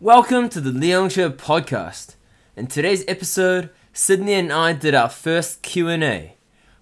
[0.00, 2.14] Welcome to the Leon Show podcast.
[2.54, 6.36] In today's episode, Sidney and I did our first Q&A.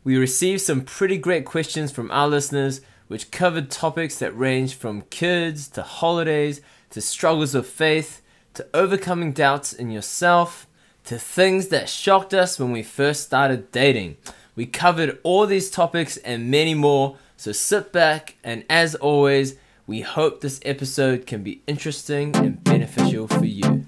[0.04, 5.00] We received some pretty great questions from our listeners which covered topics that range from
[5.08, 6.60] kids to holidays
[6.90, 8.20] to struggles of faith
[8.52, 10.66] to overcoming doubts in yourself
[11.04, 14.18] to things that shocked us when we first started dating.
[14.54, 19.56] We covered all these topics and many more, so sit back and as always,
[19.88, 23.86] we hope this episode can be interesting and beneficial for you.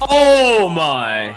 [0.00, 1.36] Oh my!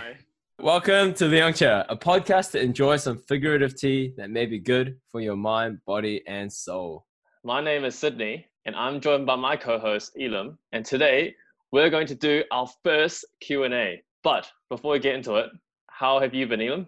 [0.60, 4.60] Welcome to the Yum Cha, a podcast to enjoy some figurative tea that may be
[4.60, 7.08] good for your mind, body, and soul.
[7.44, 10.60] My name is Sidney, and I'm joined by my co-host Elim.
[10.72, 11.34] And today
[11.72, 14.04] we're going to do our first Q and A.
[14.24, 15.50] But before we get into it,
[15.88, 16.86] how have you been, Elim?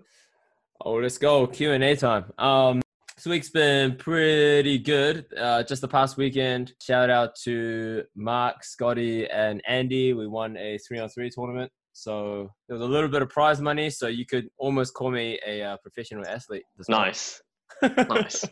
[0.80, 2.32] Oh, let's go Q and A time.
[2.38, 2.87] Um, this
[3.28, 5.26] week's been pretty good.
[5.38, 10.14] Uh, just the past weekend, shout out to Mark, Scotty, and Andy.
[10.14, 11.72] We won a three on three tournament.
[11.94, 13.90] So there was a little bit of prize money.
[13.90, 16.64] So you could almost call me a uh, professional athlete.
[16.90, 17.42] Nice,
[17.82, 18.46] nice.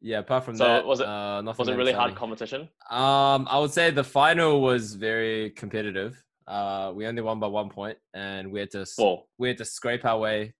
[0.00, 0.18] yeah.
[0.18, 2.62] Apart from So that, was it- uh, nothing Was it really hard competition?
[2.90, 6.22] Um, I would say the final was very competitive.
[6.46, 9.64] Uh, we only won by one point, and we had to Whoa, we had to
[9.64, 10.54] scrape our way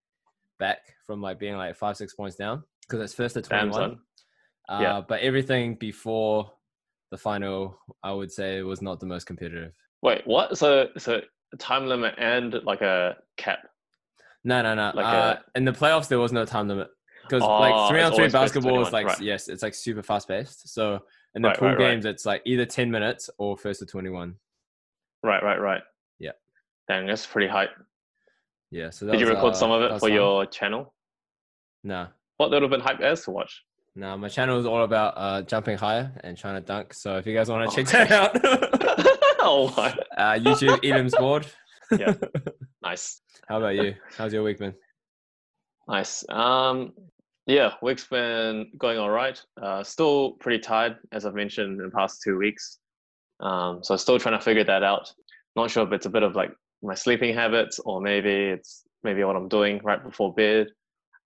[0.59, 3.71] back from like being like five six points down because it's first to twenty damn
[3.71, 3.81] one.
[3.81, 3.99] son.
[4.69, 5.01] Uh, Yeah.
[5.07, 6.53] But everything before
[7.11, 9.73] the final, I would say, was not the most competitive.
[10.03, 10.57] Wait, what?
[10.59, 11.21] So, so
[11.59, 13.61] time limit and like a cap.
[14.45, 14.93] No, no, no.
[14.95, 16.89] Like uh, in the playoffs, there was no time limit
[17.23, 19.21] because Oh, like three on three always first to basketball is like right.
[19.21, 20.69] yes, it's like super fast paced.
[20.73, 21.01] So
[21.35, 24.11] in the Right, pool right, games, it's like either ten minutes or first to twenty
[24.11, 24.35] one.
[25.23, 25.83] Right, right, right.
[26.19, 26.33] Yeah.
[26.89, 27.71] Dang, that's pretty hype.
[28.73, 28.91] Yeah.
[28.91, 30.13] So Did you record uh, some of it for fun.
[30.13, 30.93] your channel?
[31.85, 32.09] No,
[32.43, 33.63] What would have been hype as to watch?
[33.95, 34.19] no.
[34.19, 36.93] My channel is all about uh, jumping higher and trying to dunk.
[36.93, 38.33] So if you guys want to check that out,
[39.39, 41.47] oh my, uh, YouTube Elim's board.
[41.97, 42.15] Yeah.
[42.83, 43.21] nice.
[43.49, 43.95] How about you?
[44.19, 44.75] How's your week been?
[45.87, 46.25] Nice.
[46.31, 46.95] Um,
[47.47, 49.41] yeah, week's been going all right.
[49.63, 52.81] Uh, still pretty tired, as I've mentioned in the past two weeks.
[53.39, 55.13] Um, so still trying to figure that out.
[55.55, 56.51] Not sure if it's a bit of like
[56.83, 60.67] my sleeping habits, or maybe it's maybe what I'm doing right before bed,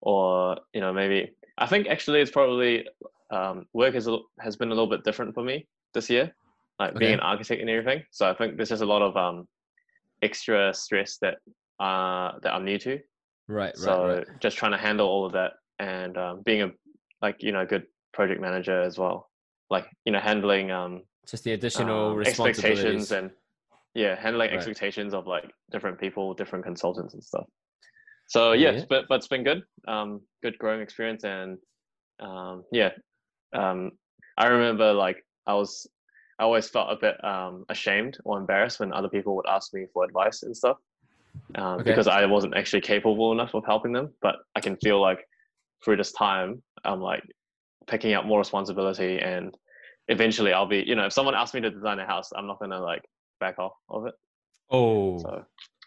[0.01, 2.87] or you know maybe I think actually it's probably
[3.31, 4.09] um, work has
[4.41, 6.35] has been a little bit different for me this year,
[6.79, 8.05] like being an architect and everything.
[8.11, 9.49] So I think there's just a lot of um,
[10.23, 11.39] extra stress that
[11.81, 12.99] uh, that I'm new to
[13.49, 14.27] Right, right, so right.
[14.41, 16.71] just trying to handle all of that and um, being a
[17.23, 19.31] like you know good project manager as well
[19.71, 23.13] like you know handling um, Just the additional um, responsibilities.
[23.13, 23.31] expectations and
[23.95, 24.57] yeah handling Right.
[24.57, 27.47] expectations of like different people different consultants and stuff
[28.27, 28.85] so yeah, Yeah.
[28.89, 31.59] but but it's been good um good growing experience and
[32.21, 32.91] um yeah
[33.55, 33.91] um
[34.39, 35.87] i remember like i was
[36.39, 39.87] i always felt a bit um ashamed or embarrassed when other people would ask me
[39.93, 40.79] for advice and stuff
[41.57, 41.91] um, Okay.
[41.91, 45.21] because i wasn't actually capable enough of helping them but i can feel like
[45.85, 47.23] through this time i'm like
[47.87, 49.55] picking up more responsibility and
[50.09, 52.59] eventually i'll be you know if someone asks me to design a house i'm not
[52.59, 53.03] gonna like
[53.41, 54.15] back off of it
[54.71, 55.45] oh, so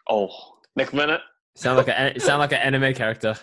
[0.09, 0.29] oh
[0.75, 1.21] next minute
[1.59, 3.35] sound like a sound like an anime character.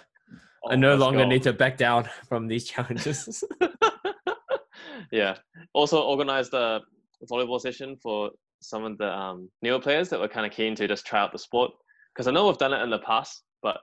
[0.68, 1.28] I oh, no longer go.
[1.28, 3.44] need to back down from these challenges.
[5.12, 5.36] yeah.
[5.74, 6.80] Also organized a
[7.30, 10.88] volleyball session for some of the um, newer players that were kind of keen to
[10.88, 11.70] just try out the sport.
[12.14, 13.78] Because I know we've done it in the past, but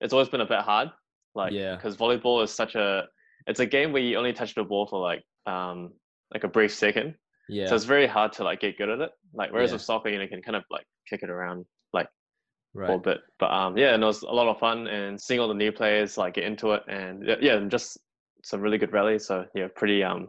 [0.00, 0.90] it's always been a bit hard.
[1.34, 1.74] Like, Yeah.
[1.76, 3.04] because volleyball is such a,
[3.46, 5.92] it's a game where you only touch the ball for like, um,
[6.32, 7.14] like a brief second.
[7.48, 9.10] yeah, So it's very hard to like get good at it.
[9.34, 9.76] Like, whereas Yeah.
[9.76, 11.64] with soccer, you know, you can kind of like kick it around
[12.74, 13.02] like a right.
[13.02, 13.18] bit.
[13.38, 15.72] But um, yeah, and it was a lot of fun and seeing all the new
[15.72, 17.98] players like get into it and yeah, yeah, and just
[18.44, 19.26] some really good rallies.
[19.26, 20.28] So yeah, pretty um,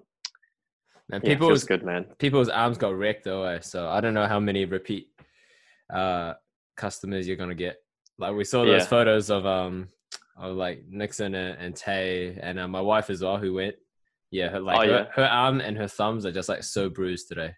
[1.11, 2.05] And yeah, people's feels good, man.
[2.19, 3.59] people's arms got wrecked though, eh?
[3.61, 5.07] so I don't know how many repeat
[5.93, 6.33] uh
[6.75, 7.77] customers you're gonna get.
[8.17, 8.87] Like we saw those Yeah.
[8.87, 9.89] photos of um
[10.37, 13.75] of like Nixon and, and Tay and uh, my wife as well who went.
[14.31, 15.05] Yeah, her, like Oh, her, yeah.
[15.13, 17.53] her arm and her thumbs are just like so bruised today.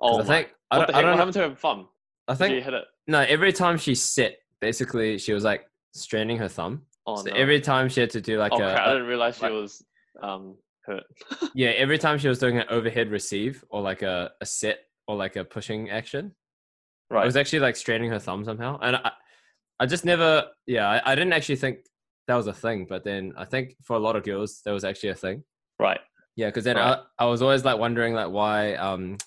[0.00, 1.88] Oh, I think I what don't, I don't What know, happened to her thumb?
[2.30, 2.84] I think hit it?
[3.06, 3.20] no.
[3.20, 6.82] Every time she sit, basically she was like straining her thumb.
[7.06, 7.36] Oh so no!
[7.36, 9.52] every time she had to do like oh, a, crap, I didn't realize she like-
[9.52, 9.84] was
[10.22, 10.56] um
[10.86, 11.04] hurt.
[11.54, 15.16] yeah, every time she was doing an overhead receive or like a, a set or
[15.16, 16.34] like a pushing action,
[17.10, 17.24] right.
[17.24, 19.12] was actually like straining her thumb somehow, and I,
[19.80, 21.78] I just never, yeah, I, I didn't actually think
[22.28, 24.84] that was a thing, but then I think for a lot of girls that was
[24.84, 25.42] actually a thing.
[25.78, 26.00] right.
[26.36, 26.98] Yeah, because then Right.
[27.18, 29.18] I, I was always like wondering like why um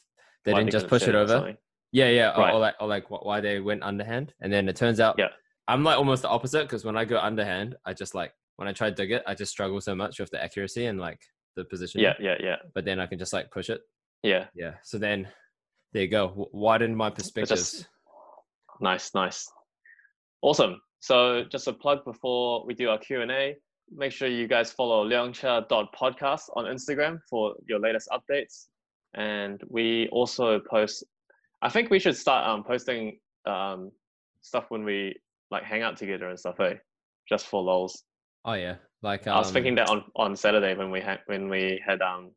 [0.45, 1.55] they Why didn't just push it over.
[1.93, 2.53] Yeah, yeah, or, Right.
[2.53, 5.29] or like or like wh- why they went underhand, and then it turns out Yeah.
[5.67, 8.73] I'm like almost the opposite because when I go underhand, I just like when I
[8.73, 11.21] try to dig it, I just struggle so much with the accuracy and like
[11.55, 12.01] the position.
[12.01, 13.81] Yeah, yeah, yeah, But then I can just like push it.
[14.23, 14.47] yeah.
[14.55, 14.73] Yeah.
[14.83, 15.27] So then
[15.93, 16.27] there you go.
[16.29, 17.49] W- Widen my perspectives.
[17.71, 17.87] just
[18.81, 19.47] nice, nice,
[20.41, 20.81] awesome.
[20.99, 23.55] So just a plug before we do our Q and A.
[23.91, 28.65] Make sure you guys follow Podcast on Instagram for your latest updates,
[29.13, 31.03] and we also post.
[31.63, 33.89] I think we should start um, posting um,
[34.41, 35.15] stuff when we
[35.49, 36.59] like hang out together and stuff.
[36.59, 36.73] Eh?
[37.29, 38.03] Just for lols.
[38.43, 38.75] Oh yeah.
[39.01, 42.01] Like I was um, thinking that on, on Saturday when we had when we had
[42.01, 42.31] um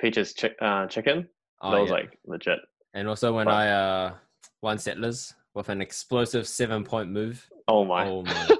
[0.00, 1.28] Peaches chick uh, chicken.
[1.60, 1.96] oh, that was yeah.
[1.96, 2.58] like legit.
[2.94, 4.14] and also when but- I uh
[4.62, 7.46] won settlers with an explosive seven point move.
[7.68, 8.08] Oh my.
[8.08, 8.48] Oh my.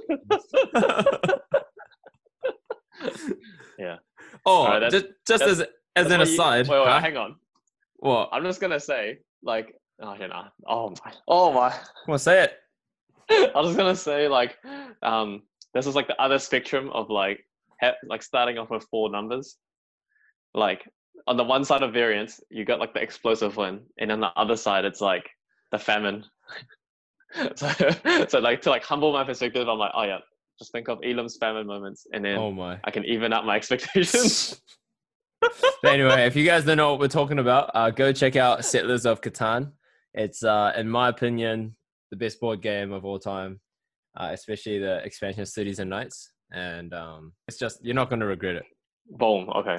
[3.79, 3.97] Yeah.
[4.45, 5.65] Oh, that's- just just as
[5.97, 6.69] as an you- aside.
[6.69, 7.01] wait, wait, huh?
[7.01, 7.37] hang on.
[7.97, 8.29] What?
[8.33, 10.49] I'm just gonna say like oh yeah, nah.
[10.67, 11.75] oh my oh my.
[12.09, 12.53] On, say it.
[13.55, 14.57] I was gonna say like
[15.03, 15.43] um
[15.75, 17.45] this is like the other spectrum of like
[17.81, 19.57] ha- like starting off with four numbers.
[20.55, 20.89] Like
[21.27, 24.33] on the one side of variance, you got like the explosive one, and on the
[24.37, 25.29] other side, it's like
[25.71, 26.25] the famine.
[27.55, 27.69] so,
[28.29, 30.19] so like to like humble my perspective, I'm like, oh yeah,
[30.59, 32.79] just think of Elim's famine moments, and then Oh my.
[32.85, 34.61] I can even up my expectations.
[35.83, 39.07] Anyway, if you guys don't know what we're talking about, uh, go check out Settlers
[39.07, 39.73] of Catan.
[40.15, 41.77] It's, uh, in my opinion,
[42.11, 43.61] the best board game of all time,
[44.19, 46.33] uh, especially the expansion Cities and Knights.
[46.53, 48.65] And um, it's just you're not going to regret it.
[49.09, 49.49] Boom.
[49.55, 49.79] Okay.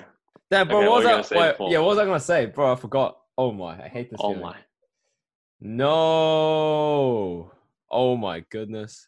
[0.50, 1.38] Damn, bro, Okay, what what was I?
[1.38, 2.72] wait, yeah, what was I going to say, bro?
[2.72, 3.18] I forgot.
[3.38, 4.20] Oh my, I hate this.
[4.22, 4.30] Game.
[4.30, 4.42] Oh feeling.
[4.44, 4.58] my.
[5.60, 7.52] No.
[7.90, 9.08] Oh my goodness.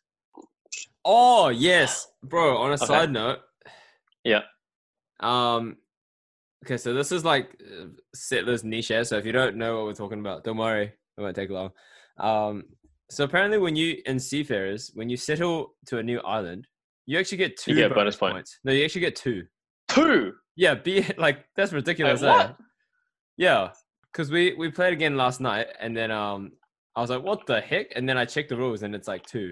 [1.05, 2.57] Oh yes, bro.
[2.57, 2.85] On a Okay.
[2.85, 3.39] side note.
[4.23, 4.41] Yeah.
[5.19, 5.77] Um.
[6.65, 8.91] Okay, so this is like uh, settlers niche.
[9.03, 11.71] So if you don't know what we're talking about, don't worry, it won't take long.
[12.19, 12.63] Um.
[13.11, 16.67] So apparently, when you in seafarers, when you settle to a new island,
[17.05, 18.33] you actually get two you get bonus point.
[18.33, 18.59] points.
[18.63, 19.43] No, you actually get two.
[19.89, 20.33] Two.
[20.55, 22.21] Yeah, be like that's ridiculous.
[22.23, 22.27] Eh?
[22.27, 22.55] what?
[23.37, 23.69] Yeah,
[24.11, 26.51] because we we played again last night, and then um,
[26.95, 29.25] I was like, "What the heck?" And then I checked the rules, and it's like
[29.25, 29.51] two.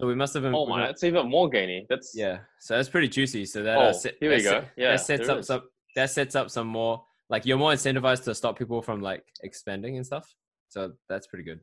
[0.00, 0.54] So we must have been.
[0.54, 1.86] Oh my, that's even more gainy.
[1.88, 3.44] That's yeah, so that's pretty juicy.
[3.46, 4.50] So that Oh, uh, set, here we that go.
[4.50, 5.46] set- Yeah, that sets up is.
[5.46, 5.62] some.
[5.96, 7.04] That sets up some more.
[7.30, 10.34] Like you're more incentivized to stop people from like expanding and stuff.
[10.68, 11.60] So that's pretty good.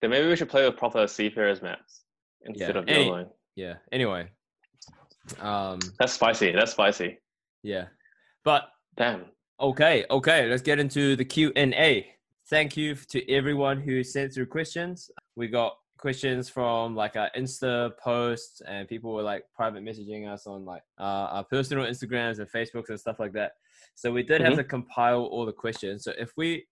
[0.00, 2.02] then maybe we should play with proper seafarers maps
[2.42, 3.30] instead Yeah, of any- YOLOing.
[3.56, 3.74] Yeah.
[3.90, 4.30] Anyway.
[5.40, 5.78] Um.
[5.98, 6.52] That's spicy.
[6.52, 7.18] That's spicy.
[7.62, 7.86] Yeah.
[8.44, 9.26] But Damn.
[9.60, 12.06] Okay, okay, let's get into the Q&A.
[12.48, 15.10] Thank you to everyone who sent through questions.
[15.36, 20.46] We got questions from like our Insta posts and people were like private messaging us
[20.46, 21.02] on like uh,
[21.34, 23.52] our personal Instagrams and Facebooks and stuff like that.
[23.96, 24.58] So we did have Mhm.
[24.58, 26.04] to compile all the questions.
[26.04, 26.66] So if we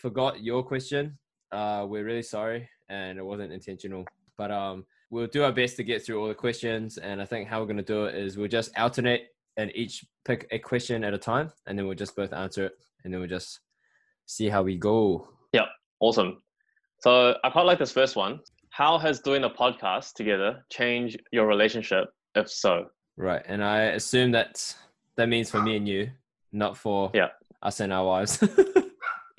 [0.00, 1.18] forgot your question,
[1.52, 4.04] uh, we're really sorry and it wasn't intentional.
[4.38, 6.96] But um, we'll do our best to get through all the questions.
[6.98, 10.04] And I think how we're going to do it is we'll just alternate and each
[10.24, 12.72] pick a question at a time and then we'll just both answer it
[13.04, 13.60] and then we'll just
[14.26, 15.28] see how we go.
[15.52, 15.66] Yeah,
[16.00, 16.42] awesome.
[17.00, 18.40] So I quite like this first one.
[18.70, 22.06] How has doing a podcast together changed your relationship?
[22.34, 22.86] If so,
[23.16, 23.42] Right.
[23.46, 24.74] And I assume that
[25.16, 26.10] that means for me and you,
[26.52, 27.28] not for Yeah.
[27.60, 28.42] us and our wives.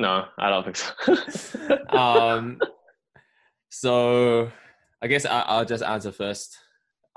[0.02, 1.78] no, I don't think so.
[1.98, 2.60] um,
[3.70, 4.52] so
[5.02, 6.58] I guess I, I'll just answer first.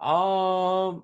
[0.00, 1.02] Um,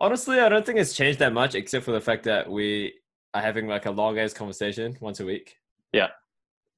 [0.00, 2.94] honestly, I don't think it's changed that much, except for the fact that we
[3.34, 5.56] are having like a long ass conversation once a week.
[5.92, 6.08] Yeah.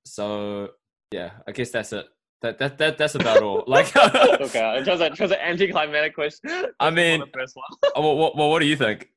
[0.04, 0.70] So
[1.12, 2.06] yeah, I guess that's it.
[2.42, 3.64] That that, that that's about all.
[3.66, 6.66] Like, okay, it was, a, it was an anticlimactic question.
[6.80, 7.92] I mean- first one.
[8.04, 9.08] what, what, what, what do you think?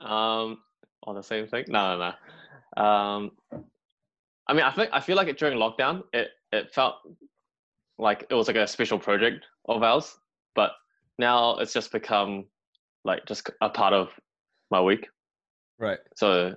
[0.00, 0.58] Um,
[1.04, 1.64] on the same thing?
[1.68, 2.12] No, no,
[2.76, 2.82] no.
[2.82, 3.30] Um,
[4.48, 6.96] I mean, I think I feel like it during lockdown, it it felt
[7.98, 10.14] like it was like a special project of ours,
[10.54, 10.72] but
[11.18, 12.44] now it's just become
[13.04, 14.08] like just a part of
[14.70, 15.06] my week.
[15.78, 15.98] Right.
[16.16, 16.54] So,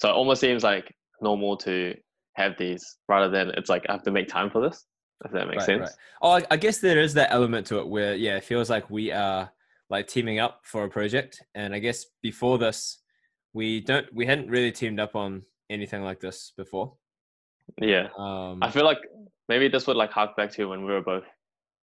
[0.00, 1.94] so it almost seems like normal to
[2.34, 4.84] have these rather than it's like I have to make time for this.
[5.24, 5.80] If that makes right, sense.
[5.80, 5.90] right.
[6.22, 8.90] Oh, I, I guess there is that element to it where, yeah, it feels like
[8.90, 9.50] we are
[9.88, 11.42] like teaming up for a project.
[11.54, 12.98] And I guess before this,
[13.52, 16.94] we don't, we hadn't really teamed up on anything like this before.
[17.80, 18.08] Yeah.
[18.18, 18.98] Um, I feel like
[19.48, 21.24] maybe this would like hark back to when we were both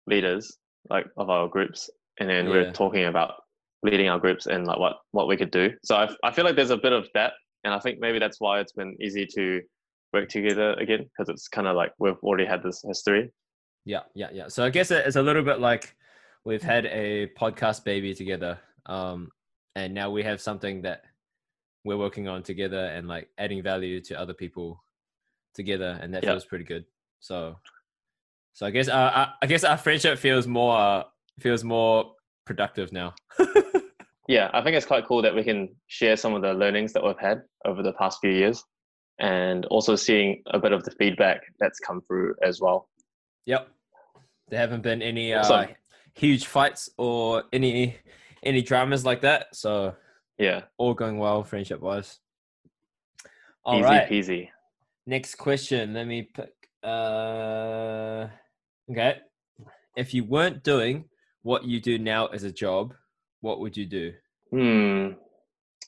[0.06, 0.56] leaders,
[0.90, 2.64] like of our groups, and then we Yeah.
[2.66, 3.34] were talking about
[3.82, 5.70] leading our groups and like what what we could do.
[5.84, 7.32] So I I feel like there's a bit of that,
[7.64, 9.60] and I think maybe that's why it's been easy to
[10.12, 13.30] work together again because it's kind of like we've already had this history.
[13.84, 14.48] yeah, yeah, yeah.
[14.48, 15.94] So I guess it's a little bit like
[16.44, 18.58] we've had a podcast baby together.
[18.86, 19.28] Um,
[19.74, 21.02] and now we have something that
[21.84, 24.82] we're working on together and like adding value to other people
[25.56, 25.98] together.
[26.00, 26.30] And that Yeah.
[26.30, 26.84] feels pretty good.
[27.20, 27.56] So,
[28.52, 31.02] so I guess, uh, I, I guess our friendship feels more, uh,
[31.40, 32.12] feels more
[32.44, 33.14] productive now.
[34.28, 37.02] yeah, I think it's quite cool that we can share some of the learnings that
[37.04, 38.62] we've had over the past few years,
[39.18, 42.88] and also seeing a bit of the feedback that's come through as well.
[43.46, 43.68] Yep.
[44.48, 45.74] There haven't been any uh, Awesome.
[46.14, 47.96] huge fights or any
[48.42, 49.54] any dramas like that.
[49.56, 49.96] So
[50.38, 52.20] Yeah, all going well, friendship wise.
[53.64, 54.08] All easy right.
[54.08, 54.48] peasy.
[55.06, 55.94] Next question.
[55.94, 56.52] Let me pick.
[56.82, 58.28] Uh,
[58.90, 59.18] okay.
[59.96, 61.04] If you weren't doing
[61.42, 62.92] what you do now as a job,
[63.40, 64.12] what would you do?
[64.50, 65.08] Hmm.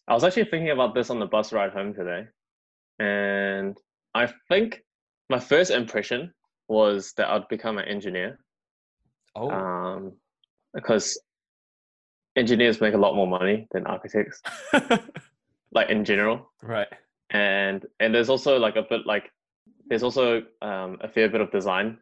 [0.06, 2.26] I was actually thinking about this on the bus ride home today,
[2.98, 3.76] and
[4.14, 4.82] I think
[5.28, 6.32] my first impression
[6.68, 8.38] was that I'd become an engineer.
[9.36, 10.12] Oh, Um,
[10.72, 11.20] because
[12.36, 14.40] engineers make a lot more money than architects,
[15.72, 16.50] like in general.
[16.62, 16.88] right.
[17.30, 19.30] And and there's also like a bit like
[19.88, 21.98] there's also um, a fair bit of design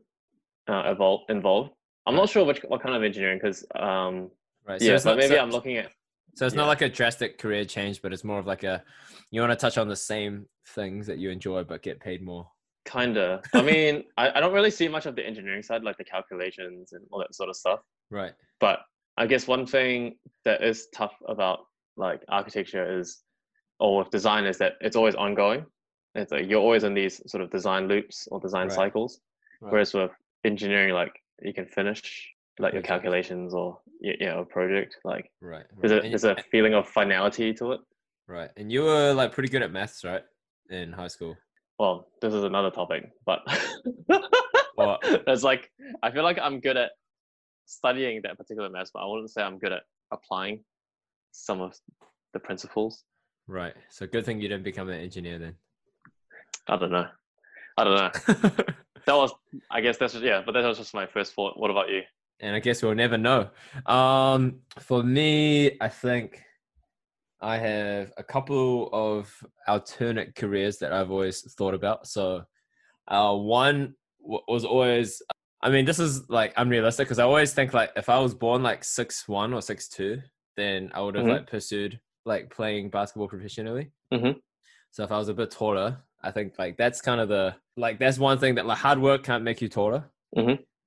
[0.68, 1.70] uh, involved involved.
[2.06, 4.30] I'm not sure which what kind of engineering because um,
[4.66, 4.80] Right.
[4.80, 5.90] yeah, but not- maybe so- I'm looking at
[6.34, 6.62] So it's Yeah.
[6.62, 8.82] not like a drastic career change, but it's more of like a
[9.30, 12.48] you want to touch on the same things that you enjoy but get paid more.
[12.84, 13.42] kinda.
[13.54, 16.92] I mean, I, I don't really see much of the engineering side, like the calculations
[16.92, 17.80] and all that sort of stuff.
[18.10, 18.32] Right.
[18.60, 18.80] But
[19.16, 21.60] I guess one thing that is tough about
[21.96, 23.22] like architecture is,
[23.78, 25.64] or with design, is that it's always ongoing.
[26.14, 28.74] It's like you're always in these sort of design loops or design Right.
[28.76, 29.20] cycles.
[29.60, 29.72] Right.
[29.72, 30.10] Whereas with
[30.44, 32.28] engineering, like you can finish
[32.58, 34.96] like your calculations or y- yeah, a project.
[35.04, 35.64] Like Right.
[35.80, 37.80] there's a there's a feeling of finality to it.
[38.28, 38.50] right.
[38.56, 40.22] And you were like pretty good at maths, right?
[40.70, 41.36] In high school.
[41.78, 43.40] Well, this is another topic, but
[44.78, 45.70] it's like
[46.02, 46.92] I feel like I'm good at
[47.66, 50.64] studying that particular maths, but I wouldn't say I'm good at applying
[51.32, 51.74] some of
[52.32, 53.04] the principles.
[53.48, 53.74] Right.
[53.90, 55.54] So good thing you didn't become an engineer then.
[56.68, 57.06] I don't know.
[57.78, 58.64] I don't know.
[59.06, 59.30] That was,
[59.70, 61.56] I guess that's just, yeah, but that was just my first thought.
[61.56, 62.02] What about you?
[62.40, 63.50] and I guess we'll never know.
[63.86, 66.42] Um, for me, I think
[67.40, 69.32] I have a couple of
[69.68, 72.08] alternate careers that I've always thought about.
[72.08, 72.42] So,
[73.06, 75.22] uh, one w- was always,
[75.62, 78.64] I mean, this is like unrealistic because I always think like if I was born
[78.64, 80.20] like six one or six two,
[80.56, 81.30] then I would have Mhm.
[81.30, 83.90] like pursued like playing basketball professionally.
[84.12, 84.40] Mhm.
[84.90, 87.98] So if I was a bit taller, I think like that's kind of the like
[87.98, 90.04] that's one thing that like hard work can't make you taller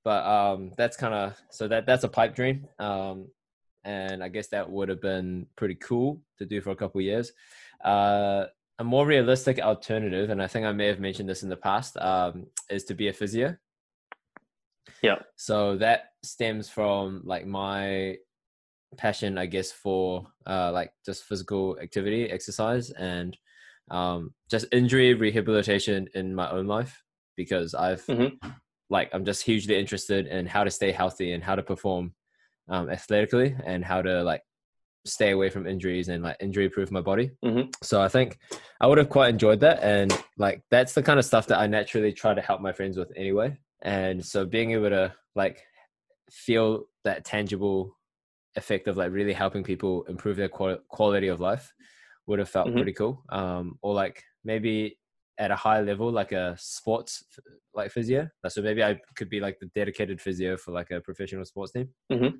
[0.04, 3.28] but um that's kind of so that that's a pipe dream um
[3.84, 7.06] and i guess that would have been pretty cool to do for a couple of
[7.06, 7.32] years
[7.86, 8.46] uh
[8.80, 11.96] a more realistic alternative and i think i may have mentioned this in the past
[11.98, 13.56] um is to be a physio
[15.02, 15.20] Yeah.
[15.36, 18.18] so that stems from like my
[18.98, 23.38] passion i guess for uh like just physical activity exercise and
[23.92, 27.04] um just injury rehabilitation in my own life
[27.36, 28.38] because i've Mhm.
[28.90, 32.14] like i'm just hugely interested in how to stay healthy and how to perform
[32.68, 34.42] um athletically and how to like
[35.06, 37.74] stay away from injuries and like injury proof my body Mhm.
[37.84, 38.38] so i think
[38.82, 41.68] i would have quite enjoyed that and like that's the kind of stuff that i
[41.68, 45.64] naturally try to help my friends with anyway and so being able to like
[46.32, 47.96] feel that tangible
[48.62, 51.66] effect of like really helping people improve their qual- quality of life
[52.28, 52.76] would have felt Mhm.
[52.80, 53.16] pretty cool.
[53.40, 54.76] Um or like maybe
[55.44, 57.12] at a high level like a sports
[57.74, 58.22] like physio.
[58.54, 61.88] So maybe i could be like the dedicated physio for like a professional sports team.
[62.12, 62.32] Mhm.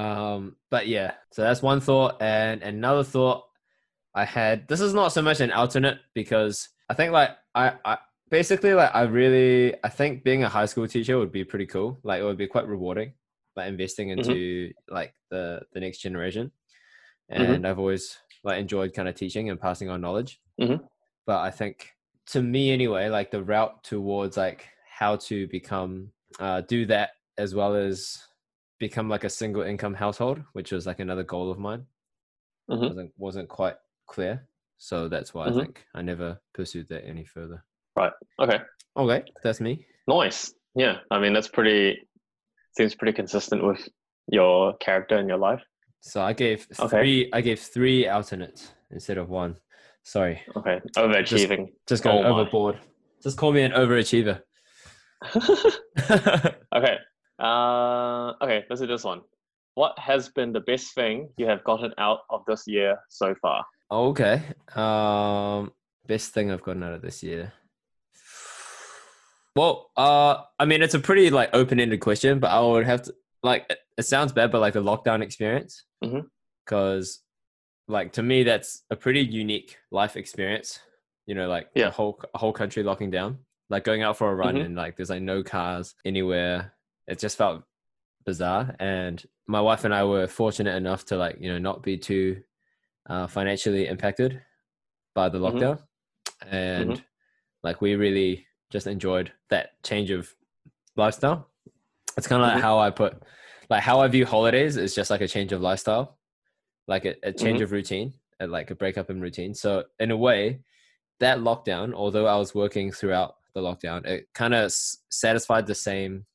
[0.00, 1.10] um but yeah.
[1.32, 2.20] So that's one thought.
[2.20, 3.40] And another thought
[4.14, 6.56] i had this is not so much an alternate because
[6.90, 7.94] i think like i i
[8.30, 11.90] basically like i really i think being a high school teacher would be pretty cool.
[12.08, 13.10] Like it would be quite rewarding
[13.58, 16.50] like investing into like the the next generation
[17.30, 17.56] Mhm.
[17.56, 20.80] and i've always like enjoyed kind of teaching and passing on knowledge Mhm.
[21.26, 21.90] but i think
[22.26, 24.68] to me anyway like the route towards like
[25.00, 26.10] how to become
[26.40, 28.22] uh do that as well as
[28.78, 31.84] become like a single income household which was like another goal of mine
[32.70, 32.88] Mhm.
[32.88, 34.46] wasn't wasn't quite clear
[34.78, 37.64] so that's why i think i never pursued that any further
[37.96, 38.12] Right.
[38.38, 38.60] Okay.
[38.96, 40.54] okay that's me Nice.
[40.74, 41.00] Yeah.
[41.10, 42.07] I mean, that's pretty,
[42.78, 43.80] seems pretty consistent with
[44.30, 45.60] your character and your life.
[46.00, 46.88] so i gave Okay.
[47.00, 48.62] three i gave three alternates
[48.96, 49.56] instead of one
[50.04, 50.76] sorry Okay.
[50.96, 51.64] Overachieving.
[51.88, 52.28] just going Oh my.
[52.40, 52.76] overboard
[53.22, 54.36] just call me an overachiever
[56.78, 56.96] okay.
[57.40, 58.64] Uh, okay.
[58.68, 59.20] Let's do this one.
[59.74, 63.64] What has been the best thing you have gotten out of this year so far?
[63.90, 64.36] Okay.
[64.76, 65.72] Um,
[66.06, 67.52] best thing I've gotten out of this year.
[69.56, 73.14] Well, uh, I mean, it's a pretty like open-ended question, but I would have to
[73.42, 73.66] like.
[73.96, 75.84] It, sounds bad, but like the lockdown experience,
[76.64, 77.20] because
[77.88, 80.78] like to me, that's a pretty unique life experience.
[81.26, 81.86] You know, like Yeah.
[81.86, 83.38] the whole a whole country locking down,
[83.70, 84.64] like going out for a run Mhm.
[84.66, 86.74] and like there's like no cars anywhere.
[87.08, 87.64] It just felt
[88.24, 91.96] bizarre, and my wife and I were fortunate enough to like you know not be
[91.98, 92.42] too
[93.10, 94.40] uh, financially impacted
[95.14, 95.52] by the Mhm.
[95.60, 95.82] lockdown,
[96.46, 97.02] and
[97.62, 100.34] like we really just enjoyed that change of
[100.96, 101.48] lifestyle.
[102.16, 102.62] It's kind of like Mhm.
[102.62, 103.22] how I put,
[103.70, 106.18] like how I view holidays is just like a change of lifestyle,
[106.86, 107.64] like a, a change Mhm.
[107.64, 109.54] of routine, and like a breakup in routine.
[109.54, 110.60] So in a way,
[111.20, 115.74] that lockdown, although I was working throughout the lockdown, it kind of s- satisfied the
[115.74, 116.26] same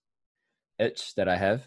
[0.79, 1.65] itch that I have,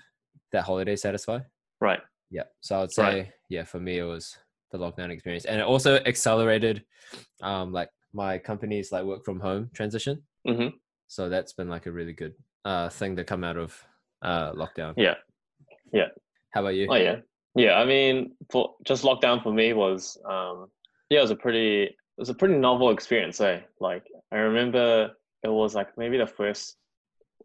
[0.53, 1.41] that holiday satisfy.
[1.81, 2.01] Right.
[2.31, 2.45] Yeah.
[2.61, 3.33] So I would say, Right.
[3.49, 4.37] yeah, for me, it was
[4.71, 5.45] the lockdown experience.
[5.47, 6.85] And it also accelerated
[7.43, 10.23] um, like my company's like work from home transition.
[10.47, 10.69] Hmm
[11.09, 12.35] So that's been like a really good
[12.65, 13.77] uh, thing to come out of
[14.23, 14.95] uh, lockdown.
[14.97, 15.15] Yeah.
[15.93, 16.09] Yeah.
[16.53, 16.89] How about you?
[16.91, 17.17] Oh yeah,
[17.55, 17.75] yeah.
[17.75, 20.69] I mean, for just lockdown for me was, um,
[21.11, 23.41] yeah, it was a pretty, it was a pretty novel experience.
[23.41, 23.61] Eh?
[23.81, 25.13] Like I remember
[25.43, 26.77] it was like maybe the first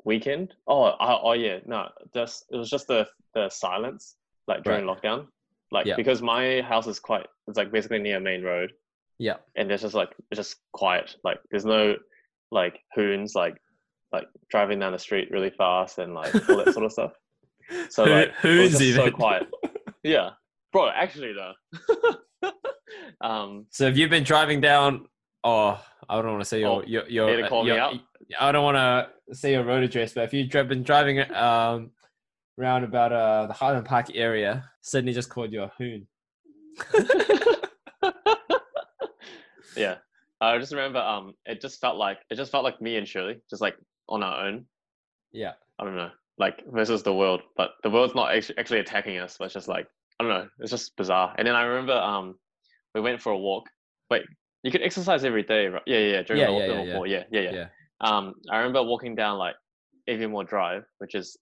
[0.05, 0.53] weekend.
[0.67, 4.15] Oh, oh, oh yeah, no, just it was just the the silence
[4.47, 5.27] like during lockdown.
[5.71, 5.95] Like Yeah.
[5.95, 8.73] because my house is quite, it's like basically near main road,
[9.19, 9.37] Yeah.
[9.55, 11.15] and there's just like it's just quiet.
[11.23, 11.95] Like there's no
[12.51, 13.55] like hoons like
[14.11, 17.11] like driving down the street really fast and like all that sort of stuff.
[17.89, 19.47] So like it who's just so quiet.
[20.03, 20.31] Yeah,
[20.73, 20.89] bro.
[20.89, 22.51] Actually, though.
[23.21, 23.67] um.
[23.69, 25.05] So have you've been driving down?
[25.43, 25.79] Oh,
[26.09, 27.37] I don't want to say your Oh, your your.
[27.37, 27.93] to call me out?
[28.39, 31.91] I don't want to say your road address, but if you've been driving um
[32.59, 36.07] around about uh the Highland Park area, Sidney just called you a hoon.
[39.77, 39.97] yeah,
[40.41, 40.99] I just remember.
[40.99, 43.75] Um, it just felt like it just felt like me and Shirley, just like
[44.09, 44.65] on our own.
[45.31, 45.53] Yeah.
[45.79, 49.37] I don't know, like versus the world, but the world's not actually attacking us.
[49.37, 49.87] But it's just like
[50.19, 50.47] I don't know.
[50.59, 51.33] It's just bizarre.
[51.37, 52.35] And then I remember, um,
[52.93, 53.67] we went for a walk.
[54.09, 54.23] Wait,
[54.63, 55.81] you could exercise every day, right?
[55.85, 57.07] Yeah, yeah, yeah, during Yeah, the yeah, lockdown yeah, before.
[57.07, 57.51] Yeah, yeah, yeah.
[57.51, 57.67] Yeah.
[58.01, 59.55] Um, I remember walking down like
[60.09, 61.37] Aviemore Drive, which is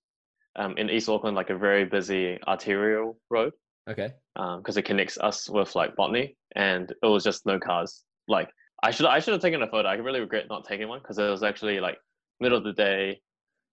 [0.55, 3.53] um in East Auckland, like a very busy arterial road
[3.89, 4.13] Okay.
[4.35, 8.03] Um because it connects us with like Botany, and it was just no cars.
[8.27, 8.49] Like
[8.83, 9.87] I should I should have taken a photo.
[9.89, 11.97] I really regret not taking one because it was actually like
[12.39, 13.21] middle of the day.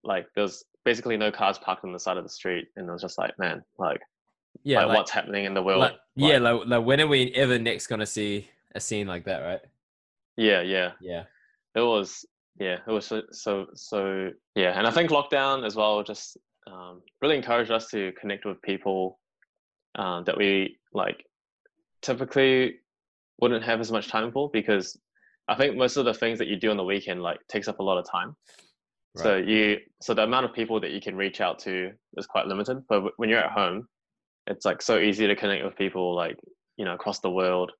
[0.03, 2.91] Like there was basically no cars parked on the side of the street, and it
[2.91, 4.01] was just like, man, like,
[4.63, 4.79] Yeah.
[4.79, 5.79] like, like- what's happening in the world?
[5.81, 6.37] like- yeah.
[6.37, 9.39] Like, Like, like when are we ever next gonna see a scene like that?
[9.39, 9.61] Right.
[10.35, 10.91] yeah, yeah.
[11.01, 11.23] Yeah.
[11.75, 12.25] It was
[12.59, 17.01] yeah, it was so so, so yeah, and I think lockdown as well just um,
[17.21, 19.19] really encouraged us to connect with people
[19.95, 21.23] um, that we like
[22.01, 22.79] typically
[23.39, 24.99] wouldn't have as much time for because
[25.47, 27.79] I think most of the things that you do on the weekend like takes up
[27.79, 28.35] a lot of time.
[29.15, 32.45] So you so the amount of people that you can reach out to is quite
[32.45, 32.83] limited.
[32.87, 33.87] But when you're at home,
[34.45, 36.37] it's like so easy to connect with people like
[36.77, 37.71] you know across the world.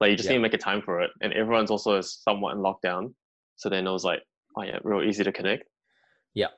[0.00, 0.32] Like you just Yeah.
[0.32, 3.14] need to make a time for it, and everyone's also somewhat in lockdown.
[3.56, 4.20] So then it was like,
[4.56, 5.64] oh yeah, real easy to connect.
[6.34, 6.48] Yeah.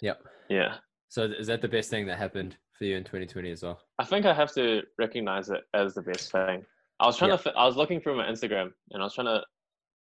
[0.00, 0.22] Yep.
[0.48, 0.76] Yeah,
[1.08, 3.80] So is that the best thing that happened for you in 2020 as well?
[3.98, 6.64] I think I have to recognize it as the best thing.
[7.02, 7.36] I was trying Yeah.
[7.38, 9.42] to, I was looking through my Instagram, and I was trying to,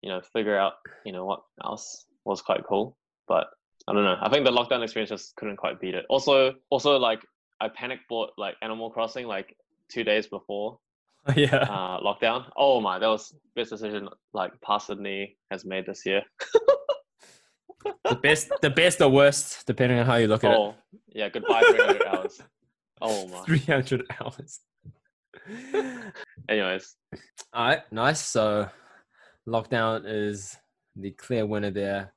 [0.03, 2.97] you know, figure out, you know, what else was quite cool.
[3.27, 3.47] But
[3.89, 4.17] I don't know.
[4.21, 6.05] I think the lockdown experience just couldn't quite beat it.
[6.11, 7.21] Also, also like
[7.61, 9.57] I panic bought like Animal Crossing like
[9.89, 10.79] two days before
[11.37, 11.57] yeah.
[11.57, 12.45] uh, lockdown.
[12.57, 16.23] Oh my, that was best decision like past Sidney has made this year.
[18.05, 20.75] the best, the best or worst, depending on how you look at Oh
[21.09, 22.41] yeah, goodbye 300 hours.
[23.03, 23.43] Oh my.
[23.47, 24.61] 300 hours.
[26.49, 26.97] Anyways,
[27.53, 28.21] All right, nice.
[28.21, 28.69] So
[29.49, 30.57] lockdown is
[30.97, 32.13] the clear winner there.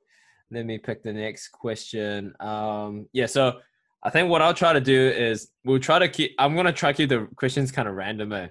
[0.52, 2.34] Let me pick the next question.
[2.40, 3.60] Um, yeah, so
[4.04, 6.34] I think what I'll try to do is we'll try to keep.
[6.38, 8.48] I'm gonna try to keep the questions kind of random, eh?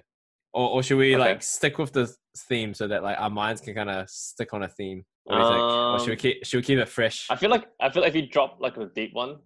[0.53, 1.19] Or, or should we Okay.
[1.31, 4.63] like stick with the theme so that like our minds can kind of stick on
[4.63, 5.05] a theme?
[5.29, 5.61] You think?
[5.93, 7.27] Or should we Um, keep should we keep it fresh?
[7.29, 9.37] I feel like I feel like if you drop like a deep one,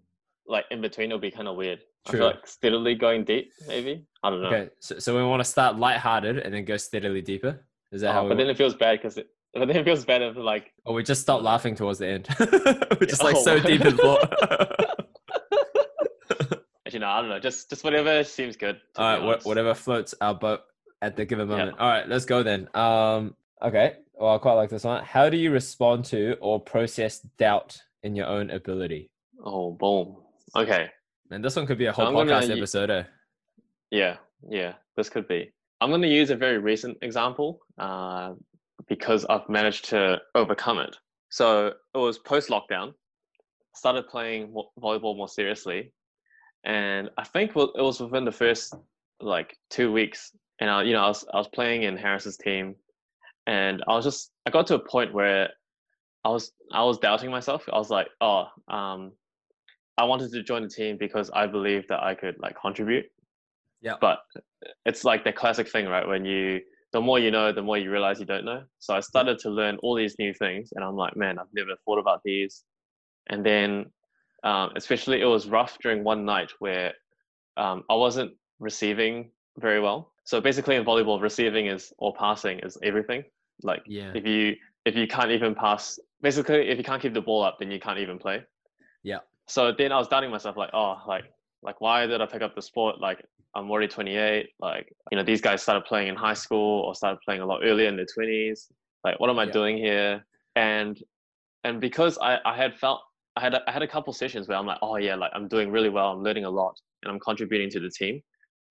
[0.47, 1.79] like in between, it'll be kind of weird.
[2.07, 2.19] I True.
[2.19, 4.05] feel like steadily going deep, maybe.
[4.23, 4.47] I don't know.
[4.47, 7.65] Okay, so, so we want to start lighthearted and then go steadily deeper.
[7.91, 8.23] Is that Oh, how?
[8.23, 9.27] We, but then it feels bad because it.
[9.53, 10.71] But then it feels bad if like.
[10.86, 12.27] or we just stop laughing towards the end.
[12.39, 14.31] We're just like Oh, so deep in thought.
[16.86, 17.39] Actually, no, I don't know.
[17.39, 18.79] Just just whatever seems good.
[18.95, 19.45] All right, honest.
[19.45, 20.62] whatever floats our boat
[21.01, 21.77] at the given moment.
[21.79, 22.69] All right, let's go then.
[22.73, 23.95] Um, okay.
[24.13, 25.03] Well, I quite like this one.
[25.03, 29.12] How do you respond to or process doubt in your own ability?
[29.43, 30.17] Oh, boom.
[30.55, 30.89] Okay.
[31.31, 32.89] And this one could be a whole gonna podcast episode.
[32.89, 33.03] Eh?
[33.91, 34.17] Yeah,
[34.49, 35.51] yeah, this could be.
[35.81, 38.33] I'm going to use a very recent example uh,
[38.88, 40.95] because I've managed to overcome it.
[41.29, 42.93] So it was post lockdown,
[43.75, 45.91] started playing volleyball more seriously,
[46.63, 48.73] and I think it was within the first
[49.19, 50.31] like two weeks.
[50.60, 52.75] And I, you know, I was I was playing in Harris's team,
[53.45, 55.49] and I was just I got to a point where
[56.23, 57.65] I was I was doubting myself.
[57.71, 59.12] I was like, oh, um,
[59.97, 63.05] I wanted to join the team because I believed that I could like contribute
[63.81, 63.95] Yeah.
[64.01, 64.19] But
[64.86, 66.07] it's like the classic thing, right?
[66.07, 66.62] When you
[66.93, 68.63] the more you know, the more you realize you don't know.
[68.79, 71.75] So I started to learn all these new things, and I'm like, man, I've never
[71.83, 72.63] thought about these.
[73.29, 73.91] And then,
[74.43, 76.93] um, especially, it was rough during one night where
[77.57, 80.13] um, I wasn't receiving very well.
[80.23, 83.23] So basically, in volleyball, receiving is or passing is everything.
[83.63, 84.12] Like, Yeah.
[84.15, 84.55] if you
[84.86, 87.79] if you can't even pass, basically, if you can't keep the ball up, then you
[87.79, 88.43] can't even play.
[89.03, 89.19] Yeah.
[89.47, 91.25] So then I was doubting myself, like, oh, like,
[91.63, 92.99] like why did I pick up the sport?
[92.99, 93.23] Like,
[93.55, 94.49] I'm already 28.
[94.60, 97.62] Like, you know, these guys started playing in high school or started playing a lot
[97.63, 98.67] earlier in their 20s.
[99.03, 99.51] Like, what am I Yeah.
[99.51, 100.25] doing here?
[100.55, 101.01] And
[101.63, 103.01] and because I I had felt
[103.36, 105.47] I had a, I had a couple sessions where I'm like, oh yeah, like I'm
[105.47, 106.12] doing really well.
[106.12, 108.21] I'm learning a lot and I'm contributing to the team.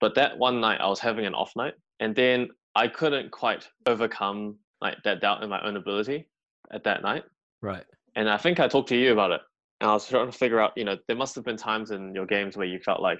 [0.01, 3.67] But that one night I was having an off night, and then I couldn't quite
[3.87, 6.29] overcome like that doubt in my own ability
[6.73, 7.25] at that night.
[7.63, 7.85] Right.
[8.15, 9.41] And I think I talked to you about it.
[9.81, 12.15] And I was trying to figure out, you know, there must have been times in
[12.15, 13.19] your games where you felt like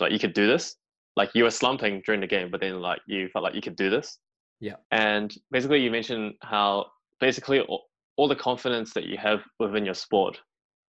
[0.00, 0.76] like you could do this.
[1.16, 3.76] Like you were slumping during the game, but then like you felt like you could
[3.76, 4.18] do this.
[4.60, 4.76] Yeah.
[4.90, 6.86] And basically you mentioned how
[7.20, 7.84] basically all,
[8.16, 10.40] all the confidence that you have within your sport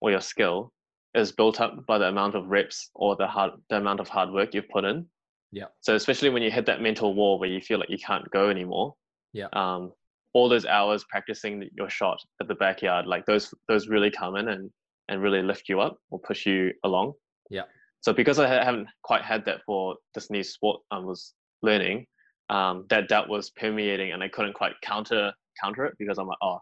[0.01, 0.73] or your skill
[1.13, 4.31] is built up by the amount of reps or the hard the amount of hard
[4.31, 5.05] work you've put in.
[5.51, 5.65] Yeah.
[5.81, 8.49] So especially when you hit that mental wall where you feel like you can't go
[8.49, 8.93] anymore.
[9.33, 9.47] Yeah.
[9.53, 9.93] Um,
[10.33, 14.49] all those hours practicing your shot at the backyard, like those those really come in
[14.49, 14.69] and
[15.09, 17.13] and really lift you up or push you along.
[17.49, 17.63] Yeah.
[18.01, 22.05] So because I haven't quite had that for this new sport I was learning,
[22.49, 26.37] um, that doubt was permeating, and I couldn't quite counter counter it because I'm like,
[26.41, 26.59] oh,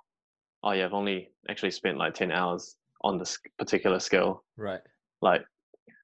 [0.63, 4.43] oh yeah, I've only actually spent like ten hours on this particular skill.
[4.58, 4.81] Right.
[5.21, 5.43] Like,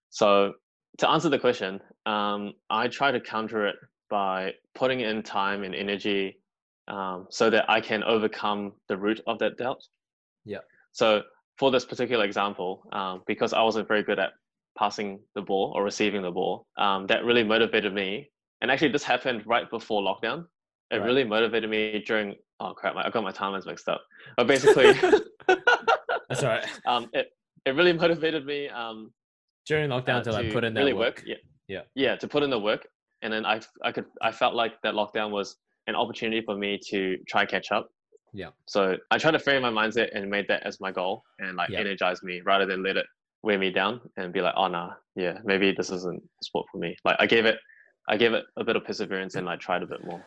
[0.10, 0.54] so
[1.00, 3.76] to answer the question, um, I try to counter it
[4.10, 6.38] by putting in time and energy
[6.88, 9.82] um, so that I can overcome the root of that doubt.
[10.46, 10.60] Yeah.
[10.92, 11.22] So
[11.62, 14.32] for this particular example, um, because I wasn't very good at
[14.76, 18.32] passing the ball or receiving the ball, um, that really motivated me.
[18.62, 20.40] And actually, this happened right before lockdown.
[20.90, 21.06] It Right.
[21.06, 22.34] really motivated me during.
[22.60, 22.96] Oh crap!
[22.98, 24.02] I got my timelines mixed up.
[24.38, 24.90] But basically,
[26.30, 26.66] That's all right.
[26.88, 27.28] um, it
[27.68, 28.68] it really motivated me.
[28.82, 29.14] Um,
[29.68, 31.22] During lockdown uh, to like put in that really work.
[31.26, 31.42] Yeah.
[31.68, 31.84] Yeah.
[31.94, 32.88] Yeah, to put in the work,
[33.22, 35.58] and then I I could I felt like that lockdown was
[35.90, 37.86] an opportunity for me to try catch up.
[38.34, 38.50] Yeah.
[38.68, 41.70] So I tried to frame my mindset and made that as my goal and like
[41.70, 41.80] Yeah.
[41.80, 43.06] energize me rather than let it
[43.44, 46.78] wear me down and be like, oh nah, yeah, maybe this isn't the sport for
[46.78, 46.96] me.
[47.04, 47.58] Like I gave it
[48.08, 50.26] I gave it a bit of perseverance and I tried a bit more.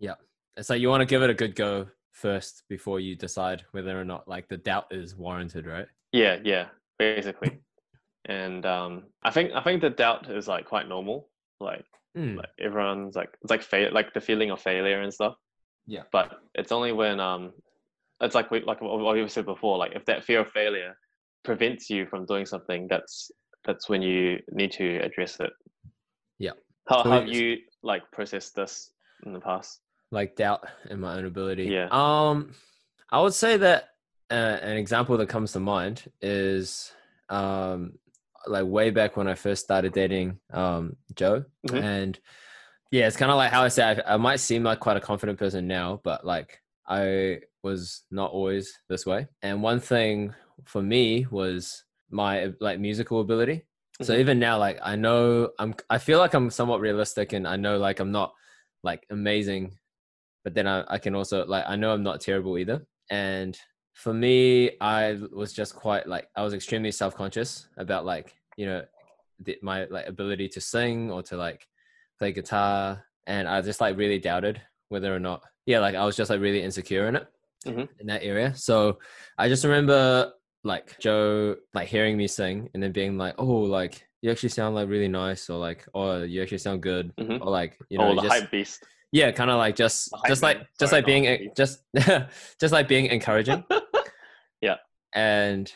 [0.00, 0.14] Yeah.
[0.56, 3.98] It's like you want to give it a good go first before you decide whether
[4.00, 5.86] or not like the doubt is warranted, right?
[6.12, 6.66] Yeah, yeah,
[6.98, 7.60] basically.
[8.26, 11.28] and um I think I think the doubt is like quite normal.
[11.60, 11.84] Like
[12.16, 12.36] Mm.
[12.36, 15.34] like everyone's like it's like fail like the feeling of failure and stuff
[15.86, 16.02] Yeah.
[16.12, 17.52] but it's only when um
[18.20, 20.96] it's like we like what we said before like if that fear of failure
[21.44, 23.30] prevents you from doing something that's
[23.64, 25.52] that's when you need to address it
[26.38, 26.52] Yeah.
[26.88, 28.92] how, So how have you like processed this
[29.26, 31.64] in the past like doubt in my own ability.
[31.64, 31.88] Yeah.
[31.90, 32.52] Um,
[33.10, 33.88] I would say that
[34.30, 36.92] uh, an example that comes to mind is
[37.30, 37.98] um,
[38.46, 41.82] like way back when I first started dating um Joe, Mhm.
[41.82, 42.20] and
[42.94, 45.00] yeah, it's kind of like how I said I, I might seem like quite a
[45.00, 49.26] confident person now, but like I was not always this way.
[49.42, 50.32] And one thing
[50.64, 53.64] for me was my like musical ability.
[54.00, 54.20] So Mhm.
[54.20, 57.78] even now, like I know I'm, I feel like I'm somewhat realistic, and I know
[57.78, 58.32] like I'm not
[58.84, 59.76] like amazing,
[60.44, 62.86] but then I, I can also like I know I'm not terrible either.
[63.10, 63.58] And
[63.94, 68.66] for me, I was just quite like I was extremely self conscious about like you
[68.66, 68.84] know
[69.40, 71.66] the, my like ability to sing or to like
[72.18, 76.16] play guitar, and I just like really doubted whether or not yeah like I was
[76.16, 77.26] just like really insecure in it
[77.66, 77.88] Mhm.
[78.00, 78.54] in that area.
[78.54, 78.98] So
[79.38, 84.06] I just remember like Joe like hearing me sing and then being like, oh, like
[84.22, 87.40] you actually sound like really nice, or like, oh, you actually sound good, Mhm.
[87.40, 90.42] or like you know, oh the just hype beast yeah, kind of like just just
[90.42, 90.56] man.
[90.58, 91.84] like just Sorry, like being hype just
[92.60, 93.64] just like being encouraging.
[94.60, 94.76] Yeah.
[95.12, 95.70] and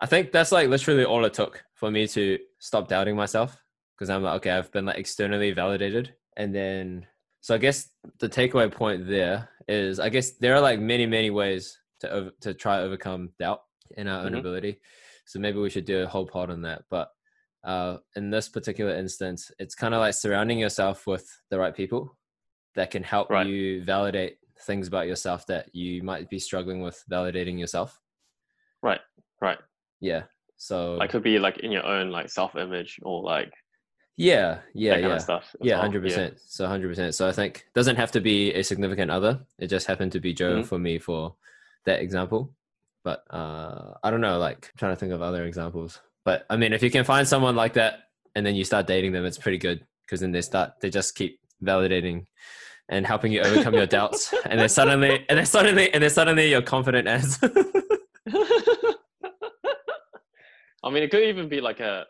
[0.00, 3.56] I think that's like literally all it took for me to stop doubting myself
[3.96, 7.06] because I'm like, okay, I've been like externally validated, and then
[7.40, 11.30] so I guess the takeaway point there is I guess there are like many many
[11.30, 13.62] ways to over, to try overcome doubt
[13.96, 14.38] in our own Mhm.
[14.40, 14.80] ability.
[15.26, 16.82] So maybe we should do a whole pod on that.
[16.90, 17.10] But
[17.64, 22.16] uh, in this particular instance, it's kind of like surrounding yourself with the right people
[22.76, 23.46] that can help Right.
[23.46, 27.98] you validate things about yourself that you might be struggling with validating yourself.
[28.82, 29.00] right
[29.40, 29.58] right
[30.00, 30.24] Yeah.
[30.58, 33.52] So like could be like in your own like self-image or like
[34.16, 35.18] yeah, yeah, yeah.
[35.18, 35.82] stuff Yeah, well.
[35.82, 36.38] hundred percent.
[36.46, 37.14] So hundred percent.
[37.14, 39.40] So I think doesn't have to be a significant other.
[39.58, 40.66] It just happened to be Joe Mhm.
[40.66, 41.34] for me for
[41.84, 42.50] that example.
[43.04, 46.00] But uh I don't know, like trying to think of other examples.
[46.24, 49.12] But I mean if you can find someone like that and then you start dating
[49.12, 49.84] them, it's pretty good.
[50.06, 52.26] because then they start they just keep validating
[52.88, 56.48] and helping you overcome your doubts, and then suddenly and then suddenly and then suddenly
[56.50, 57.38] you're confident as.
[60.84, 62.06] I mean, it could even be like a.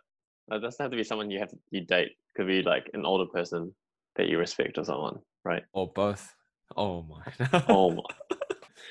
[0.50, 2.12] It doesn't have to be someone you have to you date.
[2.36, 3.74] Could be like an older person
[4.16, 5.64] that you respect or someone, right?
[5.72, 6.34] or both.
[6.76, 7.22] Oh my.
[7.68, 8.02] Oh my.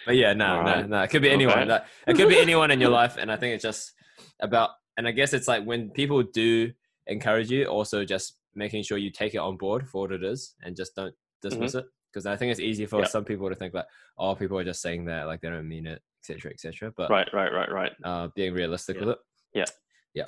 [0.05, 1.01] But yeah, no, no, no.
[1.01, 1.57] It could be anyone.
[1.59, 1.69] Okay.
[1.69, 3.93] Like, It could be anyone in your life, and I think it's just
[4.39, 4.71] about.
[4.97, 6.71] And I guess it's like when people do
[7.07, 10.53] encourage you, also just making sure you take it on board for what it is,
[10.61, 11.85] and just don't dismiss it.
[12.11, 13.09] Because I think it's easy for Mm-hmm.
[13.09, 13.87] Some people to think like,
[14.17, 16.93] oh, people are just saying that, like they don't mean it, etc., etc.
[16.95, 17.91] But Right, right, right, right.
[18.03, 18.99] uh, being realistic Yeah.
[19.01, 19.17] with it.
[19.53, 19.65] Yeah.
[20.13, 20.25] Yeah.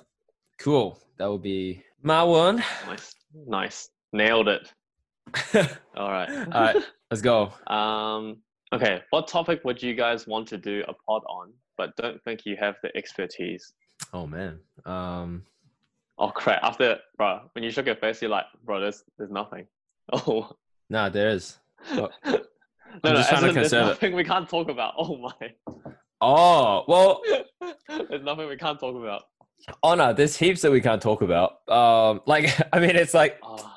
[0.60, 1.00] Cool.
[1.18, 2.64] That will be my one.
[2.86, 3.16] Nice,
[3.48, 3.90] nice.
[4.14, 4.72] Nailed it.
[5.96, 6.30] All right.
[6.30, 7.52] All right, let's go.
[7.68, 8.38] Um.
[8.74, 9.02] Okay.
[9.12, 12.58] What topic would you guys want to do a pod on, but don't think you
[12.60, 13.74] have the expertise?
[14.14, 14.60] Oh man.
[14.86, 15.44] Um.
[16.20, 16.64] Oh crap!
[16.64, 19.66] After, bro, when you shook your face, you're like, bro, there's there's nothing.
[20.14, 20.50] Oh.
[20.90, 21.58] Nah, there is.
[21.94, 22.40] No, no,
[23.04, 24.94] just trying to conserve nothing we can't talk about.
[24.98, 25.34] Oh my.
[26.22, 27.22] Oh well.
[28.10, 29.24] there's nothing we can't talk about.
[29.84, 31.68] Oh no, there's heaps that we can't talk about.
[31.70, 33.74] Um, like I mean, it's like Oh,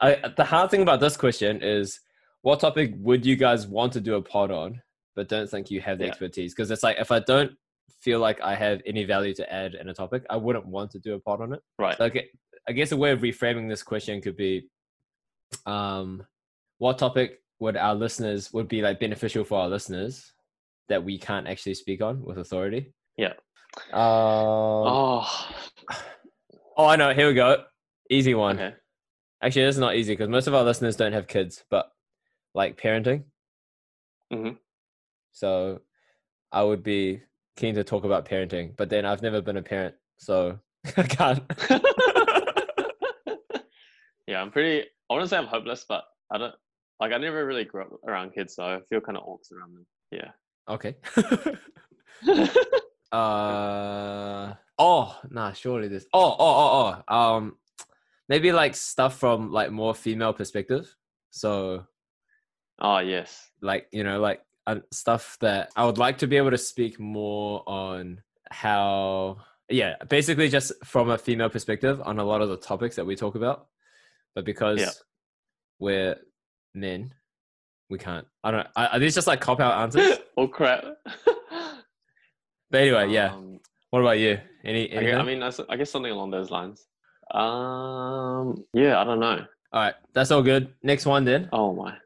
[0.00, 2.00] I, the hard thing about this question is,
[2.42, 4.80] what topic would you guys want to do a pod on,
[5.14, 6.10] but don't think you have the Yeah.
[6.10, 6.54] expertise?
[6.54, 7.52] Because it's like if I don't
[8.00, 10.98] feel like I have any value to add in a topic, I wouldn't want to
[10.98, 11.60] do a pod on it.
[11.78, 11.98] right.
[12.00, 12.30] Like,
[12.68, 14.68] I guess a way of reframing this question could be,
[15.66, 16.24] um,
[16.78, 20.32] what topic would our listeners would be like beneficial for our listeners
[20.88, 22.92] that we can't actually speak on with authority?
[23.18, 23.34] Yeah.
[23.92, 25.48] Um, Oh.
[26.76, 27.12] Oh, I know.
[27.12, 27.64] Here we go.
[28.10, 28.58] Easy one.
[28.58, 28.74] Okay.
[29.42, 31.90] Actually, it's not easy because most of our listeners don't have kids, but
[32.54, 33.24] like parenting.
[34.32, 34.58] Mhm.
[35.32, 35.80] So
[36.52, 37.22] I would be
[37.56, 40.58] keen to talk about parenting, but then I've never been a parent, so
[40.96, 41.42] I can't.
[44.26, 44.88] yeah, I'm pretty.
[45.08, 46.54] I want to say I'm hopeless, but I don't.
[47.00, 49.74] Like, I never really grew up around kids, so I feel kind of awkward around
[49.74, 49.86] them.
[50.10, 50.32] Yeah.
[50.68, 50.96] okay.
[53.12, 56.06] uh oh, nah, surely this.
[56.12, 57.14] Oh, oh, oh, oh.
[57.14, 57.56] Um,
[58.28, 60.94] maybe like stuff from like more female perspective.
[61.30, 61.86] So
[62.80, 63.50] oh yes.
[63.60, 66.98] like you know like uh, stuff that i would like to be able to speak
[67.00, 68.20] more on
[68.50, 69.36] how
[69.68, 73.16] yeah basically just from a female perspective on a lot of the topics that we
[73.16, 73.66] talk about
[74.34, 75.02] but because
[75.78, 76.16] we're
[76.74, 77.12] men
[77.88, 80.84] we can't i don't are are these just like cop out answers oh crap.
[82.70, 85.16] but anyway yeah Um, what about you any anything?
[85.16, 86.86] I mean, I guess something along those lines.
[87.32, 88.64] Um.
[88.74, 89.44] Yeah, I don't know.
[89.72, 91.96] all right that's all good next one then Oh my.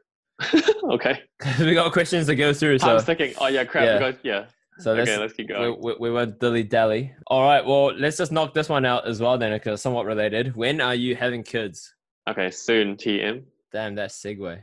[0.91, 1.21] okay.
[1.59, 3.33] we got questions to go through so Time's ticking.
[3.39, 3.85] Oh yeah, crap.
[3.85, 3.99] Yeah.
[3.99, 4.45] got- yeah.
[4.79, 5.77] so Okay, let's let's keep we, going.
[5.81, 7.13] we, we went dilly dally.
[7.27, 10.05] All right, well, let's just knock this one out as well then, because it's somewhat
[10.05, 10.55] related.
[10.55, 11.93] When are you having kids?
[12.29, 12.97] Okay, soon.
[12.97, 13.43] TM.
[13.71, 14.59] Damn, that's segue.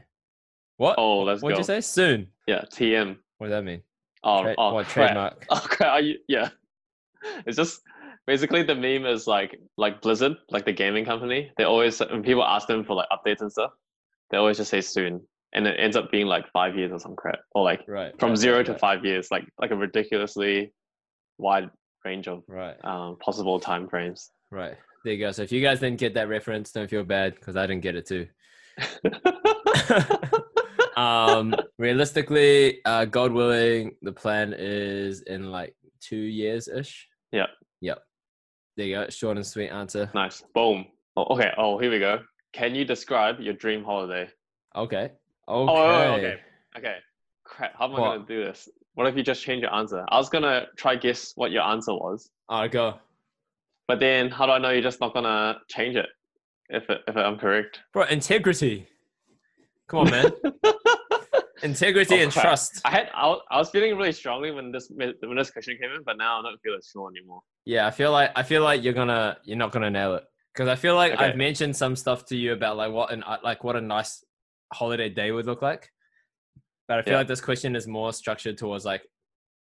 [0.77, 0.97] What?
[0.99, 1.61] Oh, let's What'd go.
[1.61, 1.81] you say?
[1.81, 2.29] Soon.
[2.47, 3.17] Yeah, TM.
[3.39, 3.83] What does that mean?
[4.25, 4.89] Oh, Tra- oh crap.
[4.89, 5.47] trademark?
[5.51, 5.93] Oh crap!
[5.95, 6.51] Are you, yeah,
[7.47, 7.81] it's just
[8.27, 11.51] basically the meme is like like Blizzard, like the gaming company.
[11.57, 13.73] They always when people ask them for like updates and stuff,
[14.31, 15.21] they always just say soon,
[15.55, 18.13] and it ends up being like five years or some crap, or like Right.
[18.21, 20.73] from right, zero right, to five years, like like a ridiculously
[21.39, 21.69] wide
[22.05, 24.31] range of Right, um, possible time frames.
[24.51, 24.77] right.
[25.05, 25.33] There you go.
[25.33, 27.97] So if you guys didn't get that reference, don't feel bad because I didn't get
[27.97, 28.29] it too.
[30.97, 37.09] um, realistically, uh, God willing, the plan is in like two years ish.
[37.33, 37.49] Yep.
[37.81, 37.99] Yep.
[38.77, 39.09] There you go.
[39.11, 40.11] Short and sweet answer.
[40.15, 40.87] nice, boom.
[41.17, 41.51] Oh, okay.
[41.59, 42.21] Oh, here we go.
[42.53, 44.29] Can you describe your dream holiday?
[44.77, 44.97] Okay.
[45.05, 45.13] Okay.
[45.49, 46.37] Oh, oh, okay.
[46.77, 46.97] Okay.
[47.45, 47.75] Crap.
[47.79, 48.13] How am I What?
[48.17, 48.69] gonna do this?
[48.95, 50.05] What if you just change your answer?
[50.09, 52.95] I was gonna try guess what your answer was, All right, go.
[53.89, 56.07] but then how do I know you're just not gonna change it
[56.69, 57.81] if it, if I'm correct?
[57.93, 58.87] Bro, integrity.
[59.89, 60.31] Come on, man.
[61.63, 62.45] integrity Oh, and crap.
[62.45, 62.81] trust.
[62.85, 65.91] I had I, was- I was feeling really strongly when this when this question came
[65.91, 67.41] in, but now I don't feel as strong anymore.
[67.65, 70.69] Yeah, I feel like I feel like you're gonna you're not gonna nail it because
[70.69, 71.25] I feel like Okay.
[71.25, 74.25] I've mentioned some stuff to you about like what an like what a nice
[74.73, 75.91] holiday day would look like,
[76.89, 77.19] but I feel Yeah.
[77.19, 79.03] like this question is more structured towards like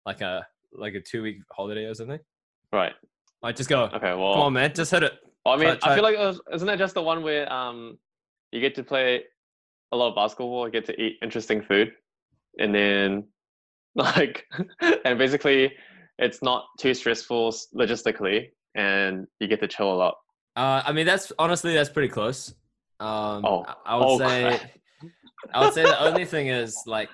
[0.05, 2.19] like a like a two week holiday or something.
[2.73, 2.93] Right.
[3.41, 3.83] Like just go.
[3.83, 4.13] Okay.
[4.13, 5.13] Well, Come on, man, just hit it.
[5.45, 7.97] well, I mean, try- I feel like was, isn't that just the one where um
[8.51, 9.23] you get to play
[9.91, 11.91] a lot of basketball, you get to eat interesting food,
[12.59, 13.27] and then
[13.95, 14.45] like
[15.05, 15.73] and basically
[16.19, 20.15] it's not too stressful logistically, and you get to chill a lot.
[20.55, 22.53] Uh, I mean, that's honestly that's pretty close.
[22.99, 23.63] Um, Oh.
[23.67, 24.61] I, I would Oh, say, crap.
[25.53, 27.09] I would say the only thing is like,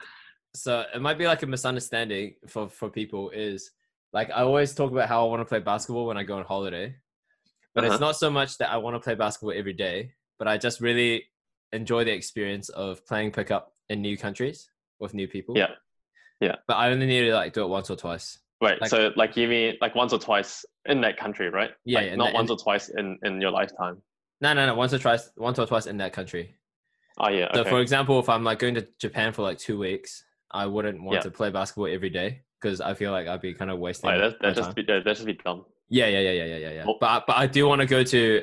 [0.56, 3.72] so it might be like a misunderstanding for for people is
[4.14, 6.46] like I always talk about how I want to play basketball when I go on
[6.46, 6.96] holiday,
[7.76, 7.94] but Uh-huh.
[7.94, 10.14] it's not so much that I want to play basketball every day.
[10.40, 11.26] but I just really
[11.74, 15.58] enjoy the experience of playing pickup in new countries with new people.
[15.58, 15.72] Yeah.
[16.40, 16.56] Yeah.
[16.68, 18.40] But I only need to like do it once or twice.
[18.62, 18.80] Right.
[18.80, 21.72] Like- so like you mean like once or twice in that country, right?
[21.86, 24.02] Yeah, Like, not once or twice in in your lifetime.
[24.42, 24.76] No, no, no.
[24.76, 26.56] Once or twice, once or twice in that country.
[27.18, 27.48] Oh yeah.
[27.54, 27.70] So, Okay.
[27.70, 31.16] for example, if I'm like going to Japan for like two weeks, I wouldn't want
[31.18, 31.22] Yeah.
[31.22, 34.10] to play basketball every day because I feel like I'd be kind of wasting.
[34.10, 34.74] Right, that my that just time.
[34.76, 35.66] be that just be dumb.
[35.90, 36.86] Yeah, yeah, yeah, yeah, yeah, yeah.
[36.88, 36.98] Oh.
[37.00, 38.42] But but I do want to go to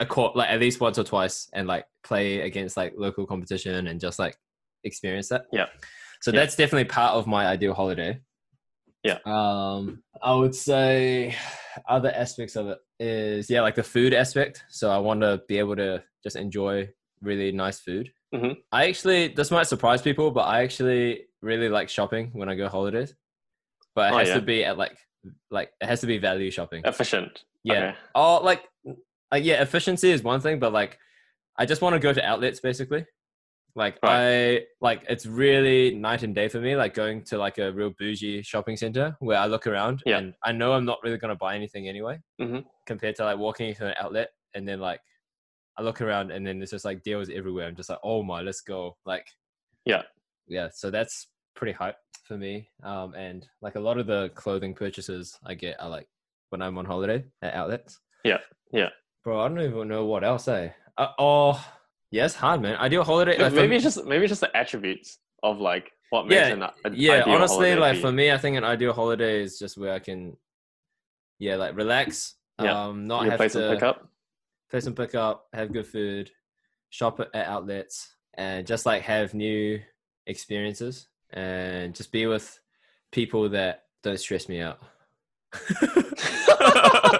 [0.00, 3.86] a court like at least once or twice and like play against like local competition
[3.86, 4.36] and just like
[4.84, 5.44] experience that.
[5.52, 5.66] Yeah.
[6.22, 6.40] So Yeah.
[6.40, 8.20] that's definitely part of my ideal holiday.
[9.04, 9.18] Yeah.
[9.24, 11.34] Um, I would say
[11.88, 14.64] other aspects of it is yeah, like the food aspect.
[14.68, 16.88] So I want to be able to just enjoy
[17.22, 18.10] really nice food.
[18.34, 18.56] Mhm.
[18.72, 22.68] I actually this might surprise people, but I actually really like shopping when I go
[22.68, 23.14] holidays.
[23.94, 24.34] But it Oh, has yeah?
[24.34, 24.96] to be at like
[25.50, 26.82] like it has to be value shopping.
[26.86, 27.44] Efficient.
[27.64, 27.88] Yeah.
[27.90, 27.98] Okay.
[28.14, 28.62] Oh, like,
[29.32, 30.98] like yeah, efficiency is one thing, but like,
[31.56, 33.04] I just want to go to outlets basically.
[33.76, 36.74] Like I like it's really night and day for me.
[36.74, 40.18] Like going to like a real bougie shopping center where I look around Yeah.
[40.18, 42.18] and I know I'm not really gonna buy anything anyway.
[42.40, 42.64] Mhm.
[42.86, 45.00] Compared to like walking into an outlet and then like
[45.78, 47.68] I look around and then there's just like deals everywhere.
[47.68, 48.96] I'm just like, oh my, let's go.
[49.06, 49.26] Like,
[49.84, 50.02] Yeah.
[50.48, 50.68] yeah.
[50.74, 52.68] So that's pretty hype for me.
[52.82, 56.08] Um, and like a lot of the clothing purchases I get are like
[56.48, 58.00] when I'm on holiday at outlets.
[58.24, 58.38] Yeah,
[58.72, 58.88] yeah.
[59.24, 60.48] Bro, I don't even know what else.
[60.48, 60.70] Eh?
[60.96, 61.66] Uh, oh,
[62.10, 62.76] yeah, it's hard, man.
[62.76, 63.38] Ideal holiday.
[63.38, 66.62] like, maybe it's just maybe it's just the attributes of like what makes Yeah, an,
[66.62, 67.12] an yeah.
[67.22, 69.92] ideal Honestly, holiday like for for me, I think an ideal holiday is just where
[69.92, 70.36] I can,
[71.38, 72.34] yeah, like relax.
[72.60, 72.86] Yeah.
[72.86, 74.08] Um, not have play to some pickup.
[74.70, 76.30] play some pickup, have good food,
[76.90, 79.80] shop at outlets, and just like have new
[80.26, 82.58] experiences and just be with
[83.12, 84.78] people that don't stress me out.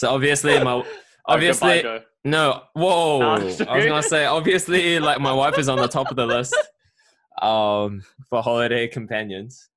[0.00, 0.82] so obviously, my
[1.26, 2.62] obviously goodbye, no.
[2.72, 3.18] Whoa!
[3.18, 6.24] Nah, I was gonna say obviously, like my wife is on the top of the
[6.24, 6.56] list
[7.42, 9.68] um, for holiday companions.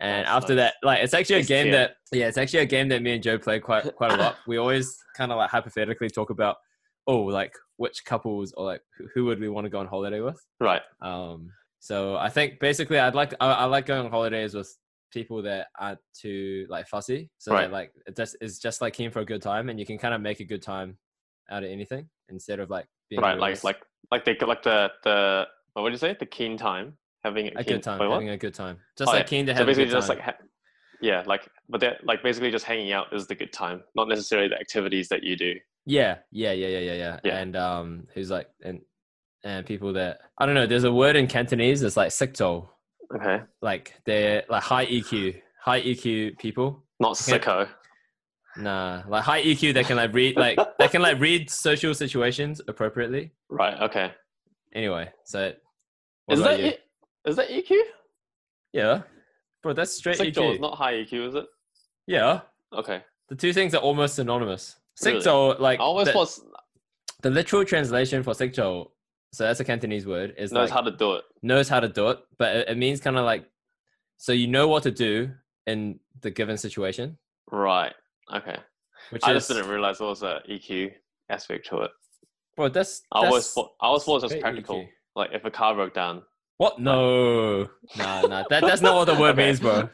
[0.00, 0.72] And That's after nice.
[0.72, 3.22] that, like it's actually a game that yeah, it's actually a game that me and
[3.22, 4.36] Joe play quite quite a lot.
[4.46, 6.56] We always kind of like hypothetically talk about
[7.06, 10.20] oh, like which couples or like who- who would we want to go on holiday
[10.22, 10.42] with.
[10.58, 10.80] Right.
[11.02, 14.74] Um, so I think basically I'd like I, I like going on holidays with
[15.10, 17.30] people that aren't too like fussy.
[17.38, 17.62] So Right.
[17.62, 19.98] that like it just is just like keen for a good time, and you can
[19.98, 20.98] kind of make a good time
[21.50, 23.38] out of anything instead of like being Right.
[23.38, 23.78] Like like
[24.10, 26.16] like they like the the what would you say?
[26.18, 26.96] The keen time.
[27.24, 29.28] Having a, a keen, good time, wait, having a good time, just Oh, like yeah.
[29.28, 30.16] keen to So have a basically good just time.
[30.16, 30.38] like ha-
[31.02, 34.48] yeah, like but they're like basically just hanging out is the good time, not necessarily
[34.48, 35.54] the activities that you do.
[35.84, 37.20] Yeah, yeah, yeah, yeah, yeah, yeah.
[37.22, 37.36] Yeah.
[37.38, 38.80] And um, who's like and
[39.44, 40.66] and people that I don't know.
[40.66, 41.82] There's a word in Cantonese.
[41.82, 42.68] It's like sikto.
[43.14, 43.42] Okay.
[43.60, 46.84] Like they're like high EQ, high EQ people.
[47.00, 47.68] Not sicko.
[48.56, 49.74] Nah, like high EQ.
[49.74, 53.32] They can like read like they can like read social situations appropriately.
[53.48, 53.80] Right.
[53.80, 54.12] Okay.
[54.74, 55.52] Anyway, so
[56.28, 56.60] Is that?
[56.60, 56.76] E-
[57.26, 57.76] is that EQ?
[58.72, 59.02] Yeah,
[59.62, 60.54] bro, that's straight Sicko EQ.
[60.54, 61.46] is not high EQ, is it?
[62.06, 62.40] yeah,
[62.72, 63.02] Okay.
[63.28, 64.76] the two things are almost synonymous.
[65.04, 65.20] Really?
[65.20, 66.40] Sikto, like I always the, was
[67.22, 68.90] the literal translation for sikto.
[69.32, 70.34] So that's a Cantonese word.
[70.36, 71.24] Is knows like, how to do it.
[71.42, 73.44] knows how to do it, but it, it means kind of like
[74.16, 75.30] so you know what to do
[75.66, 77.16] in the given situation,
[77.50, 77.94] Right.
[78.34, 78.56] Okay.
[79.10, 80.92] which I is just didn't realize there was an EQ
[81.28, 81.90] aspect to it.
[82.56, 82.68] bro.
[82.68, 84.76] That's, I always thought I always thought it was practical.
[84.80, 84.88] EQ.
[85.16, 86.22] Like if a car broke down.
[86.58, 86.78] What?
[86.80, 88.44] No, nah, nah.
[88.50, 89.46] That that's not what the word Okay.
[89.46, 89.88] means, bro.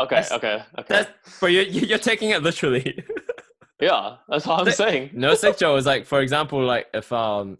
[0.00, 0.14] Okay.
[0.16, 0.62] That's- okay.
[0.78, 0.86] Okay.
[0.88, 1.48] That's bro.
[1.48, 3.04] You're you're taking it literally.
[3.80, 4.16] yeah.
[4.28, 5.10] That's what I'm saying.
[5.12, 7.58] no sexual is like, for example, like if um,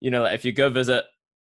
[0.00, 1.04] you know, like if you go visit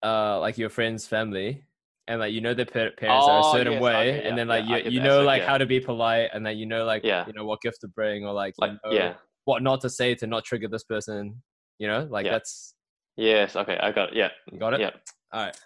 [0.05, 1.65] uh like your friend's family.
[2.09, 4.29] And like you know their pa- parents are a Oh, certain yes, way, okay, yeah,
[4.29, 5.49] and then like yeah, you you know like yeah.
[5.49, 7.25] how to be polite, and that you know like Yeah.
[7.25, 9.15] you know what gift to bring, or like, you know, yeah.
[9.45, 11.41] what not to say to not trigger this person.
[11.79, 12.75] You know, like that's
[13.17, 13.55] Yes.
[13.55, 13.79] Okay.
[13.81, 14.17] I got it.
[14.17, 14.31] Yeah.
[14.51, 14.81] you got it.
[14.81, 14.91] Yeah.
[15.33, 15.57] All right.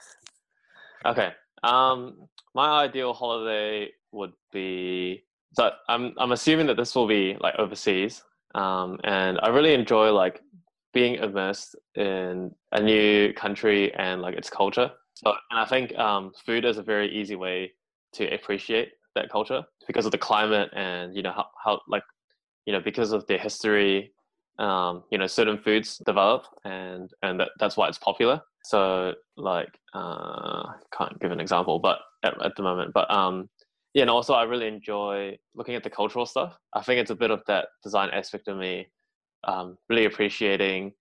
[1.06, 1.32] Okay.
[1.62, 5.24] Um, my ideal holiday would be.
[5.54, 8.22] So I'm I'm assuming that this will be like overseas.
[8.54, 10.42] Um, and I really enjoy like
[10.94, 14.90] being immersed in a new country and like its culture.
[15.14, 17.72] So, and I think um, food is a very easy way
[18.14, 22.03] to appreciate that culture because of the climate and you know how, how like
[22.66, 24.12] you know because of their history
[24.59, 29.68] um, you know certain foods develop and and that, that's why it's popular so like
[29.95, 30.64] uh
[30.97, 33.49] can't give an example but at, at the moment but um
[33.95, 37.16] yeah and also i really enjoy looking at the cultural stuff i think it's a
[37.16, 38.86] bit of that design aspect of me
[39.47, 40.92] um really appreciating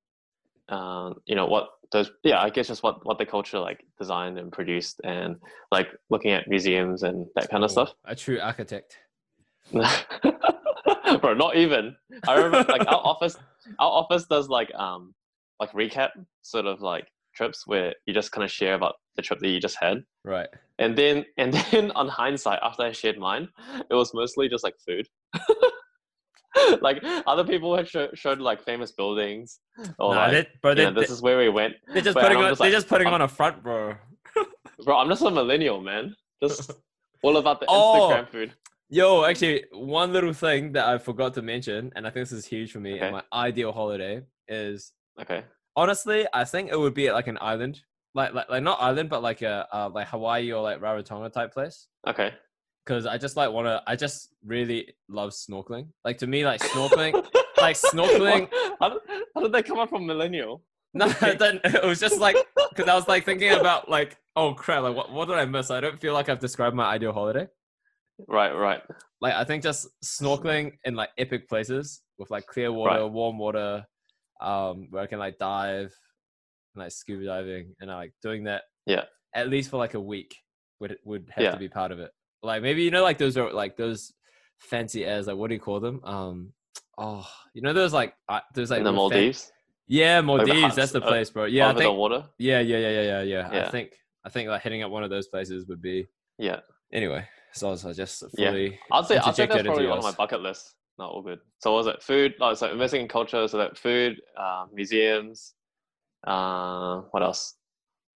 [0.70, 4.38] um you know what those yeah i guess just what what the culture like designed
[4.40, 5.36] and produced and
[5.72, 8.98] like looking at museums and that kind of Oh, stuff A true architect.
[9.72, 11.96] bro not even
[12.28, 13.38] i remember like our office
[13.80, 15.14] our office does like um
[15.60, 16.10] like recap
[16.42, 19.60] sort of like trips where you just kind of share about the trip that you
[19.60, 20.04] just had.
[20.24, 20.48] Right.
[20.80, 23.48] And then and then on hindsight, after I shared mine,
[23.90, 25.08] it was mostly just like food.
[26.82, 29.60] like other people had show, showed like famous buildings
[30.00, 31.74] or Nah, like they- bro, they, know, this is where we went.
[31.94, 32.50] they, are just but putting on.
[32.50, 33.96] just they're like, just putting I'm- on a front, bro.
[34.84, 36.16] Bro, I'm just a millennial, man.
[36.42, 36.72] Just
[37.22, 38.10] all about the Oh.
[38.12, 38.54] Instagram food.
[38.90, 42.46] Yo, actually, one little thing that I forgot to mention, and I think this is
[42.46, 43.04] huge for me, Okay.
[43.06, 44.92] and my ideal holiday is
[45.22, 45.44] Okay.
[45.76, 47.80] honestly, I think it would be like an island,
[48.16, 51.54] like like, like not island, but like a uh, like Hawaii or like Rarotonga type
[51.54, 51.88] place.
[52.08, 52.34] Okay.
[52.86, 53.82] Because I just like want to.
[53.88, 55.88] I just really love snorkeling.
[56.04, 57.14] Like to me, like snorkeling,
[57.62, 58.50] like snorkeling.
[58.80, 59.02] How did,
[59.34, 60.62] how did they come up from millennial?
[60.94, 61.08] No,
[61.40, 62.36] then it was just like
[62.70, 65.72] because I was like thinking about like, oh crap, like what what did I miss?
[65.72, 67.48] I don't feel like I've described my ideal holiday.
[68.28, 68.82] Right, right.
[69.22, 73.12] Like I think just snorkeling in like epic places with like clear water, Right.
[73.12, 73.86] warm water,
[74.42, 75.92] um, where I can like dive,
[76.76, 78.64] and, like scuba diving, and like doing that.
[78.86, 79.06] Yeah.
[79.34, 80.36] At least for like a week
[80.82, 81.52] would would have Yeah.
[81.52, 82.12] to be part of it.
[82.44, 84.14] Like maybe you know like those are like those
[84.60, 86.02] fancy airs like what do you call them?
[86.04, 86.54] Um,
[86.98, 89.52] oh, you know those like uh, those like In the real fan- Maldives.
[89.88, 90.76] yeah, Maldives.
[90.76, 91.46] that's the uh, place, bro.
[91.46, 91.98] Yeah, I over the think.
[91.98, 92.26] water.
[92.38, 93.68] Yeah, yeah, yeah, yeah, yeah, yeah.
[93.68, 93.94] I think
[94.26, 96.06] I think like hitting up one of those places would be
[96.38, 96.60] Yeah.
[96.92, 97.28] anyway.
[97.54, 98.50] So I was I just Yeah.
[98.92, 100.76] I'd say I'd say that's probably one of my bucket lists.
[101.00, 101.40] Not all good.
[101.60, 102.36] So what was it food?
[102.42, 103.48] Oh, so investing in culture.
[103.48, 105.54] So that food, uh, museums.
[106.26, 107.56] Uh, what else?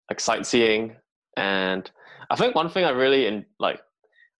[0.09, 0.95] Like sightseeing,
[1.35, 1.89] and
[2.29, 3.81] I think one thing I really in like,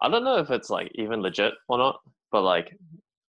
[0.01, 1.99] I don't know if it's like even legit or not,
[2.31, 2.77] but like,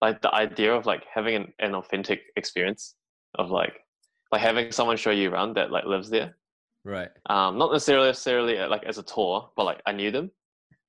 [0.01, 2.95] like the idea of like having an, an authentic experience
[3.35, 3.73] of like,
[4.31, 6.35] like having someone show you around that like lives there.
[6.83, 7.09] right.
[7.27, 10.31] um, not necessarily necessarily uh, like as a tour, but like I knew them.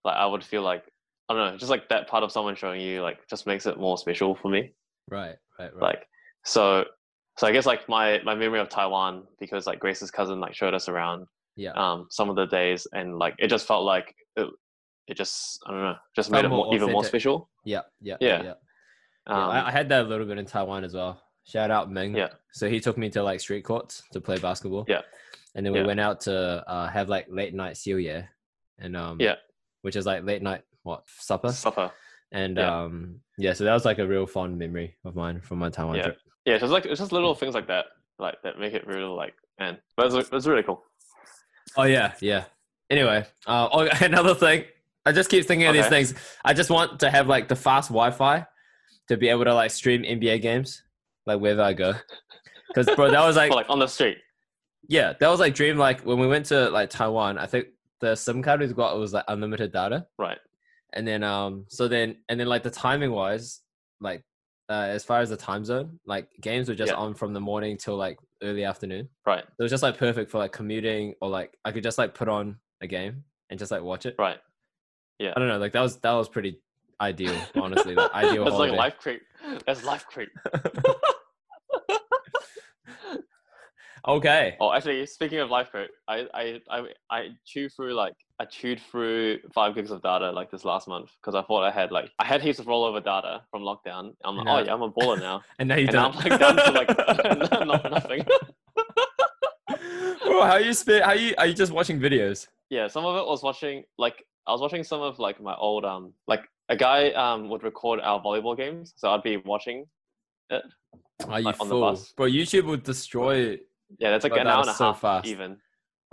[0.04, 0.84] Like I would feel like
[1.28, 3.78] I don't know, just like that part of someone showing you like just makes it
[3.78, 4.72] more special for me.
[5.10, 5.82] Right, right, right.
[5.82, 6.06] Like
[6.44, 6.84] so,
[7.38, 10.74] so I guess like my my memory of Taiwan because like Grace's cousin like showed
[10.74, 11.72] us around yeah.
[11.72, 14.48] um some of the days and like it just felt like it,
[15.08, 17.48] it just I don't know just made it more more, even more special.
[17.64, 18.42] yeah, yeah, yeah.
[18.42, 18.54] yeah.
[19.28, 21.20] Um, I, I had that a little bit in Taiwan as well.
[21.44, 22.16] Shout out Ming.
[22.16, 22.28] Yeah.
[22.52, 24.84] So he took me to like street courts to play basketball.
[24.88, 25.02] Yeah.
[25.54, 25.86] And then we Yeah.
[25.86, 26.34] went out to
[26.68, 28.24] uh, have like late night yeah,
[28.78, 29.36] and um Yeah.
[29.82, 31.90] which is like late night what supper supper.
[32.32, 32.82] and Yeah.
[32.82, 35.96] um yeah so that was like a real fond memory of mine from my Taiwan
[35.96, 36.02] Yeah.
[36.02, 36.18] trip.
[36.44, 37.86] Yeah, so it's like it's just little things like that,
[38.18, 39.78] like that make it really like man.
[39.96, 40.84] But it's, it's really cool.
[41.76, 42.44] Oh yeah, yeah.
[42.90, 44.64] Anyway, uh, oh, another thing.
[45.06, 46.14] I just keep thinking of these things.
[46.44, 48.44] I just want to have like the fast Wi-Fi
[49.08, 50.82] to be able to like stream NBA games
[51.26, 51.94] like wherever I go.
[52.68, 54.18] Because bro, that was like like on the street.
[54.88, 55.78] yeah, that was like dream.
[55.78, 57.68] Like when we went to like Taiwan, I think
[58.00, 60.38] the SIM card we got was like unlimited data, Right.
[60.92, 63.60] and then um so then and then like the timing wise,
[64.00, 64.22] like
[64.68, 66.98] uh, as far as the time zone, like games were just Yeah.
[66.98, 69.08] on from the morning till like early afternoon.
[69.24, 69.44] Right.
[69.44, 72.28] It was just like perfect for like commuting or like I could just like put
[72.28, 74.16] on a game and just like watch it.
[74.18, 74.38] Right.
[75.20, 76.60] I don't know, like that was that was pretty
[77.00, 77.94] ideal, honestly.
[77.94, 78.72] Like ideal That's holiday.
[78.72, 79.22] like life creep.
[79.66, 80.28] That's life creep.
[84.08, 84.56] okay.
[84.60, 88.80] oh, actually, speaking of life creep, I I I I chewed through like I chewed
[88.90, 92.10] through five gigs of data like this last month because I thought I had like
[92.18, 94.12] I had heaps of rollover data from lockdown.
[94.24, 94.56] I'm like, No.
[94.56, 96.16] oh yeah, I'm a baller now, And now you and don't.
[96.16, 96.88] I'm like down to like
[97.66, 98.24] not, nothing.
[100.24, 102.48] Bro, how you spit how you are you just watching videos?
[102.70, 105.84] yeah, some of it was watching like I was watching some of like my old
[105.84, 109.86] um like a guy um would record our volleyball games, so I'd be watching.
[110.50, 110.62] It.
[111.28, 111.80] Are you Like, on the fool?
[111.80, 112.12] bus.
[112.16, 113.58] Bro, YouTube would destroy
[113.98, 115.26] Yeah, that's like Bro, an that hour and a so half fast.
[115.26, 115.56] even.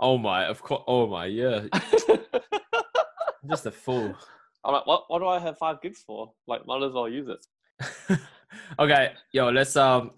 [0.00, 1.66] Oh my, of course oh my, yeah.
[3.48, 4.16] just a fool.
[4.64, 5.04] I'm like, what?
[5.08, 6.32] What do I have five gigs for?
[6.46, 8.18] Like, might as well use it.
[8.78, 10.12] okay, yo, let's um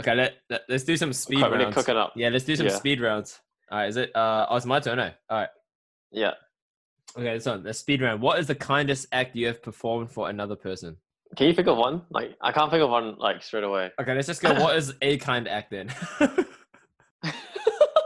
[0.00, 1.74] okay, let, let us do some speed Quite really rounds.
[1.76, 2.12] cooking up.
[2.16, 2.76] Yeah, let's do some Yeah.
[2.76, 3.40] speed rounds.
[3.70, 5.12] All right, is it uh oh it's my turn, eh?
[5.30, 5.48] All right.
[6.10, 6.32] Yeah.
[7.16, 8.20] Okay, so the speed round.
[8.22, 10.96] What is the kindest act you have performed for another person?
[11.36, 12.02] Can you think of one?
[12.10, 13.90] Like, I can't think of one like straight away.
[14.00, 14.52] Okay, let's just go.
[14.60, 15.90] What is a kind act then?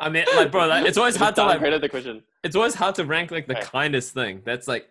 [0.01, 1.61] I mean, like, bro, like, it's always hard to like.
[1.81, 2.23] the question.
[2.45, 3.67] It's always hard to rank like the Okay.
[3.67, 4.43] kindest thing.
[4.45, 4.89] That's like,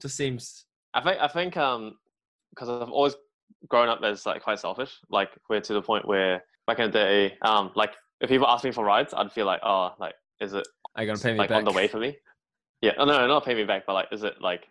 [0.00, 0.64] just seems.
[0.94, 1.96] I think I think um
[2.50, 3.14] because I've always
[3.68, 4.92] grown up as like quite selfish.
[5.10, 8.64] Like, we're to the point where back in the day, um, like if people ask
[8.64, 11.38] me for rides, I'd feel like, oh, like is it Are you gonna pay me
[11.38, 11.58] like back?
[11.58, 12.16] on the way for me?
[12.82, 12.92] Yeah.
[12.98, 14.68] Oh, no, no, not pay me back, but like, is it like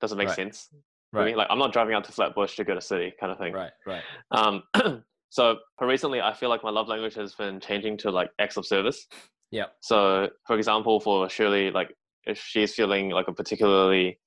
[0.00, 0.36] does it make Right.
[0.36, 0.68] sense
[1.12, 1.30] for me?
[1.30, 3.38] Right, Like, I'm not driving out to Flat Bush to go to city, kind of
[3.38, 3.52] thing.
[3.54, 4.02] right, right.
[4.32, 4.62] Um,
[5.30, 8.66] so recently, I feel like my love language has been changing to like acts of
[8.66, 9.06] service.
[9.50, 9.66] Yeah.
[9.80, 11.94] So, for example, for Shirley, like
[12.24, 14.18] if she's feeling like a particularly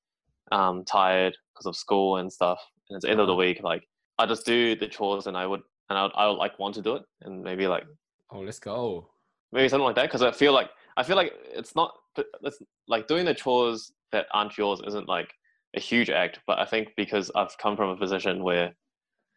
[0.52, 2.60] um, tired because of school and stuff,
[2.90, 3.40] and it's the end of the Uh-huh.
[3.40, 3.88] week, like
[4.20, 6.76] I just do the chores, and I would and I would, I would like want
[6.76, 7.84] to do it, and maybe like
[8.32, 9.10] Oh, let's go.
[9.52, 11.94] maybe something like that because i feel like i feel like it's not
[12.44, 15.32] it's like doing the chores that aren't yours isn't like
[15.76, 18.72] a huge act but i think because i've come from a position where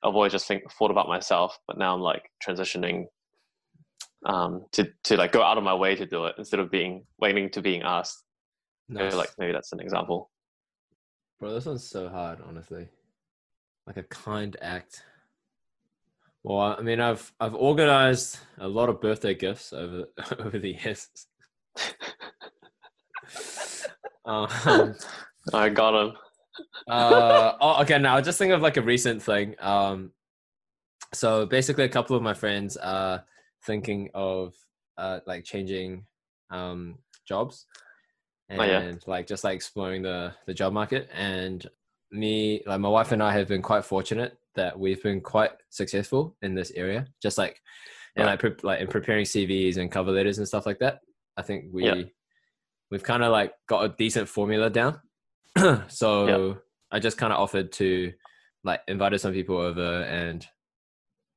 [0.02, 3.04] i've always just think, thought about myself but now i'm like transitioning
[4.26, 7.04] um to to like go out of my way to do it instead of being
[7.20, 8.24] waiting to being asked
[8.88, 10.30] maybe like maybe that's an example
[11.38, 12.88] Bro, this one's so hard, honestly.
[13.86, 15.04] Like a kind act.
[16.42, 20.06] Well, I mean, I've I've organized a lot of birthday gifts over
[20.38, 21.09] over the years.
[24.24, 24.49] Um,
[25.55, 26.16] i got him
[26.89, 27.99] uh, oh, okay.
[27.99, 29.55] Now, just think of like a recent thing.
[29.61, 30.11] Um,
[31.14, 33.24] so basically, a couple of my friends are
[33.64, 34.55] thinking of
[34.97, 36.05] uh, like changing
[36.51, 37.66] um, jobs
[38.49, 38.93] and Oh, yeah.
[39.07, 41.09] like just like exploring the the job market.
[41.14, 41.64] And
[42.11, 46.37] me, like my wife and I, have been quite fortunate that we've been quite successful
[46.43, 47.07] in this area.
[47.22, 47.61] Just like
[48.16, 48.33] and Right.
[48.33, 51.01] like pre- like in preparing CVs and cover letters and stuff like that.
[51.39, 52.03] I think we Yeah.
[52.91, 55.01] we've kind of like got a decent formula down.
[55.89, 56.59] so
[56.91, 58.12] I just kind of offered to
[58.64, 60.45] like invited some people over and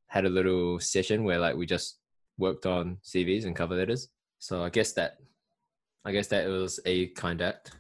[0.08, 2.00] had a little session where like we just
[2.38, 4.10] worked on CVs and cover letters.
[4.40, 5.18] So I guess that
[6.04, 7.72] I guess that was a kind act.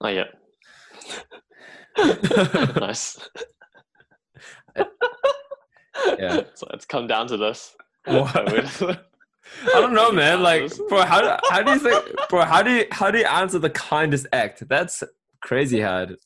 [0.00, 0.24] oh yeah
[2.76, 3.18] nice
[6.18, 6.40] Yeah.
[6.54, 9.06] so it's come down to this What?
[9.74, 10.42] I don't know, man.
[10.42, 12.44] Like, bro, how how do you think, bro?
[12.44, 14.68] How do you how do you answer the kindest act?
[14.68, 15.02] That's
[15.40, 16.16] crazy hard.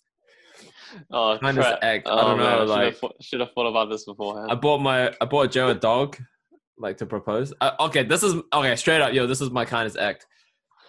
[1.10, 1.78] oh, Kindest crap.
[1.82, 2.06] act.
[2.08, 2.58] I Oh, don't man, know.
[2.66, 5.68] should Like, have, should have thought about this beforehand I bought my I bought Joe
[5.68, 6.16] a dog,
[6.78, 7.52] like to propose.
[7.60, 8.74] Uh, okay, this is okay.
[8.76, 10.26] Straight up, yo, this is my kindest act.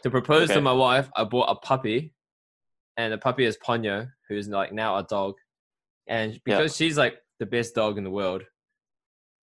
[0.04, 2.14] To propose to my wife, I bought a puppy,
[2.98, 5.36] and the puppy is Ponyo, who's like now a dog,
[6.08, 8.44] and because she's like the best dog in the world,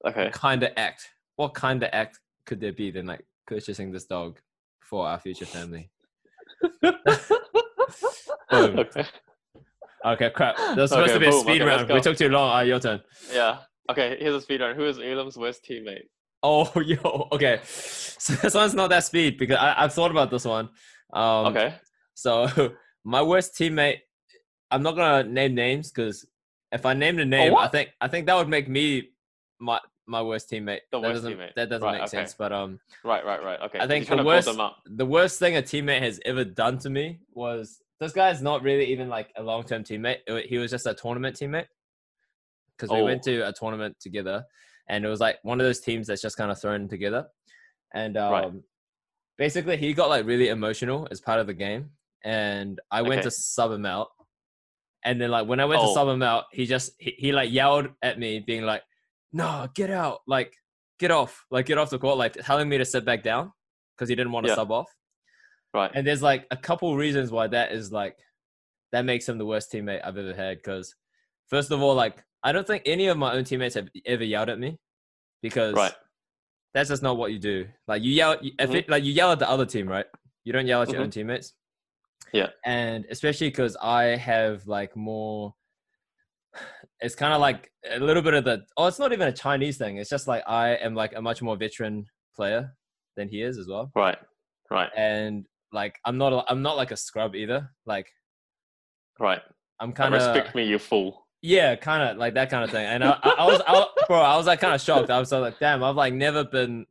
[0.07, 1.09] okay kind of act.
[1.37, 4.39] What kind of act could there be than like purchasing this dog
[4.81, 5.91] for our future family?
[8.53, 9.05] Okay
[10.07, 10.57] Okay, crap.
[10.57, 11.41] That was supposed Okay, to be a boom.
[11.41, 11.91] speed Okay, round.
[11.91, 12.51] We took too long.
[12.51, 13.01] Ah, your turn.
[13.33, 13.59] yeah
[13.91, 16.09] okay here's a speed run who is Elim's worst teammate
[16.43, 17.61] Oh, yo, okay.
[17.65, 20.69] So this one's not that speed because I, I've thought about this one.
[21.13, 21.75] Um, okay
[22.15, 22.47] So
[23.05, 23.99] my worst teammate,
[24.71, 26.27] I'm not gonna name names because
[26.71, 29.09] if I named a name, I think I think that would make me
[29.61, 30.81] my my worst teammate.
[30.93, 31.55] The that worst doesn't, teammate.
[31.55, 32.09] That doesn't Right, make okay.
[32.19, 32.35] sense.
[32.35, 34.49] But um, right right right okay I think the worst
[34.87, 38.85] the worst thing a teammate has ever done to me was this guy's not really
[38.87, 40.19] even like a long term teammate.
[40.27, 41.67] It- He was just a tournament teammate
[42.77, 43.31] because we went Oh.
[43.33, 44.45] to a tournament together,
[44.89, 47.27] and it was like one of those teams that's just kind of thrown together.
[47.95, 48.53] And um, Right.
[49.39, 51.91] basically, he got like really emotional as part of the game,
[52.25, 53.23] and I went Okay.
[53.23, 54.09] to sub him out.
[55.07, 55.95] And then like when I went to Oh.
[55.95, 58.83] sub him out, he just he, he like yelled at me, being like,
[59.35, 60.21] "No, get out!
[60.27, 60.55] Like
[60.99, 61.45] get off!
[61.51, 63.53] Like get off the court!" Like telling me to sit back down
[63.95, 64.57] because he didn't want to Yeah.
[64.57, 64.91] sub off.
[65.75, 68.17] right And there's like a couple reasons why that is like
[68.93, 70.57] that makes him the worst teammate I've ever had.
[70.59, 70.95] Because
[71.51, 74.49] first of all, like I don't think any of my own teammates have ever yelled
[74.51, 74.79] at me
[75.43, 75.95] because right
[76.75, 77.67] that's just not what you do.
[77.89, 78.75] Like you yell if Mhm.
[78.77, 80.07] it like you yell at the other team, right?
[80.45, 81.05] You don't yell at your Mhm.
[81.05, 81.55] own teammates.
[82.33, 82.51] Yeah.
[82.65, 85.55] And especially because I have like more.
[87.01, 88.65] It's kind of like a little bit of the.
[88.77, 89.99] Oh, it's not even a Chinese thing.
[89.99, 92.75] It's just like I am like a much more veteran player
[93.17, 94.19] than he is as well right
[94.71, 97.71] right and like I'm not a, I'm not like a scrub either.
[97.87, 98.09] Like
[99.21, 99.43] right
[99.81, 102.87] I'm kind of respect me you fool yeah, kind of like that kind of thing.
[102.87, 105.11] And I, I, I was I, bro, I was like kind of shocked.
[105.11, 106.87] I was like, damn, I've like never been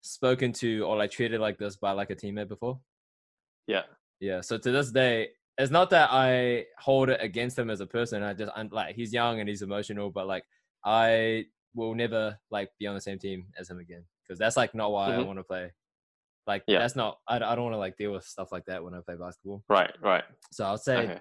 [0.00, 2.80] spoken to or like treated like this by like a teammate before.
[3.66, 3.82] yeah
[4.18, 4.40] Yeah.
[4.40, 5.28] So to this day,
[5.58, 8.22] it's not that I hold it against him as a person.
[8.22, 10.44] I just I'm like he's young and he's emotional, but like
[10.84, 14.74] I will never like be on the same team as him again because that's like
[14.74, 15.26] not why I Mhm.
[15.26, 15.72] want to play.
[16.46, 16.78] Like Yeah.
[16.78, 19.00] that's not I, I don't want to like deal with stuff like that when I
[19.00, 19.62] play basketball.
[19.68, 21.18] right right So I'll say okay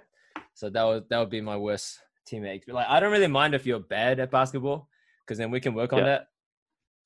[0.54, 2.00] so that would that would be my worst
[2.30, 2.64] teammate.
[2.68, 4.88] Like I don't really mind if you're bad at basketball
[5.26, 6.06] because then we can work on Yeah.
[6.06, 6.28] that.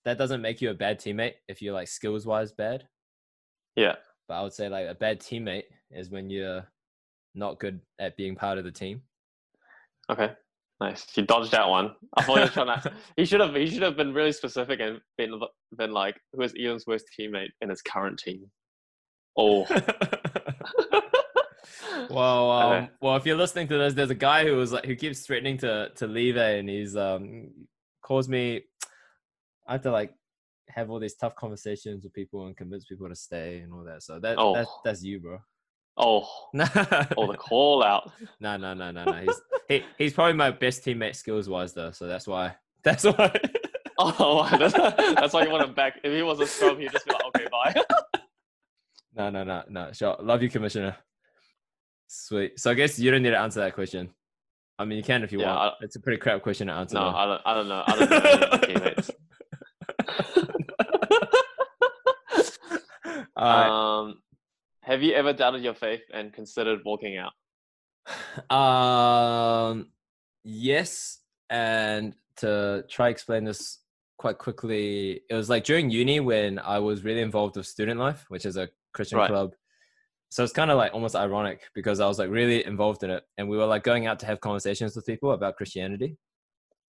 [0.05, 2.87] That doesn't make you a bad teammate if you're like skills wise bad.
[3.75, 3.95] yeah
[4.27, 6.67] But I would say like a bad teammate is when you're
[7.35, 9.01] not good at being part of the team.
[10.11, 10.31] Okay,
[10.81, 11.05] nice.
[11.15, 11.95] You dodged that one.
[12.17, 12.93] I thought you were trying to.
[13.17, 13.53] He should have.
[13.55, 15.39] He should have been really specific and been
[15.77, 18.49] been like, "Who is Elim's worst teammate in his current team?"
[19.37, 19.65] Oh,
[22.09, 22.89] well, um, Okay.
[23.01, 25.57] well, if you're listening to this, there's a guy who was like who keeps threatening
[25.59, 27.51] to to leave, eh, and he's um
[28.03, 28.61] caused me.
[29.67, 30.13] I have to like
[30.69, 34.03] have all these tough conversations with people and convince people to stay and all that.
[34.03, 34.53] So that Oh.
[34.53, 35.39] that's that's you, bro.
[35.97, 36.65] Oh, no,
[37.17, 38.11] oh, the call out.
[38.39, 39.03] no, no, no, no.
[39.05, 39.13] no.
[39.13, 42.55] He's he, he's probably my best teammate skills wise though, so that's why.
[42.83, 43.33] That's why.
[43.99, 45.99] Oh, that's, that's why you want him back.
[46.03, 47.73] If he was a scrub, he'd just be like, okay, bye.
[49.15, 49.91] No, no, no, no.
[49.93, 50.17] Sure.
[50.19, 50.97] Love you, Commissioner.
[52.07, 52.59] Sweet.
[52.59, 54.09] So I guess you don't need to answer that question.
[54.79, 55.75] I mean, you can if you Yeah, want.
[55.79, 56.95] I- it's a pretty crap question to answer.
[56.95, 57.15] No, though.
[57.17, 57.41] I don't.
[57.45, 57.83] I don't know.
[57.85, 59.11] I don't know any of my teammates.
[63.35, 63.99] All right.
[64.09, 64.15] Um,
[64.85, 67.31] Have you ever doubted your faith and considered walking out?
[68.51, 69.87] Um,
[70.43, 71.19] yes,
[71.49, 73.79] and to try explain this
[74.17, 78.25] quite quickly, it was like during uni when I was really involved with student life,
[78.27, 79.29] which is a Christian Right.
[79.29, 79.53] club.
[80.29, 83.23] So it's kind of like almost ironic because I was like really involved in it,
[83.37, 86.17] and we were like going out to have conversations with people about Christianity.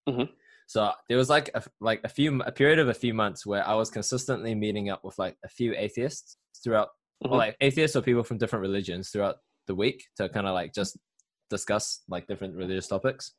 [0.09, 0.33] Mm-hmm.
[0.67, 3.67] So there was like a, like a few a period of a few months where
[3.67, 6.89] I was consistently meeting up with like a few atheists throughout
[7.25, 7.31] Mhm.
[7.33, 10.75] or like atheists or people from different religions throughout the week to kind of like
[10.75, 10.99] just
[11.51, 13.33] discuss like different religious topics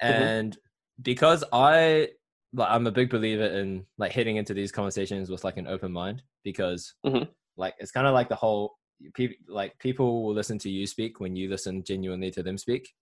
[0.00, 0.56] and
[1.02, 2.08] because i
[2.52, 5.92] like i'm a big believer in like heading into these conversations with like an open
[5.92, 7.28] mind because Mhm.
[7.56, 8.76] like it's kind of like the whole
[9.14, 12.92] people like people will listen to you speak when you listen genuinely to them speak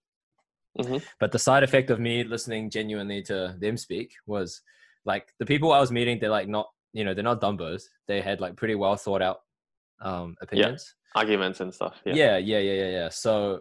[0.78, 1.02] Mhm.
[1.18, 4.62] but the side effect of me listening genuinely to them speak was
[5.04, 8.20] like the people i was meeting they're like not you know they're not dumbos they
[8.20, 9.40] had like pretty well thought out
[10.00, 12.00] um opinions Arguments and stuff.
[12.04, 12.14] Yeah.
[12.14, 13.60] yeah yeah yeah yeah yeah so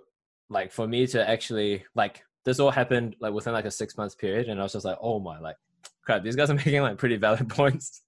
[0.49, 4.15] like for me to actually like this all happened like within like a six months
[4.15, 5.55] period and i was just like oh my like
[6.05, 8.03] crap these guys are making like pretty valid points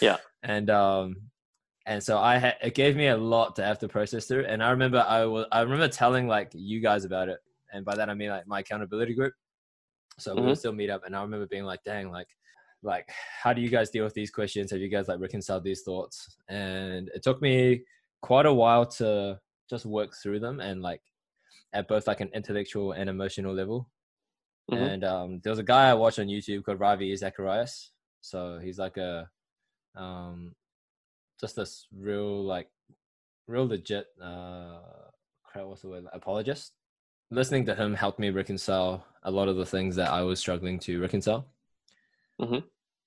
[0.00, 0.18] Yeah.
[0.42, 1.16] and um
[1.86, 4.62] and so i had it gave me a lot to have to process through and
[4.62, 7.38] i remember i was i remember telling like you guys about it
[7.72, 9.32] and by that i mean like my accountability group
[10.18, 10.58] so we would Mhm.
[10.58, 12.28] still meet up and i remember being like dang like
[12.84, 13.08] like
[13.42, 14.70] how do you guys deal with these questions?
[14.70, 16.36] Have you guys like reconciled these thoughts?
[16.48, 17.82] And it took me
[18.20, 21.00] quite a while to just work through them and like
[21.72, 23.88] at both like an intellectual and emotional level.
[24.70, 24.78] Mhm.
[24.92, 27.90] and um there was a guy i watched on youtube called ravi zacharias.
[28.22, 29.28] So he's like a
[29.94, 30.54] um
[31.40, 32.68] just this real like
[33.46, 34.80] real legit uh
[35.44, 36.04] crap what's the word?
[36.12, 36.72] Apologist.
[37.30, 40.78] Listening to him helped me reconcile a lot of the things that i was struggling
[40.80, 41.46] to reconcile.
[42.40, 42.64] Mhm.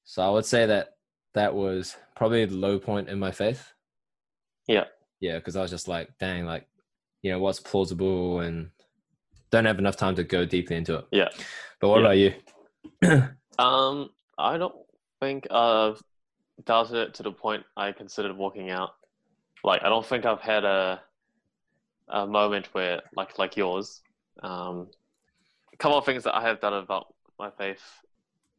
[0.09, 0.95] So i would say that
[1.33, 3.73] that was probably the low point in my faith
[4.67, 4.85] Yeah.
[5.19, 6.65] yeah because i was just like dang like
[7.21, 8.69] you know what's plausible and
[9.51, 11.29] don't have enough time to go deeply into it Yeah.
[11.81, 12.05] but what Yeah.
[12.05, 12.33] about you
[13.59, 14.75] Um, I don't
[15.19, 15.99] think I've
[16.63, 18.91] doubted it to the point I considered walking out.
[19.63, 21.01] Like, I don't think I've had a
[22.09, 24.01] a moment where, like, like yours.
[24.43, 24.89] Um,
[25.73, 27.07] a couple of things that I have done about
[27.39, 27.81] my faith,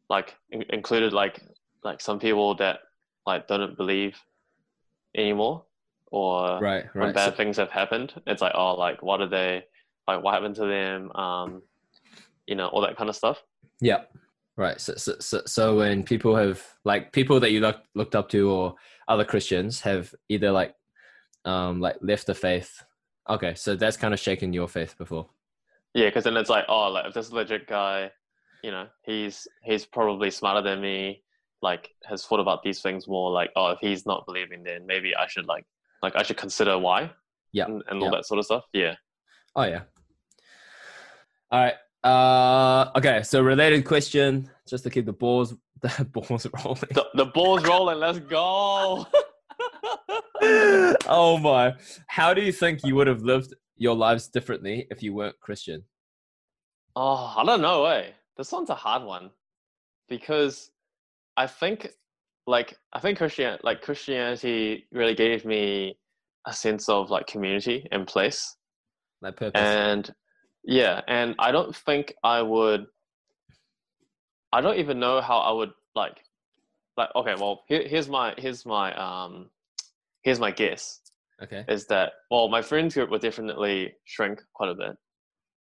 [0.08, 1.40] like in- included like
[1.84, 2.80] like some people that
[3.26, 4.16] like don't believe
[5.16, 5.64] anymore,
[6.10, 8.14] or right when bad so, things have happened.
[8.26, 9.64] It's like, oh, like what did they
[10.06, 10.22] like?
[10.22, 11.12] What happened to them?
[11.12, 11.62] Um,
[12.46, 13.42] you know, all that kind of stuff.
[13.80, 14.02] yeah
[14.56, 18.28] right so, so so so when people have like people that you looked looked up
[18.28, 18.74] to or
[19.06, 20.74] other christians have either like
[21.44, 22.82] um like left the faith
[23.30, 25.28] okay so that's kind of shaken your faith before
[25.94, 28.10] Yeah, because then it's like, oh, like if this legit guy,
[28.62, 31.22] you know, he's he's probably smarter than me.
[31.60, 33.30] Like has thought about these things more.
[33.30, 35.64] Like, oh, if he's not believing, then maybe I should like
[36.02, 37.10] like I should consider why.
[37.52, 38.16] Yeah, and, and all yeah.
[38.16, 38.64] that sort of stuff.
[38.72, 38.94] Yeah.
[39.56, 39.82] Oh yeah.
[41.50, 41.74] All right.
[42.04, 46.88] Uh okay, so related question, just to keep the balls the balls rolling.
[46.90, 47.98] The, the ball's rolling.
[47.98, 49.06] Let's go.
[50.42, 51.74] oh my.
[52.06, 55.84] How do you think you would have lived your lives differently if you weren't Christian?
[56.96, 57.84] Oh, I don't know.
[57.86, 59.30] Eh, this one's a hard one
[60.08, 60.70] because
[61.36, 61.88] I think,
[62.46, 65.98] like, I think Christian, like Christianity, really gave me
[66.46, 68.56] a sense of like community and place.
[69.20, 69.50] Purpose.
[69.56, 70.14] and
[70.62, 72.86] yeah and i don't think i would
[74.52, 76.20] i don't even know how i would like
[76.96, 79.50] like okay well here, here's my here's my um
[80.22, 81.00] here's my guess
[81.42, 81.64] okay.
[81.68, 84.96] is that well my friends group would definitely shrink quite a bit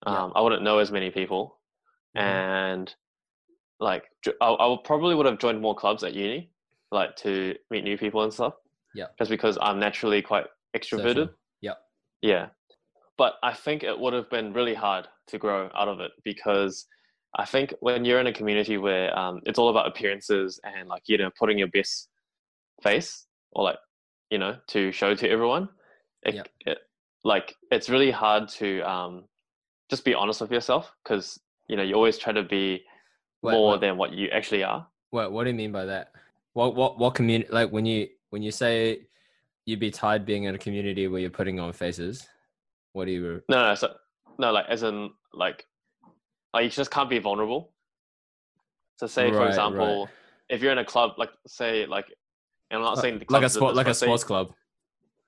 [0.07, 0.29] um Yeah.
[0.35, 1.59] i wouldn't know as many people.
[2.19, 2.95] And
[3.81, 4.05] like
[4.41, 6.51] I, I probably would have joined more clubs at uni
[6.93, 8.55] like to meet new people and stuff
[8.95, 9.07] Yeah.
[9.19, 10.47] just because i'm naturally quite
[10.77, 11.75] extroverted Yeah.
[12.23, 12.47] Yeah.
[13.19, 16.87] But I think it would have been really hard to grow out of it because
[17.39, 21.03] I think when you're in a community where um, it's all about appearances and like,
[21.07, 22.09] you know, putting your best
[22.83, 23.79] face or like,
[24.31, 25.69] you know, to show to everyone,
[26.25, 26.49] it, Yep.
[26.67, 26.79] it,
[27.25, 29.25] like, it's really hard to um,
[29.91, 31.39] just be honest with yourself because,
[31.69, 32.85] you know, you always try to be
[33.43, 34.87] Wait, more than what you actually are.
[35.12, 36.12] wait, what do you mean by that?
[36.55, 39.01] What what what community like when you when you say
[39.67, 42.27] you'd be tired being in a community where you're putting on faces,
[42.93, 43.95] what do you No, no, so,
[44.39, 45.67] no, like, as in, like,
[46.55, 47.73] like, you just can't be vulnerable.
[48.97, 50.14] So say for Right, example, right.
[50.49, 52.07] if you're in a club, like say like,
[52.71, 54.53] and I'm not uh, saying the like a sport, like a but say- sports club.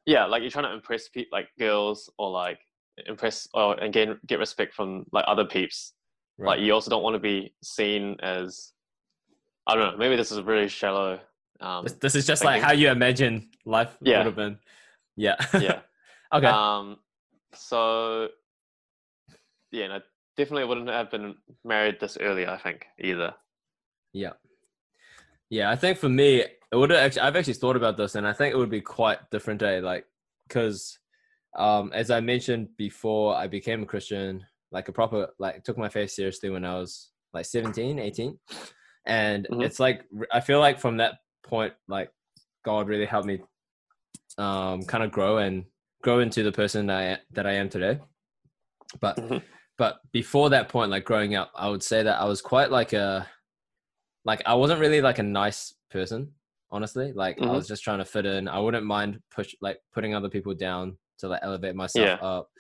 [0.07, 2.59] yeah, like you're trying to impress pe- like girls or like
[3.07, 5.93] impress or and gain get respect from like other peeps.
[6.39, 6.57] Right.
[6.57, 8.73] Like you also don't want to be seen as
[9.67, 9.99] I don't know.
[9.99, 11.21] Maybe this is really shallow.
[11.61, 12.63] Um, this, this is just thinking.
[12.63, 14.19] like how you imagine life Yeah.
[14.19, 14.59] would have been.
[15.17, 15.35] Yeah.
[15.61, 15.81] yeah.
[16.33, 16.47] okay.
[16.47, 16.99] Um.
[17.55, 18.29] So
[19.73, 20.01] yeah, no,
[20.37, 21.35] definitely wouldn't have been
[21.65, 22.47] married this early.
[22.47, 23.35] I think either.
[24.13, 24.33] Yeah.
[25.51, 28.33] Yeah, I think for me, it would actually, I've actually thought about this and I
[28.33, 29.81] think it would be quite different, day.
[29.81, 30.05] Like,
[30.47, 30.99] because
[31.57, 35.89] um, as I mentioned before, I became a Christian, like a proper, like, took my
[35.89, 38.39] faith seriously when I was like 17, 18.
[39.07, 39.65] And Mhm.
[39.65, 42.11] it's like, I feel like from that point, like,
[42.65, 43.43] God really helped me
[44.37, 45.65] um, kind of grow and
[46.03, 47.99] grow into the person that I, that I am today.
[49.01, 49.43] But Mhm.
[49.77, 52.93] but before that point, like growing up, I would say that I was quite like
[52.93, 53.29] a
[54.25, 56.35] like I wasn't really like a nice person,
[56.71, 57.13] honestly.
[57.13, 57.51] Like I Mhm.
[57.53, 58.49] was just trying to fit in.
[58.49, 62.27] I wouldn't mind push like putting other people down to like elevate myself Yeah.
[62.27, 62.51] up.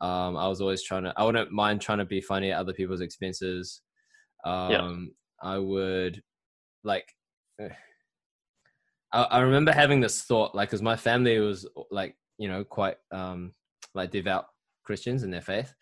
[0.00, 1.12] Um, I was always trying to.
[1.16, 3.80] I wouldn't mind trying to be funny at other people's expenses.
[4.44, 6.22] Um, I would
[6.84, 7.12] like.
[9.12, 12.96] I, I remember having this thought, like, because my family was like, you know, quite
[13.12, 13.52] um
[13.94, 14.46] like devout
[14.84, 15.72] Christians in their faith,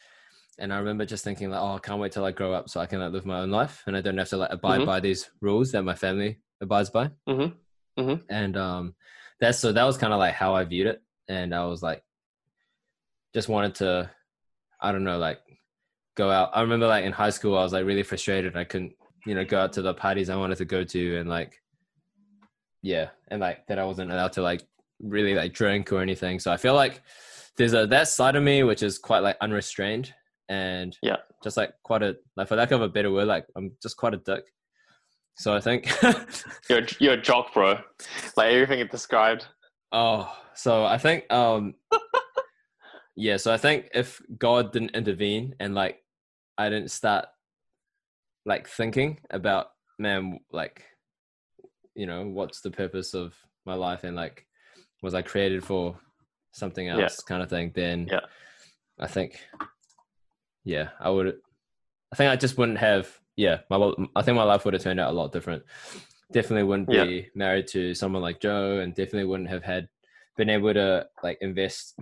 [0.59, 2.81] and I remember just thinking like, oh, I can't wait till I grow up so
[2.81, 4.87] I can like live my own life and I don't have to like abide Mhm.
[4.87, 7.11] by these rules that my family abides by.
[7.29, 8.15] Mm-hmm.
[8.29, 8.95] And um,
[9.41, 12.03] that's so that was kind of like how I viewed it, and I was like,
[13.35, 14.11] just wanted to,
[14.80, 15.41] I don't know, like
[16.16, 16.51] go out.
[16.55, 18.57] I remember like in high school, I was like really frustrated.
[18.57, 18.93] I couldn't,
[19.26, 21.61] you know, go out to the parties I wanted to go to, and like,
[22.82, 24.62] yeah, and like that I wasn't allowed to like
[25.01, 26.39] really like drink or anything.
[26.39, 27.03] So I feel like
[27.57, 30.12] there's a that side of me which is quite like unrestrained
[30.49, 31.16] and Yeah.
[31.43, 34.14] just like quite a like for lack of a better word, like I'm just quite
[34.14, 34.45] a dick.
[35.37, 35.91] So I think
[36.70, 37.78] You're you're a jock, bro.
[38.37, 39.47] Like everything it described.
[39.91, 41.74] Oh, so I think um
[43.17, 46.03] yeah, so I think if God didn't intervene and like
[46.59, 47.27] I didn't start
[48.47, 50.85] like thinking about man like
[51.95, 53.35] you know, what's the purpose of
[53.65, 54.47] my life and like
[55.03, 55.97] was I created for
[56.53, 57.03] something Yeah.
[57.03, 58.21] else kind of thing, then Yeah.
[58.99, 59.41] I think
[60.65, 61.37] yeah, I would
[62.12, 65.01] I think I just wouldn't have yeah, my I think my life would have turned
[65.01, 65.62] out a lot different.
[66.33, 67.05] Definitely wouldn't Yeah.
[67.05, 69.89] be married to someone like Joe and definitely wouldn't have had
[70.37, 71.95] been able to like invest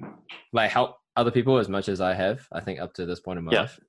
[0.52, 3.38] like help other people as much as I have, I think up to this point
[3.38, 3.60] in my Yeah.
[3.62, 3.80] life.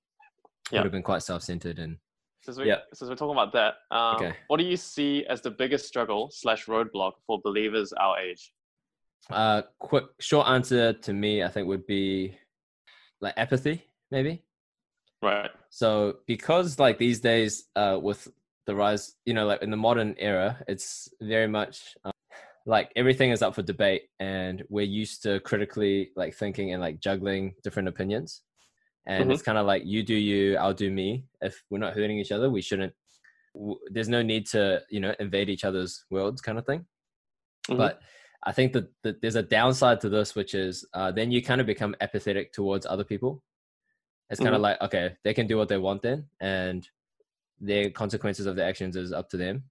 [0.71, 0.79] Yeah.
[0.79, 1.97] Would have been quite self centered and
[2.41, 2.81] Since we Yeah.
[2.93, 4.35] since we're talking about that, um, Okay.
[4.47, 8.53] what do you see as the biggest struggle slash roadblock for believers our age?
[9.29, 12.37] uh quick short answer to me I think would be
[13.21, 14.43] like apathy, maybe.
[15.21, 15.49] Right.
[15.69, 18.27] So because like these days, uh, with
[18.65, 22.11] the rise, you know, like in the modern era, it's very much um,
[22.65, 26.99] like everything is up for debate, and we're used to critically like thinking and like
[26.99, 28.43] juggling different opinions.
[29.05, 29.33] And Mhm.
[29.33, 31.25] it's kind of like you do you, I'll do me.
[31.41, 32.93] If we're not hurting each other, we shouldn't.
[33.53, 36.85] W- there's no need to, you know, invade each other's worlds, kind of thing.
[37.67, 37.77] Mhm.
[37.77, 38.01] But
[38.43, 41.59] I think that, that there's a downside to this, which is uh, then you kind
[41.61, 43.43] of become apathetic towards other people.
[44.29, 44.63] It's kind of Mhm.
[44.63, 46.87] like okay, they can do what they want then, and
[47.59, 49.69] their consequences of their actions is up to them.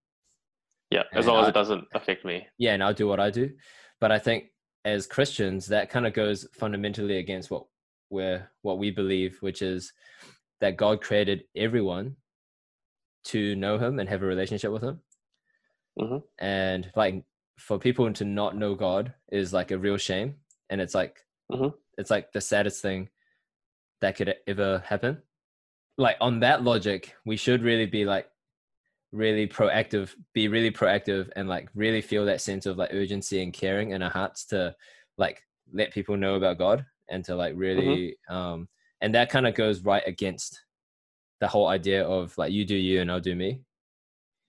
[0.92, 2.46] Yeah, as long as I- it doesn't affect me.
[2.58, 3.56] Yeah, and I'll do what I do.
[4.00, 4.50] But I think
[4.84, 7.66] as Christians, that kind of goes fundamentally against what
[8.10, 9.92] we're what we believe, which is
[10.60, 12.16] that God created everyone
[13.24, 15.00] to know Him and have a relationship with Him.
[15.98, 16.22] Mhm.
[16.38, 17.24] And like
[17.58, 21.74] for people to not know God is like a real shame, and it's like Mhm.
[21.96, 23.08] it's like the saddest thing
[24.00, 25.22] that could ever happen.
[25.96, 28.28] Like on that logic, we should really be like
[29.12, 33.52] really proactive, be really proactive and like really feel that sense of like urgency and
[33.52, 34.74] caring in our hearts to
[35.18, 35.42] like
[35.72, 38.68] let people know about God and to like really um
[39.00, 40.62] and that kind of goes right against
[41.40, 43.60] the whole idea of like you do you and I'll do me.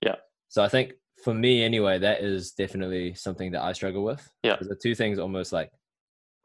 [0.01, 0.16] Yeah.
[0.47, 0.93] So I think
[1.24, 4.30] for me anyway, that is definitely something that I struggle with.
[4.43, 4.57] Yeah.
[4.59, 5.72] The two things almost like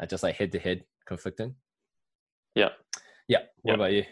[0.00, 1.54] are just like head to head conflicting.
[2.54, 2.70] Yeah.
[3.28, 3.40] Yeah.
[3.62, 3.74] What Yeah.
[3.74, 4.04] about you?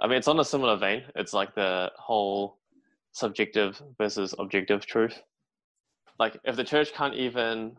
[0.00, 1.04] I mean, it's on a similar vein.
[1.14, 2.58] It's like the whole
[3.16, 5.22] subjective versus objective truth.
[6.18, 7.76] Like, if the church can't even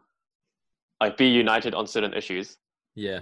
[1.00, 2.58] like be united on certain issues,
[2.96, 3.20] Yeah.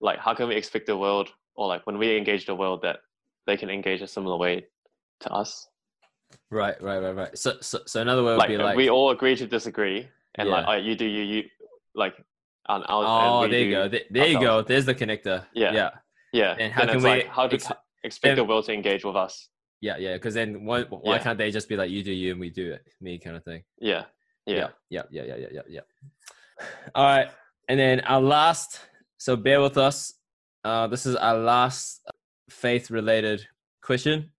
[0.00, 2.98] like how can we expect the world, or like when we engage the world, that
[3.46, 4.66] they can engage a similar way
[5.20, 5.68] to us?
[6.50, 7.36] Right, right, right, right.
[7.36, 10.48] So so, so another way would Like, be like we all agree to disagree, and
[10.48, 10.72] like, Yeah.
[10.72, 11.42] oh, you do you, you
[11.94, 12.14] like,
[12.68, 13.04] and I'll,
[13.44, 13.88] Oh, there you go.
[13.88, 14.62] There, there you go.
[14.62, 15.44] There's the connector.
[15.52, 15.72] Yeah.
[15.72, 15.90] Yeah.
[16.32, 16.56] Yeah.
[16.60, 17.72] And how then can we like, how to ex-
[18.04, 19.48] expect the world to engage with us?
[19.82, 20.14] Yeah, yeah.
[20.14, 21.22] Because then why why Yeah.
[21.22, 23.44] can't they just be like you do you and we do it me kind of
[23.44, 23.64] thing?
[23.78, 24.04] Yeah.
[24.46, 24.70] Yeah.
[24.88, 25.80] yeah, yeah, yeah, yeah, yeah, yeah.
[26.94, 27.28] All right,
[27.68, 28.80] and then our last.
[29.18, 30.14] So bear with us.
[30.64, 32.00] Uh, this is our last
[32.50, 33.46] faith-related
[33.82, 34.32] question,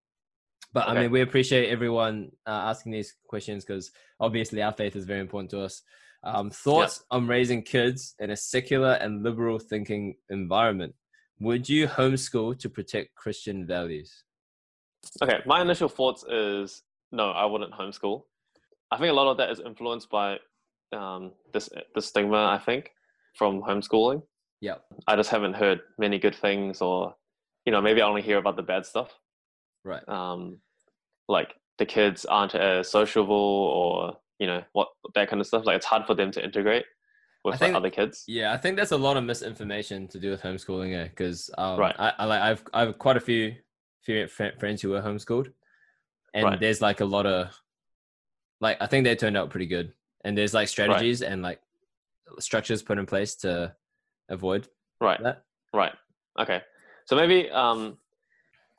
[0.73, 5.05] but I mean we appreciate everyone uh, asking these questions because obviously our faith is
[5.05, 5.83] very important to us.
[6.23, 10.95] Um, thoughts on raising kids in a secular and liberal thinking environment?
[11.39, 14.23] Would you homeschool to protect Christian values?
[15.21, 18.23] Okay, my initial thoughts is no, I wouldn't homeschool.
[18.91, 20.37] I think a lot of that is influenced by
[20.91, 22.45] um, this the stigma.
[22.45, 22.91] I think
[23.35, 24.21] from homeschooling.
[24.61, 24.75] Yeah,
[25.07, 27.15] I just haven't heard many good things, or
[27.65, 29.11] you know, maybe I only hear about the bad stuff.
[29.83, 30.07] right.
[30.07, 30.59] Um,
[31.27, 35.65] like the kids aren't as sociable, or you know, what that kind of stuff.
[35.65, 36.85] Like it's hard for them to integrate
[37.43, 38.23] with think- like, other kids.
[38.27, 41.07] Yeah, I think that's a lot of misinformation to do with homeschooling, eh?
[41.09, 41.95] Because um, Right.
[41.99, 43.55] I, I like I've I have quite a few
[44.05, 45.51] friends who were homeschooled,
[46.33, 46.59] and Right.
[46.59, 47.59] there's like a lot of
[48.61, 49.93] like I think they turned out pretty good,
[50.23, 51.61] and there's like strategies and like
[52.39, 53.75] structures put in place to
[54.29, 54.67] avoid
[55.01, 55.21] Right.
[55.21, 55.43] that.
[55.73, 55.93] Right.
[56.39, 56.61] Okay.
[57.05, 57.97] So maybe um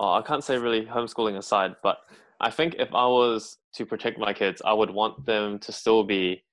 [0.00, 1.98] oh, I can't say really homeschooling aside, but
[2.40, 6.02] I think if I was to protect my kids, I would want them to still
[6.02, 6.44] be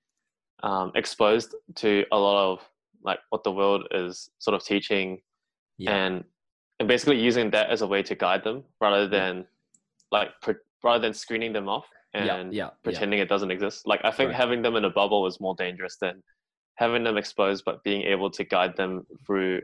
[0.63, 2.69] um, exposed to a lot of
[3.03, 5.21] like what the world is sort of teaching
[5.79, 5.95] Yeah.
[5.95, 6.23] and
[6.81, 9.45] and basically using that as a way to guide them rather than
[10.11, 13.85] like pre- rather than screening them off and yeah, yeah, yeah, pretending it doesn't exist.
[13.85, 14.35] Like I think Right.
[14.35, 16.23] having them in a bubble is more dangerous than
[16.75, 19.61] having them exposed, but being able to guide them through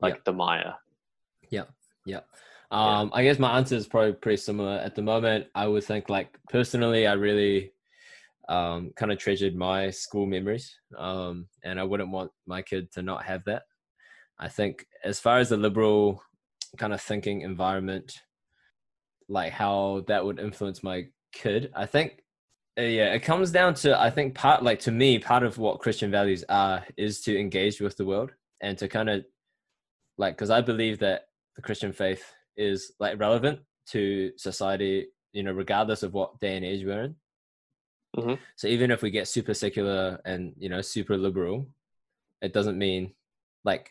[0.00, 0.20] like Yeah.
[0.26, 0.72] the Maya.
[1.48, 1.64] Yeah,
[2.04, 2.20] yeah.
[2.70, 4.76] Um, I guess my answer is probably pretty similar.
[4.76, 7.72] At the moment, I would think like personally, I really
[8.50, 13.00] um, kind of treasured my school memories, um, and I wouldn't want my kid to
[13.00, 13.62] not have that.
[14.38, 16.22] I think as far as the liberal
[16.78, 18.20] kind of thinking environment,
[19.28, 22.22] like how that would influence my kid, I think
[22.78, 25.80] uh, yeah, it comes down to I think part like to me part of what
[25.80, 28.30] Christian values are is to engage with the world
[28.62, 29.24] and to kind of
[30.16, 32.24] like because I believe that the Christian faith
[32.56, 37.16] is like relevant to society, you know, regardless of what day and age we're in.
[38.16, 38.38] Mhm.
[38.56, 41.66] So even if we get super secular and you know super liberal,
[42.40, 43.12] it doesn't mean
[43.64, 43.90] like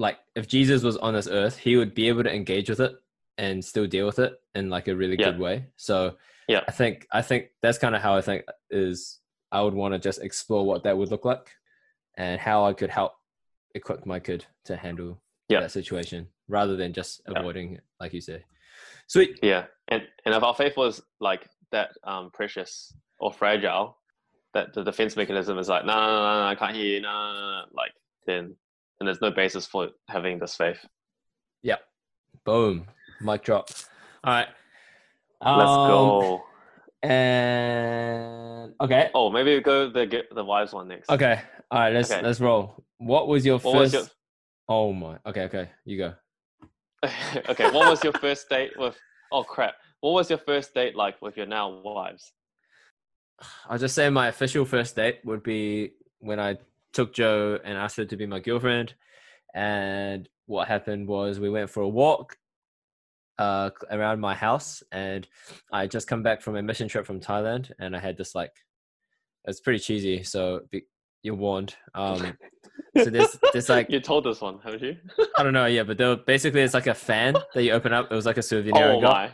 [0.00, 2.92] like if Jesus was on this earth, he would be able to engage with it
[3.36, 5.30] and still deal with it in like a really Yeah.
[5.30, 5.66] good way.
[5.76, 6.16] So
[6.48, 6.62] Yeah.
[6.66, 9.20] I think I think that's kind of how I think is
[9.52, 11.50] I would want to just explore what that would look like
[12.16, 13.12] and how I could help
[13.74, 15.60] equip my kid to handle Yeah.
[15.60, 17.38] that situation rather than just Yeah.
[17.38, 18.44] avoiding it, like you say.
[19.06, 19.38] Sweet.
[19.42, 19.66] Yeah.
[19.88, 23.98] And and if our faith was like that um precious or fragile,
[24.54, 27.12] that the defense mechanism is like, no, no, no, no, I can't hear you, no,
[27.12, 27.92] no, no, no, like
[28.26, 28.56] then
[29.00, 30.78] then there's no basis for having this faith.
[31.62, 31.80] Yep.
[32.44, 32.86] Boom.
[33.20, 33.70] Mic drop.
[34.24, 34.48] All right.
[35.42, 36.42] Let's Um, go.
[37.02, 39.10] And okay.
[39.14, 41.08] Oh, maybe we go the the wives one next.
[41.10, 41.40] Okay.
[41.70, 41.92] All right.
[41.92, 42.22] Let's Okay.
[42.22, 42.84] let's roll.
[42.98, 43.74] What was your What first?
[43.74, 44.06] was your
[44.68, 45.18] Oh my.
[45.26, 45.44] Okay.
[45.44, 45.70] Okay.
[45.86, 46.14] You go.
[47.48, 47.70] okay?
[47.70, 48.96] What was your first date with?
[49.32, 49.74] Oh crap!
[50.00, 52.32] What was your first date like with your now wives?
[53.68, 56.58] I'll just say my official first date would be when I
[56.92, 58.94] took Joe and asked her to be my girlfriend.
[59.54, 62.36] And what happened was we went for a walk
[63.38, 65.26] uh, around my house, and
[65.72, 68.52] I just come back from a mission trip from Thailand, and I had this like,
[69.46, 70.82] it's pretty cheesy, so be,
[71.22, 71.74] you're warned.
[71.94, 72.36] Um,
[72.98, 74.96] so there's this like You told this one, haven't you?
[75.38, 77.92] I don't know, yeah, but there were, basically it's like a fan that you open
[77.92, 78.12] up.
[78.12, 79.30] It was like a souvenir oh my!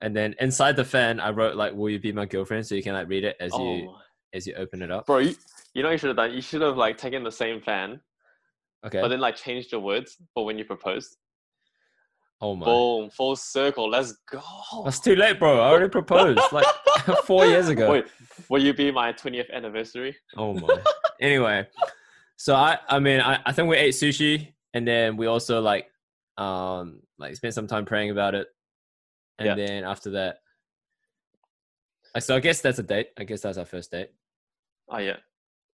[0.00, 2.82] and then inside the fan I wrote like, "Will you be my girlfriend?" So you
[2.82, 3.94] can like read it as Oh, you
[4.32, 5.06] as you open it up.
[5.06, 5.34] bro, you,
[5.74, 6.32] you know you should have done.
[6.32, 8.00] You should have like taken the same fan,
[8.86, 9.00] Okay.
[9.00, 11.16] but then like changed the words for when you proposed.
[12.40, 12.66] oh my.
[12.66, 13.88] Boom, full circle.
[13.88, 14.40] Let's go.
[14.84, 15.60] That's too late, bro.
[15.60, 16.66] I already proposed like
[17.24, 17.90] four years ago.
[17.90, 18.06] Wait,
[18.48, 20.16] will you be my twentieth anniversary?
[20.36, 20.82] Oh my.
[21.20, 21.66] anyway,
[22.36, 25.86] so I I mean I, I think we ate sushi and then we also like
[26.38, 28.48] um like spent some time praying about it.
[29.38, 29.54] And Yeah.
[29.54, 30.38] then after that
[32.14, 33.08] I- so I guess that's a date.
[33.18, 34.10] I guess that's our first date.
[34.88, 35.16] Oh yeah,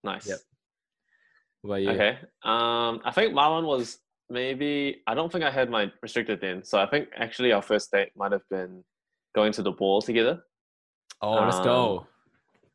[0.08, 0.28] nice.
[0.28, 0.40] Yep.
[1.62, 1.90] What about you?
[1.92, 2.18] Okay.
[2.44, 4.00] Um, I think my one was
[4.30, 7.92] maybe I don't think I had my restricted then, so I think actually our first
[7.92, 8.84] date might have been
[9.36, 10.42] going to the ball together.
[11.22, 12.08] Oh, let's go.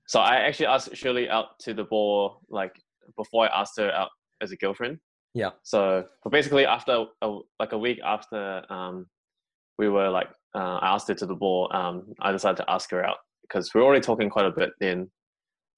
[0.07, 2.75] So I actually asked Shirley out to the ball like
[3.17, 4.11] before I asked her out
[4.41, 4.99] as a girlfriend.
[5.35, 5.51] Yeah.
[5.63, 9.07] So, but basically after a, like a week after um,
[9.79, 12.91] we were like uh, I asked her to the ball, um, I decided to ask
[12.91, 15.11] her out because we were already talking quite a bit then.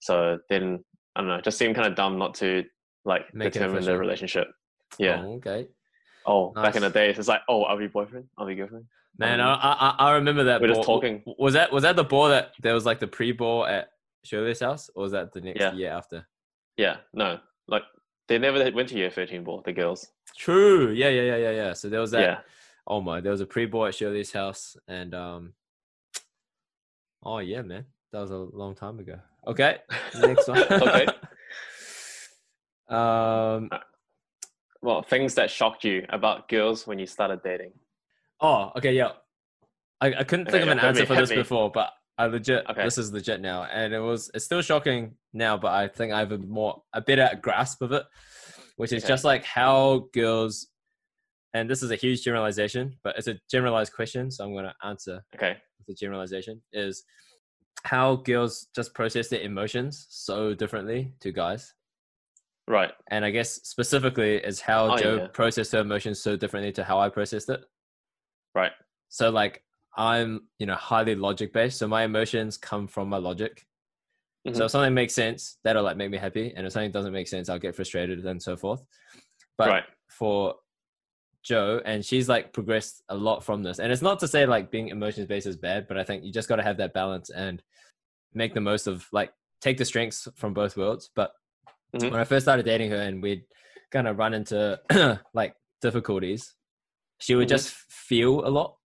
[0.01, 0.85] So then
[1.17, 2.65] I don't know, just seemed kind of dumb not to
[3.05, 4.49] like Make determine the relationship.
[4.99, 5.23] Yeah.
[5.25, 5.69] Oh, okay.
[6.27, 6.95] Oh, back in the Nice.
[6.95, 8.27] days, it's like, oh, are we boyfriend?
[8.39, 8.87] Are we girlfriend?
[9.19, 10.61] Man, I, I I remember that.
[10.61, 11.23] we're just talking.
[11.39, 13.91] Was that was that the ball that there was like the pre ball at
[14.25, 15.73] Shirley's house, or was that the next Yeah.
[15.75, 16.27] year after?
[16.77, 17.39] Yeah, no,
[17.69, 17.83] like
[18.27, 19.62] they never went to year thirteen ball.
[19.65, 20.09] The girls.
[20.37, 20.91] True.
[20.91, 21.73] Yeah, yeah, yeah, yeah, yeah.
[21.75, 22.21] So there was that.
[22.23, 22.39] yeah.
[22.89, 25.53] Oh my, there was a pre ball at Shirley's house, and um.
[27.23, 29.19] Oh yeah, man, that was a long time ago.
[29.47, 29.78] Okay,
[30.18, 30.62] next one.
[30.70, 31.09] okay.
[32.88, 33.70] um.
[34.82, 37.72] Well, things that shocked you about girls when you started dating.
[38.40, 39.12] Oh, okay, yeah.
[40.01, 41.36] I, I couldn't think Okay, of an hit answer me, for this me.
[41.36, 42.84] before, but I legit Okay.
[42.84, 46.18] this is legit now, and it was it's still shocking now, but I think I
[46.18, 48.05] have a more a better grasp of it,
[48.76, 49.09] which is Okay.
[49.09, 50.68] just like how girls,
[51.55, 54.74] and this is a huge generalization, but it's a generalized question, so I'm going to
[54.86, 55.57] answer Okay.
[55.88, 57.05] The generalization is
[57.83, 61.75] how girls just process their emotions so differently to guys.
[62.66, 62.93] Right.
[63.11, 65.27] And I guess specifically is how Oh, Joe yeah.
[65.29, 67.61] processed her emotions so differently to how I processed it.
[68.55, 68.72] Right.
[69.11, 69.62] So like
[69.97, 71.79] I'm, you know, highly logic based.
[71.79, 73.66] So my emotions come from my logic.
[74.47, 74.64] So Mhm.
[74.64, 76.53] if something makes sense, that'll like make me happy.
[76.57, 78.83] And if something doesn't make sense, I'll get frustrated and so forth.
[79.59, 79.85] But right.
[80.09, 80.57] for
[81.45, 83.78] Joe, and she's like progressed a lot from this.
[83.78, 86.32] And it's not to say like being emotions based is bad, but I think you
[86.32, 87.62] just got to have that balance and
[88.32, 91.11] make the most of like take the strengths from both worlds.
[91.14, 91.32] But
[91.95, 92.11] Mhm.
[92.11, 93.45] when I first started dating her and we'd
[93.92, 94.80] kind of run into
[95.34, 96.55] like difficulties,
[97.20, 97.51] she would Mhm.
[97.51, 98.76] just feel a lot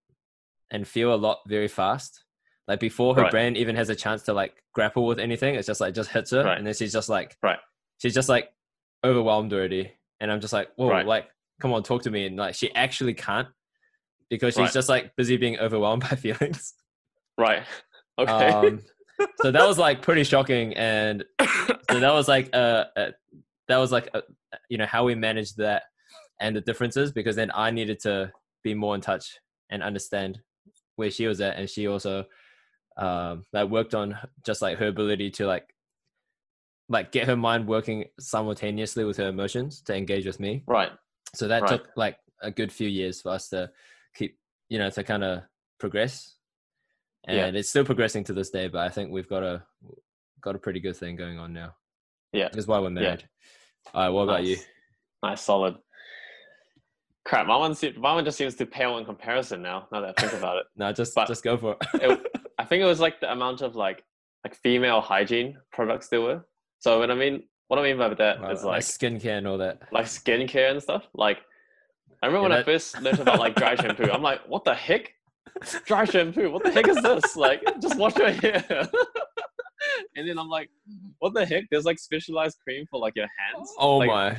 [0.69, 2.23] and feel a lot very fast.
[2.67, 3.31] Like before her Right.
[3.31, 6.29] brain even has a chance to like grapple with anything, it's just like just hits
[6.31, 6.57] her, Right.
[6.57, 7.57] and then she's just like, Right.
[7.99, 8.53] she's just like
[9.03, 9.93] overwhelmed already.
[10.19, 11.05] And I'm just like, whoa, Right.
[11.05, 12.25] like, come on, talk to me.
[12.25, 13.47] And like, she actually can't
[14.29, 14.73] because she's Right.
[14.73, 16.73] just like busy being overwhelmed by feelings.
[17.37, 17.63] Right.
[18.17, 18.49] Okay.
[18.49, 18.81] Um,
[19.41, 20.73] so that was like pretty shocking.
[20.75, 21.23] And
[21.89, 23.11] so that was like, uh, uh
[23.67, 24.21] that was like, uh,
[24.69, 25.83] you know, how we managed that
[26.39, 28.31] and the differences because then I needed to
[28.63, 29.39] be more in touch
[29.69, 30.39] and understand
[30.95, 31.57] where she was at.
[31.57, 32.25] And she also,
[32.97, 35.73] um, like worked on just like her ability to like,
[36.89, 40.89] like get her mind working simultaneously with her emotions to engage with me right.
[41.33, 41.69] So that Right.
[41.69, 43.71] took like a good few years for us to
[44.15, 44.37] keep
[44.69, 45.43] you know to kind of
[45.79, 46.35] progress
[47.27, 47.45] Yeah.
[47.45, 49.63] and it's still progressing to this day but i think we've got a
[50.41, 51.75] got a pretty good thing going on now
[52.33, 52.49] Yeah.
[52.51, 53.23] that's why we're married.
[53.85, 53.91] Yeah.
[53.93, 54.65] all right what about you Nice.
[55.21, 55.75] Nice, solid.
[57.25, 59.87] Crap, my one, my one just seems to pale in comparison now.
[59.91, 62.25] Now that I think about it, no just But- just go for it, It-
[62.57, 64.03] I think it was like the amount of like
[64.45, 66.45] like female hygiene products there were.
[66.79, 69.37] So when I mean, what do I mean by that is Well, like like skincare
[69.37, 71.03] and all that like skincare and stuff.
[71.13, 71.37] Like
[72.21, 74.73] I remember when Yeah, I first learned about like dry shampoo, I'm like, what the
[74.73, 75.13] heck?
[75.85, 76.51] Dry shampoo?
[76.51, 77.35] What the heck is this?
[77.37, 78.65] Like, just wash your hair.
[80.15, 80.69] and then I'm like,
[81.19, 81.63] what the heck?
[81.71, 83.71] There's like specialized cream for like your hands.
[83.79, 84.37] oh Like, my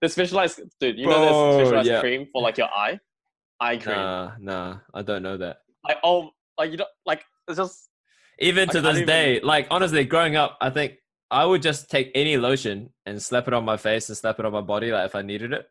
[0.00, 0.98] There's specialized, dude.
[0.98, 2.00] You know, there's specialized yeah.
[2.00, 2.98] cream for like your eye,
[3.60, 3.96] eye cream.
[3.96, 5.58] nah nah i don't know that
[5.88, 7.24] Like, oh, like you don't like.
[7.48, 7.88] It's just
[8.40, 10.94] even to this even- day like honestly growing up i think
[11.30, 14.46] i would just take any lotion and slap it on my face and slap it
[14.46, 15.66] on my body like if i needed it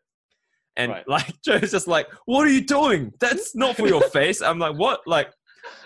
[0.76, 1.08] and Right.
[1.08, 4.76] like joe's just like what are you doing that's not for your face i'm like
[4.76, 5.30] what like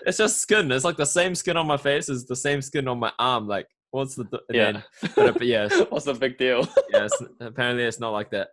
[0.05, 2.87] it's just skin it's like the same skin on my face as the same skin
[2.87, 4.71] on my arm like what's the and yeah.
[4.71, 4.83] then,
[5.15, 6.61] but, but yeah What's the big deal?
[6.91, 8.49] yeah it's, apparently it's not like that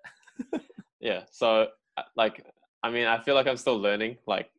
[1.01, 1.23] yeah.
[1.31, 2.45] So uh, like,
[2.83, 4.19] I mean, I feel like I'm still learning.
[4.27, 4.51] Like,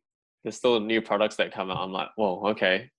[0.42, 1.78] there's still new products that come out.
[1.78, 2.90] I'm like, whoa, okay.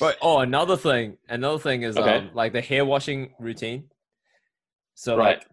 [0.00, 2.16] But oh, another thing, another thing is Okay.
[2.18, 3.90] um, like the hair washing routine.
[4.94, 5.38] So Right.
[5.38, 5.46] like,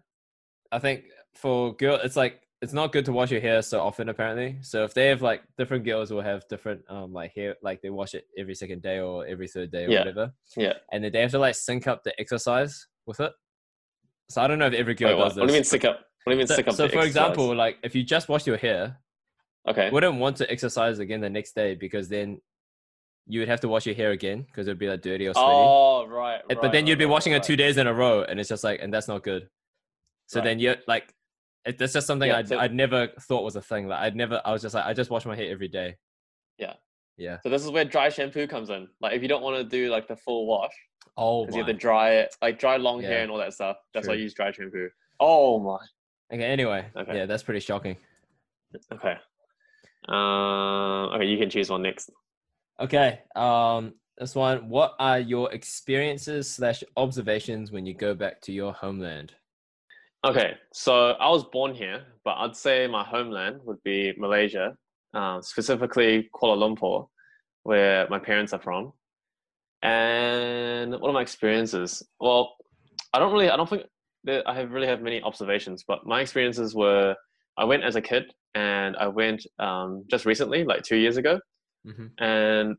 [0.72, 1.04] I think
[1.34, 4.56] for girl, it's like it's not good to wash your hair so often apparently.
[4.62, 7.90] So if they have like different girls will have different um like hair, like they
[7.90, 9.98] wash it every second day or every third day or Yeah.
[10.00, 10.32] whatever.
[10.56, 10.74] Yeah.
[10.92, 13.32] And then they have to like sync up the exercise with it.
[14.30, 15.24] So I don't know if every girl Wait, what?
[15.24, 15.40] does this.
[15.42, 16.00] what do you mean sick up?
[16.24, 16.74] What do you mean So, sick up?
[16.74, 17.06] so for exercise?
[17.08, 18.98] example, like if you just wash your hair,
[19.68, 19.90] okay.
[19.90, 22.40] wouldn't want to exercise again the next day because then
[23.26, 25.32] you would have to wash your hair again because it would be like dirty or
[25.34, 25.48] sweaty.
[25.48, 26.36] Oh, right.
[26.40, 27.42] Uh, but right, then you'd be right, washing right.
[27.42, 29.48] it two days in a row, and it's just like, and that's not good.
[30.26, 30.44] So Right.
[30.44, 31.14] then you're like,
[31.64, 33.88] it, that's just something Yeah, I'd, so- I'd never thought was a thing.
[33.88, 35.96] Like I'd never, I was just like, I just wash my hair every day.
[36.58, 36.74] Yeah.
[37.16, 37.38] Yeah.
[37.42, 38.88] So this is where dry shampoo comes in.
[39.00, 40.72] Like, if you don't want to do like the full wash,
[41.16, 43.08] Oh because you have to dry it, like dry long Yeah.
[43.08, 43.76] hair and all that stuff.
[43.94, 44.88] That's why I use dry shampoo.
[45.20, 45.78] Oh my.
[46.32, 46.44] Okay.
[46.44, 46.84] Anyway.
[46.96, 47.16] Okay.
[47.16, 47.96] Yeah, that's pretty shocking.
[48.92, 49.14] Okay.
[50.08, 51.12] Um.
[51.14, 52.10] Okay, you can choose one next.
[52.80, 53.20] Okay.
[53.36, 53.94] Um.
[54.18, 54.68] This one.
[54.68, 59.34] What are your experiences slash observations when you go back to your homeland?
[60.24, 64.74] Okay, so I was born here, but I'd say my homeland would be Malaysia,
[65.12, 67.08] uh, specifically Kuala Lumpur,
[67.64, 68.94] where my parents are from.
[69.82, 72.02] And what are my experiences?
[72.20, 72.54] Well,
[73.12, 73.82] I don't really, I don't think
[74.24, 77.14] that I have really have many observations, but my experiences were
[77.58, 81.38] I went as a kid, and I went um, just recently, like two years ago.
[81.84, 82.76] Hmm And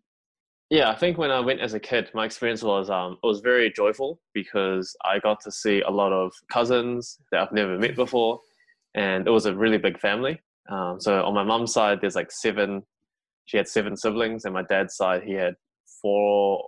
[0.69, 3.39] yeah, I think when I went as a kid, my experience was um, it was
[3.41, 7.95] very joyful because I got to see a lot of cousins that I've never met
[7.95, 8.39] before,
[8.95, 10.41] and it was a really big family.
[10.69, 12.81] Um, so on my mum's side, there's like seven.
[13.45, 15.53] She had seven siblings, and my dad's side, he had
[16.01, 16.67] four,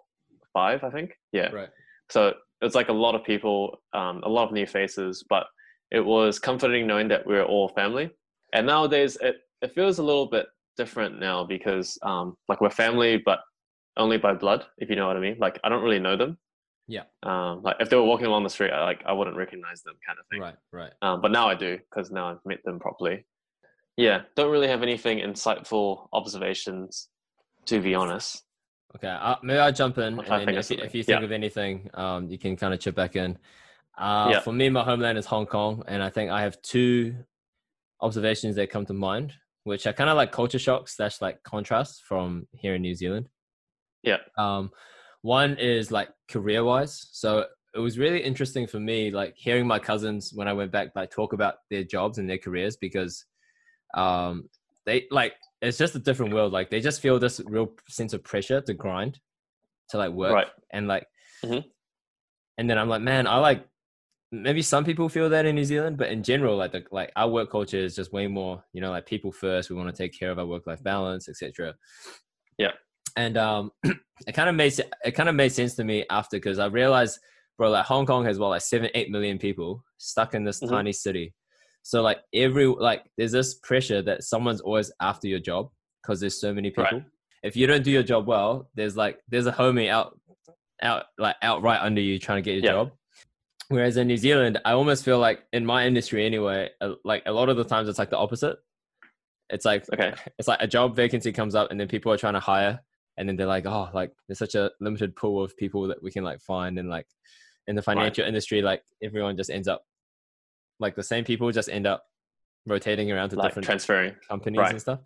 [0.53, 1.13] five, I think.
[1.31, 1.49] Yeah.
[1.49, 1.69] Right.
[2.09, 5.47] So it's like a lot of people, um, a lot of new faces, but
[5.91, 8.11] it was comforting knowing that we are all family.
[8.53, 10.45] And nowadays, it it feels a little bit
[10.77, 13.39] different now because um, like we're family, but
[13.97, 15.37] only by blood, if you know what I mean.
[15.39, 16.37] Like I don't really know them.
[16.87, 17.03] Yeah.
[17.23, 19.95] Um, like if they were walking along the street, I, like I wouldn't recognize them,
[20.05, 20.39] kind of thing.
[20.39, 20.55] Right.
[20.71, 20.93] Right.
[21.01, 23.25] Um, but now I do because now I've met them properly.
[23.97, 27.09] Yeah, don't really have anything insightful observations,
[27.65, 28.43] to be honest.
[28.95, 31.03] Okay, uh, maybe I'll jump in, I'll and to then think if you, if you
[31.03, 31.25] think Yeah.
[31.25, 33.37] of anything, um, you can kind of chip back in.
[33.97, 34.39] Uh, Yeah.
[34.41, 37.15] For me, my homeland is Hong Kong, and I think I have two
[38.01, 39.33] observations that come to mind,
[39.67, 43.27] which are kind of like culture shocks slash like contrasts from here in New Zealand.
[44.01, 44.17] Yeah.
[44.37, 44.71] Um,
[45.21, 47.07] one is like career wise.
[47.11, 47.45] So
[47.75, 51.11] it was really interesting for me, like hearing my cousins when I went back, like
[51.11, 53.25] talk about their jobs and their careers because,
[53.93, 54.49] um,
[54.85, 56.53] they like it's just a different world.
[56.53, 59.19] Like they just feel this real sense of pressure to grind,
[59.89, 60.47] to like work, Right.
[60.71, 61.05] and like,
[61.43, 61.65] Mhm.
[62.57, 63.67] and then I'm like, man, I like
[64.31, 67.29] maybe some people feel that in New Zealand, but in general, like the like our
[67.29, 69.69] work culture is just way more, you know, like people first.
[69.69, 71.75] We want to take care of our work life balance, etc.
[72.57, 72.71] Yeah.
[73.15, 74.73] And um, it kind of made
[75.03, 77.19] it kind of made sense to me after because I realized,
[77.57, 80.69] bro, like Hong Kong has what like seven, eight million people stuck in this Mhm.
[80.69, 81.33] tiny city.
[81.83, 85.69] So like every like there's this pressure that someone's always after your job
[86.01, 86.89] because there's so many Right.
[86.89, 87.05] people.
[87.43, 90.19] If you don't do your job well, there's like there's a homie out
[90.81, 92.71] out like out right under you trying to get your Yeah.
[92.83, 92.91] job.
[93.69, 96.69] Whereas in New Zealand, I almost feel like in my industry anyway,
[97.03, 98.57] like a lot of the times it's like the opposite.
[99.49, 100.13] It's like Okay.
[100.39, 102.79] it's like a job vacancy comes up and then people are trying to hire
[103.17, 106.11] and then they're like, oh, like there's such a limited pool of people that we
[106.11, 107.07] can like find and like
[107.67, 109.83] in the financial industry, like everyone just ends up
[110.79, 112.03] like the same people just end up
[112.67, 114.15] rotating around to Like different transferring.
[114.29, 114.71] companies right.
[114.71, 114.99] and stuff.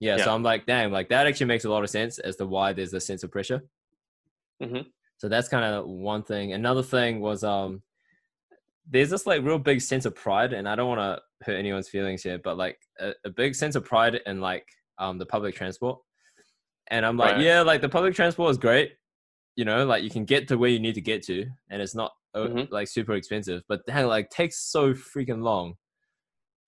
[0.00, 0.24] Yeah, Yeah.
[0.24, 2.72] so I'm like, damn, like that actually makes a lot of sense as to why
[2.74, 3.62] there's a sense of pressure.
[4.62, 4.86] Mhm.
[5.18, 6.52] So that's kind of one thing.
[6.52, 7.82] Another thing was um
[8.88, 11.88] there's this like real big sense of pride, and I don't want to hurt anyone's
[11.88, 14.66] feelings here, but like a, a big sense of pride in like
[14.98, 15.98] um the public transport.
[16.88, 17.42] And I'm like, Right.
[17.44, 18.92] yeah, like the public transport is great.
[19.56, 21.94] You know, like you can get to where you need to get to, and it's
[21.94, 22.70] not uh, Mhm.
[22.70, 23.62] like super expensive.
[23.68, 25.74] But dang, like takes so freaking long.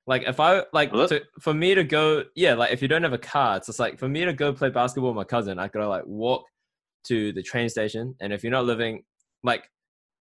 [0.07, 3.15] Like if I like to, for me to go, yeah, like if you don't have
[3.15, 5.69] a car, it's just like for me to go play basketball with my cousin, I
[5.69, 6.45] gotta like walk
[7.05, 9.03] to the train station, and if you're not living
[9.43, 9.69] like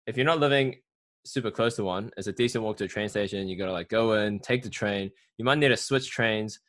[0.06, 0.76] if you're not living
[1.24, 3.48] super close to one, it's a decent walk to a train station.
[3.48, 5.10] You gotta like go in, take the train.
[5.38, 6.60] You might need to switch trains,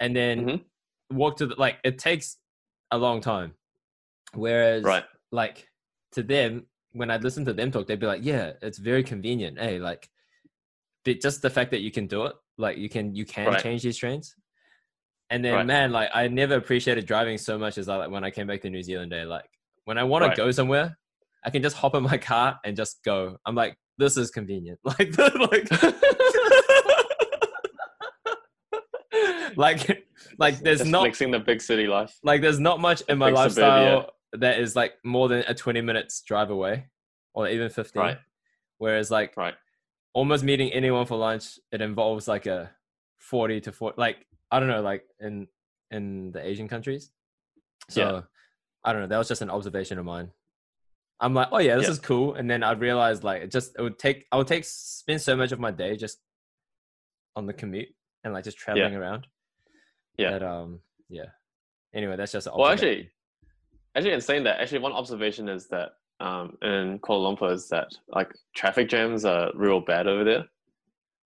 [0.00, 0.64] and then Mhm.
[1.10, 1.78] walk to the like.
[1.84, 2.38] It takes
[2.90, 3.54] a long time.
[4.34, 5.04] Whereas, Right.
[5.30, 5.68] like
[6.12, 9.58] to them, when I listen to them talk, they'd be like, "Yeah, it's very convenient.
[9.58, 10.08] Hey, like,
[11.04, 13.62] but just the fact that you can do it, like you can you can Right.
[13.62, 14.34] change these trains."
[15.30, 15.66] And then, Right.
[15.66, 18.60] man, like I never appreciated driving so much as I like when I came back
[18.62, 19.10] to New Zealand.
[19.10, 19.48] Day, like
[19.84, 20.98] when I want to go somewhere,
[21.44, 23.38] I can just hop in my car and just go.
[23.46, 24.78] I'm like, this is convenient.
[24.84, 25.68] Like, like,
[29.56, 30.06] like,
[30.38, 32.18] like there's Just not flexing the big city life.
[32.22, 34.10] like there's not much in my big lifestyle suburbia.
[34.38, 36.86] that is like more than a 20 minutes drive away
[37.34, 38.18] or even 15 Right.
[38.78, 39.54] whereas like Right.
[40.14, 42.70] almost meeting anyone for lunch it involves like a
[43.18, 45.46] 40 to 40 like i don't know like in
[45.90, 47.12] in the asian countries
[47.90, 48.20] so Yeah.
[48.84, 50.30] i don't know that was just an observation of mine
[51.22, 51.92] i'm like oh yeah this Yeah.
[51.92, 54.64] is cool and then i realized like it just it would take i would take
[54.64, 56.18] spend so much of my day just
[57.36, 57.88] on the commute
[58.24, 59.26] and like just traveling around
[60.18, 60.30] Yeah.
[60.30, 61.30] that um yeah
[61.94, 63.10] anyway that's just Well, actually,
[63.94, 65.90] actually, in saying that, actually, one observation is that
[66.20, 70.44] um, in Kuala Lumpur is that like traffic jams are real bad over there.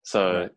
[0.04, 0.52] So, Right.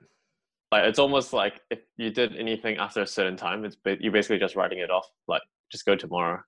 [0.72, 4.38] like, it's almost like if you did anything after a certain time, it's you're basically
[4.38, 5.42] just writing it off, like
[5.72, 6.40] just go tomorrow,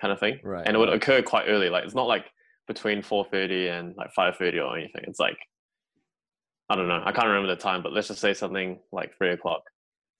[0.00, 0.40] kind of thing.
[0.42, 1.70] Right, And it would occur quite early.
[1.70, 2.26] Like, it's not like
[2.66, 5.04] between four thirty and like five thirty or anything.
[5.06, 5.36] It's like
[6.70, 7.02] I don't know.
[7.04, 9.62] I can't remember the time, but let's just say something like three o'clock.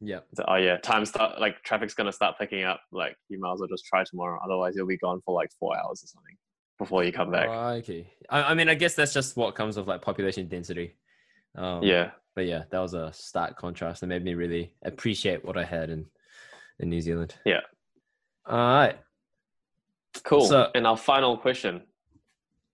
[0.01, 2.81] yeah oh yeah, time start like traffic's gonna start picking up.
[2.93, 4.39] Like you might as well just try tomorrow.
[4.45, 6.37] Otherwise, you'll be gone for like four hours or something
[6.79, 7.49] before you come back.
[7.49, 8.13] Okay.
[8.29, 10.97] I, I mean, I guess that's just what comes with like population density.
[11.57, 15.57] Um, Yeah, But yeah, that was a stark contrast that made me really appreciate what
[15.57, 16.07] I had in
[16.81, 17.35] in New Zealand.
[17.45, 17.61] Yeah.
[18.47, 18.99] All right.
[20.25, 20.45] Cool.
[20.47, 21.83] So- and our final question,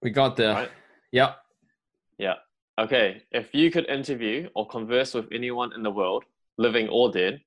[0.02, 0.54] We got there.
[0.54, 0.70] right?
[1.12, 1.36] Yep.
[2.18, 2.34] Yeah.
[2.78, 3.22] Okay.
[3.30, 6.24] If you could interview or converse with anyone in the world
[6.56, 7.40] living or dead,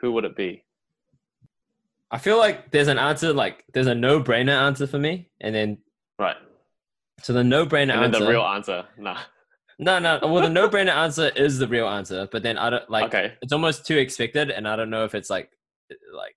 [0.00, 0.64] who would it be?
[2.10, 5.78] I feel like there's an answer, like there's a no-brainer answer for me, and then
[6.18, 6.36] Right.
[7.22, 8.24] so the no-brainer And then answer.
[8.24, 8.84] the real answer.
[8.98, 9.18] Nah.
[9.78, 10.18] no, no.
[10.22, 13.04] Well, the no-brainer answer is the real answer, but then I don't like.
[13.14, 13.34] okay.
[13.42, 15.50] It's almost too expected, and I don't know if it's like,
[16.12, 16.34] like,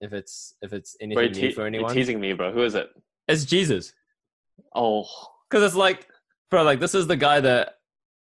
[0.00, 1.94] if it's if it's anything you're, new te- for you're anyone.
[1.94, 2.52] teasing me, bro.
[2.52, 2.90] Who is it?
[3.26, 3.92] It's Jesus,
[4.74, 5.06] Oh,
[5.48, 6.06] because it's like,
[6.50, 7.74] bro, like this is the guy that,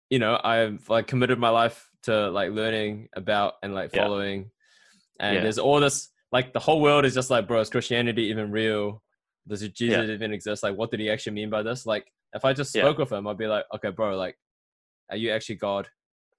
[0.10, 4.04] you know, I've like committed my life to like learning about and like Yeah.
[4.04, 4.52] following,
[5.20, 5.42] and Yeah.
[5.42, 9.02] there's all this like the whole world is just like, bro, is Christianity even real?
[9.48, 10.14] Does Jesus Yeah.
[10.14, 10.64] even exist?
[10.64, 11.86] Like, what did he actually mean by this?
[11.86, 12.82] Like, if I just Yeah.
[12.84, 14.38] spoke with him, I'd be like, okay, bro, like,
[15.10, 15.88] are you actually God?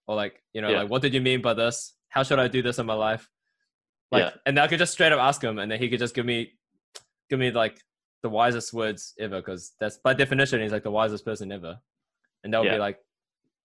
[0.06, 0.82] Or like, you know, Yeah.
[0.82, 1.94] like, what did you mean by this?
[2.08, 3.28] How should I do this in my life?
[4.12, 4.30] Like, Yeah.
[4.46, 6.52] and I could just straight up ask him, and then he could just give me,
[7.30, 7.80] give me like
[8.22, 11.78] the wisest words ever, because that's by definition he's like the wisest person ever,
[12.44, 12.74] and that would Yeah.
[12.74, 12.98] be like,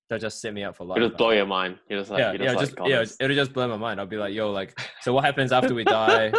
[0.10, 1.00] they'll just set me up for life.
[1.00, 1.78] you just blow your mind.
[1.90, 4.00] You're just like, yeah, yeah, just just like, God yeah, it'll just blow my mind.
[4.00, 6.34] I'll be like, yo, like, so what happens after we die?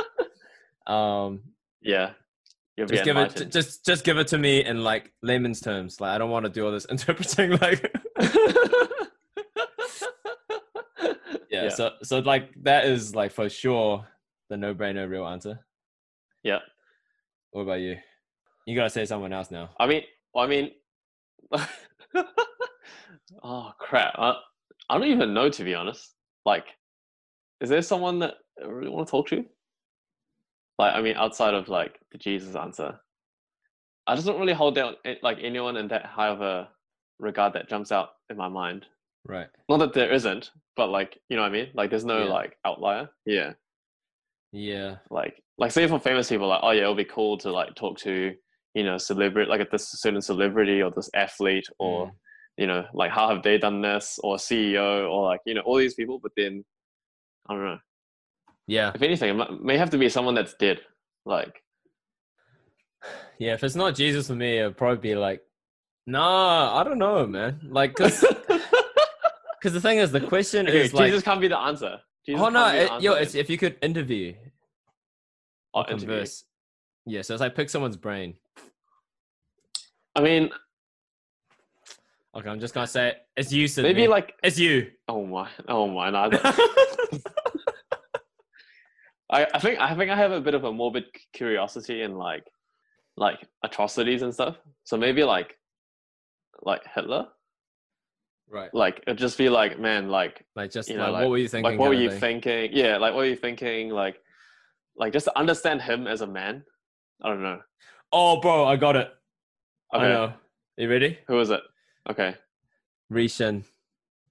[0.87, 1.41] um,
[1.81, 2.11] yeah.
[2.77, 6.01] You'll just give it, just just give it to me in like layman's terms.
[6.01, 7.51] Like, I don't want to do all this interpreting.
[7.53, 7.95] Like,
[11.65, 14.07] yeah, So, so like that is like for sure
[14.49, 15.59] the no-brainer real answer.
[16.43, 16.59] Yeah.
[17.53, 17.97] What about you?
[18.67, 19.71] You gotta say someone else now.
[19.79, 20.03] I mean,
[20.37, 20.71] I mean,
[23.43, 24.15] oh crap!
[24.17, 24.37] I,
[24.89, 26.15] I don't even know to be honest.
[26.45, 26.67] Like,
[27.61, 29.45] is there someone that I really want to talk to?
[30.79, 32.99] Like, I mean, outside of like the Jesus answer,
[34.07, 36.69] I just don't really hold down eh, like anyone in that high of a
[37.19, 38.87] regard that jumps out in my mind.
[39.27, 39.47] Right.
[39.69, 41.69] Not that there isn't, but like, you know what I mean?
[41.75, 42.31] Like, there's no Yeah.
[42.31, 43.09] like outlier.
[43.27, 43.53] Yeah.
[44.53, 44.97] Yeah.
[45.11, 47.97] like like say for famous people like oh yeah it'll be cool to like talk
[48.01, 48.35] to
[48.75, 52.13] you know celebrity like this certain celebrity or this athlete or Mm.
[52.59, 55.77] you know like how have they done this or ceo or like you know all
[55.77, 56.63] these people but then
[57.49, 57.79] i don't know
[58.67, 58.93] Yeah.
[58.95, 60.81] if anything it may have to be someone that's dead
[61.25, 61.63] like
[63.39, 63.55] Yeah.
[63.55, 65.41] If it's not Jesus for me, it'll probably be like,
[66.07, 67.61] nah, I don't know, man.
[67.65, 68.25] Like, cause,
[69.63, 72.43] cause the thing is, the question okay, is like, jesus can't be the answer jesus
[72.45, 74.35] oh no, it, yo, it's if you could interview
[75.75, 76.09] Oh, or interview.
[76.09, 76.45] converse.
[77.07, 77.23] Yeah.
[77.23, 78.35] So it's like pick someone's brain.
[80.15, 80.51] i mean
[82.35, 83.17] Okay, I'm just gonna say it.
[83.37, 83.93] It's you, Sidney.
[83.93, 84.91] maybe like it's you.
[85.09, 87.19] oh my oh my no, I,
[89.31, 92.45] I, I think I think I have a bit of a morbid curiosity in like
[93.17, 94.57] like atrocities and stuff.
[94.85, 95.59] So maybe like
[96.63, 97.29] like Hitler.
[98.53, 98.73] Right.
[98.75, 101.49] Like it'd just be like, man, like Like just you like, know, what were you
[101.49, 101.71] thinking?
[101.73, 102.43] like what were you thing.
[102.43, 102.71] thinking?
[102.75, 103.89] Yeah, like what were you thinking?
[103.89, 104.21] Like
[104.95, 106.63] like just to understand him as a man.
[107.23, 107.61] I don't know.
[108.13, 109.09] Oh, bro, I got it.
[109.93, 110.09] I Okay.
[110.09, 110.33] know.
[110.77, 111.19] You ready?
[111.29, 111.63] Who is it?
[112.11, 112.35] Okay.
[113.09, 113.65] Ri Shin.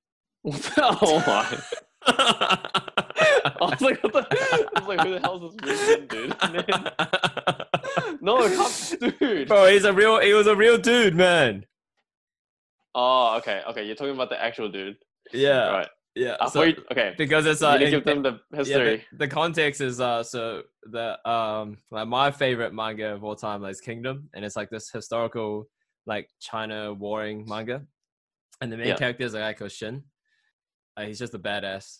[0.45, 1.57] oh my.
[2.07, 4.27] I was like, what the,
[4.75, 6.35] I was like, who the hell is this Ruben dude?
[8.21, 8.47] No,
[8.99, 9.47] dude.
[9.47, 10.19] bro, he's a real.
[10.19, 11.65] He was a real dude, man.
[12.93, 13.85] Oh, okay, okay.
[13.85, 14.97] You're talking about the actual dude,
[15.31, 15.87] Yeah, right?
[16.15, 16.35] yeah.
[16.41, 17.13] I so- you- okay.
[17.17, 19.05] because it's uh, to give them the yeah, history.
[19.13, 23.63] the, the context is uh, so the um, like my favorite manga of all time
[23.65, 25.67] is Kingdom, and it's like this historical
[26.05, 27.83] like China warring manga,
[28.59, 28.97] and the main Yeah.
[28.97, 30.03] character is a guy called Shin.
[30.97, 31.99] Uh, he's just a badass.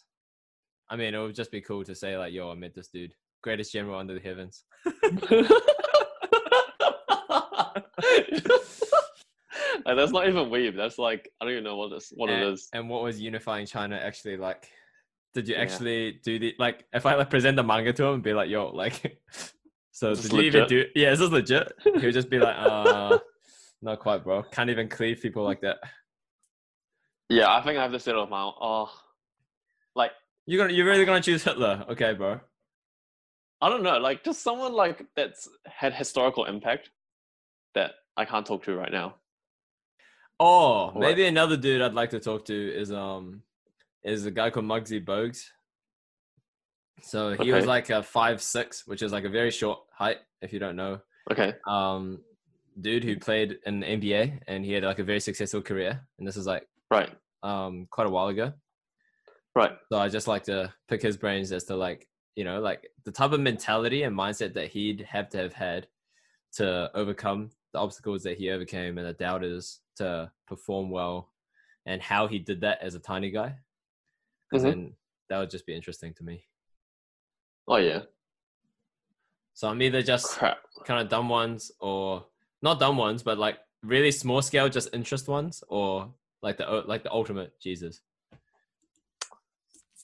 [0.89, 3.13] I mean, it would just be cool to say like, "Yo, I met this dude,
[3.41, 4.65] greatest general under the heavens."
[9.85, 10.75] like, that's not even weeb.
[10.75, 12.69] That's like I don't even know what this what it and, is.
[12.73, 14.69] and what was unifying China actually like?
[15.33, 15.61] Did you Yeah.
[15.61, 16.85] actually do the like?
[16.93, 19.21] If I like present the manga to him and be like, "Yo, like,"
[19.91, 20.77] so did this you even do?
[20.77, 20.91] legit?
[20.95, 21.71] Yeah, this is legit.
[21.83, 23.17] He would just be like, "Uh,
[23.81, 24.43] not quite, bro.
[24.43, 25.77] Can't even cleave people like that."
[27.29, 28.53] Yeah, I think I have to settle my own.
[28.59, 28.91] Oh,
[29.95, 30.11] like
[30.45, 31.85] You're gonna, you're really gonna choose Hitler?
[31.89, 32.41] Okay, bro.
[33.61, 36.89] I don't know, like just someone like that's had historical impact
[37.75, 39.15] that I can't talk to right now.
[40.43, 40.99] Oh, What?
[41.01, 43.43] maybe another dude I'd like to talk to is um,
[44.03, 45.43] is a guy called Muggsy Bogues.
[47.03, 50.17] So he was like a five six, which is like a very short height.
[50.41, 50.99] If you don't know,
[51.31, 51.53] Okay.
[51.67, 52.21] um,
[52.79, 56.01] dude who played in the NBA and he had like a very successful career.
[56.17, 57.11] And this is like Right.
[57.43, 58.53] um quite a while ago.
[59.55, 59.73] Right.
[59.91, 63.11] So I just like to pick his brains as to like you know like the
[63.11, 65.87] type of mentality and mindset that he'd have to have had
[66.53, 71.31] to overcome the obstacles that he overcame and the doubters to perform well,
[71.85, 73.57] and how he did that as a tiny guy.
[74.49, 74.69] Because Mhm.
[74.69, 74.95] then
[75.29, 76.45] that would just be interesting to me.
[77.67, 78.03] Oh yeah.
[79.53, 80.59] So I'm either just Crap.
[80.85, 82.25] kind of dumb ones or
[82.61, 87.03] not dumb ones, but like really small scale, just interest ones, or like the like
[87.03, 88.01] the ultimate Jesus.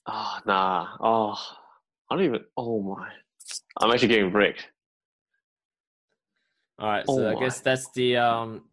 [0.05, 0.97] Oh nah.
[1.01, 1.57] Oh,
[2.09, 2.45] I don't even.
[2.55, 3.11] Oh my.
[3.81, 4.67] I'm actually getting wrecked.
[6.79, 8.63] All right, so Oh I guess that's the um,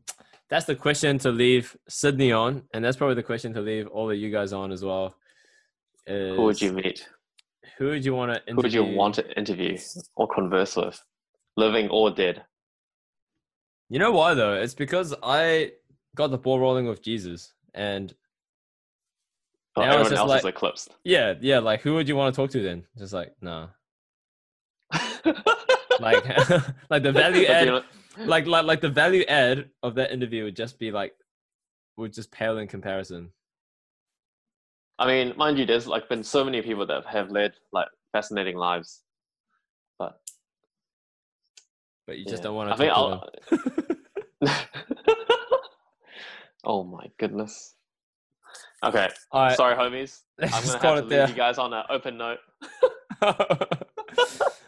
[0.51, 4.11] that's the question to leave Sidney on, and that's probably the question to leave all
[4.11, 5.15] of you guys on as well.
[6.07, 7.09] Who would you meet?
[7.79, 8.55] Who would you want to interview?
[8.55, 9.79] Who would you want to interview
[10.17, 11.03] or converse with,
[11.57, 12.45] living or dead?
[13.89, 14.55] You know why though?
[14.55, 15.73] It's because I
[16.15, 18.15] got the ball rolling with Jesus, and
[19.77, 20.95] Oh, Now everyone else is eclipsed.
[21.03, 21.59] yeah, yeah.
[21.59, 22.85] Like, who would you want to talk to then?
[22.97, 23.69] Just like, nah.
[26.01, 26.25] Like,
[26.91, 27.85] like the value add,
[28.19, 31.15] like, like, like the value add of that interview would just be like,
[31.97, 33.31] would just pale in comparison.
[34.99, 38.57] I mean, mind you, there's like been so many people that have led like fascinating
[38.57, 39.03] lives,
[39.99, 40.21] but
[42.07, 42.43] But you just yeah.
[42.45, 43.69] don't want I to think talk to I'll.
[44.41, 44.57] them.
[46.65, 47.75] oh my goodness.
[48.85, 50.21] Okay, All right, sorry, homies.
[50.41, 52.39] I'm gonna have to leave you guys on an open note.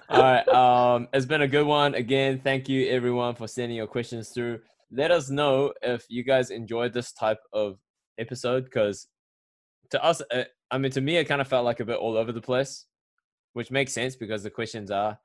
[0.09, 0.49] All right.
[0.49, 1.95] Um, it's been a good one.
[1.95, 4.61] Again, thank you everyone for sending your questions through.
[4.93, 7.79] Let us know if you guys enjoyed this type of
[8.19, 9.09] episode because
[9.91, 12.17] to us, uh, I mean, to me, it kind of felt like a bit all
[12.17, 12.87] over the place,
[13.55, 15.19] which makes sense because the questions are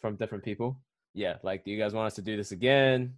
[0.00, 0.78] from different people.
[1.14, 1.36] Yeah.
[1.42, 3.14] Like, do you guys want us to do this again?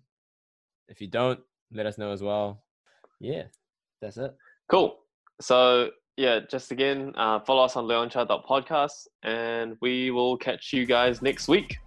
[0.89, 1.41] If you don't,
[1.73, 2.62] let us know as well.
[3.21, 3.45] Yeah.
[4.01, 4.35] That's it.
[4.71, 4.99] Cool.
[5.41, 11.23] So yeah, just again, uh, follow us on leonchat.podcast and we will catch you guys
[11.23, 11.78] next week.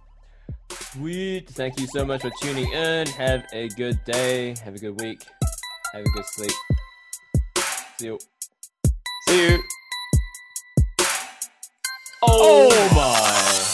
[0.70, 1.48] Sweet.
[1.50, 3.06] Thank you so much for tuning in.
[3.08, 4.54] Have a good day.
[4.64, 5.24] Have a good week.
[5.92, 6.52] Have a good sleep.
[7.98, 8.18] See you.
[9.28, 9.62] See you.
[12.22, 13.64] Oh,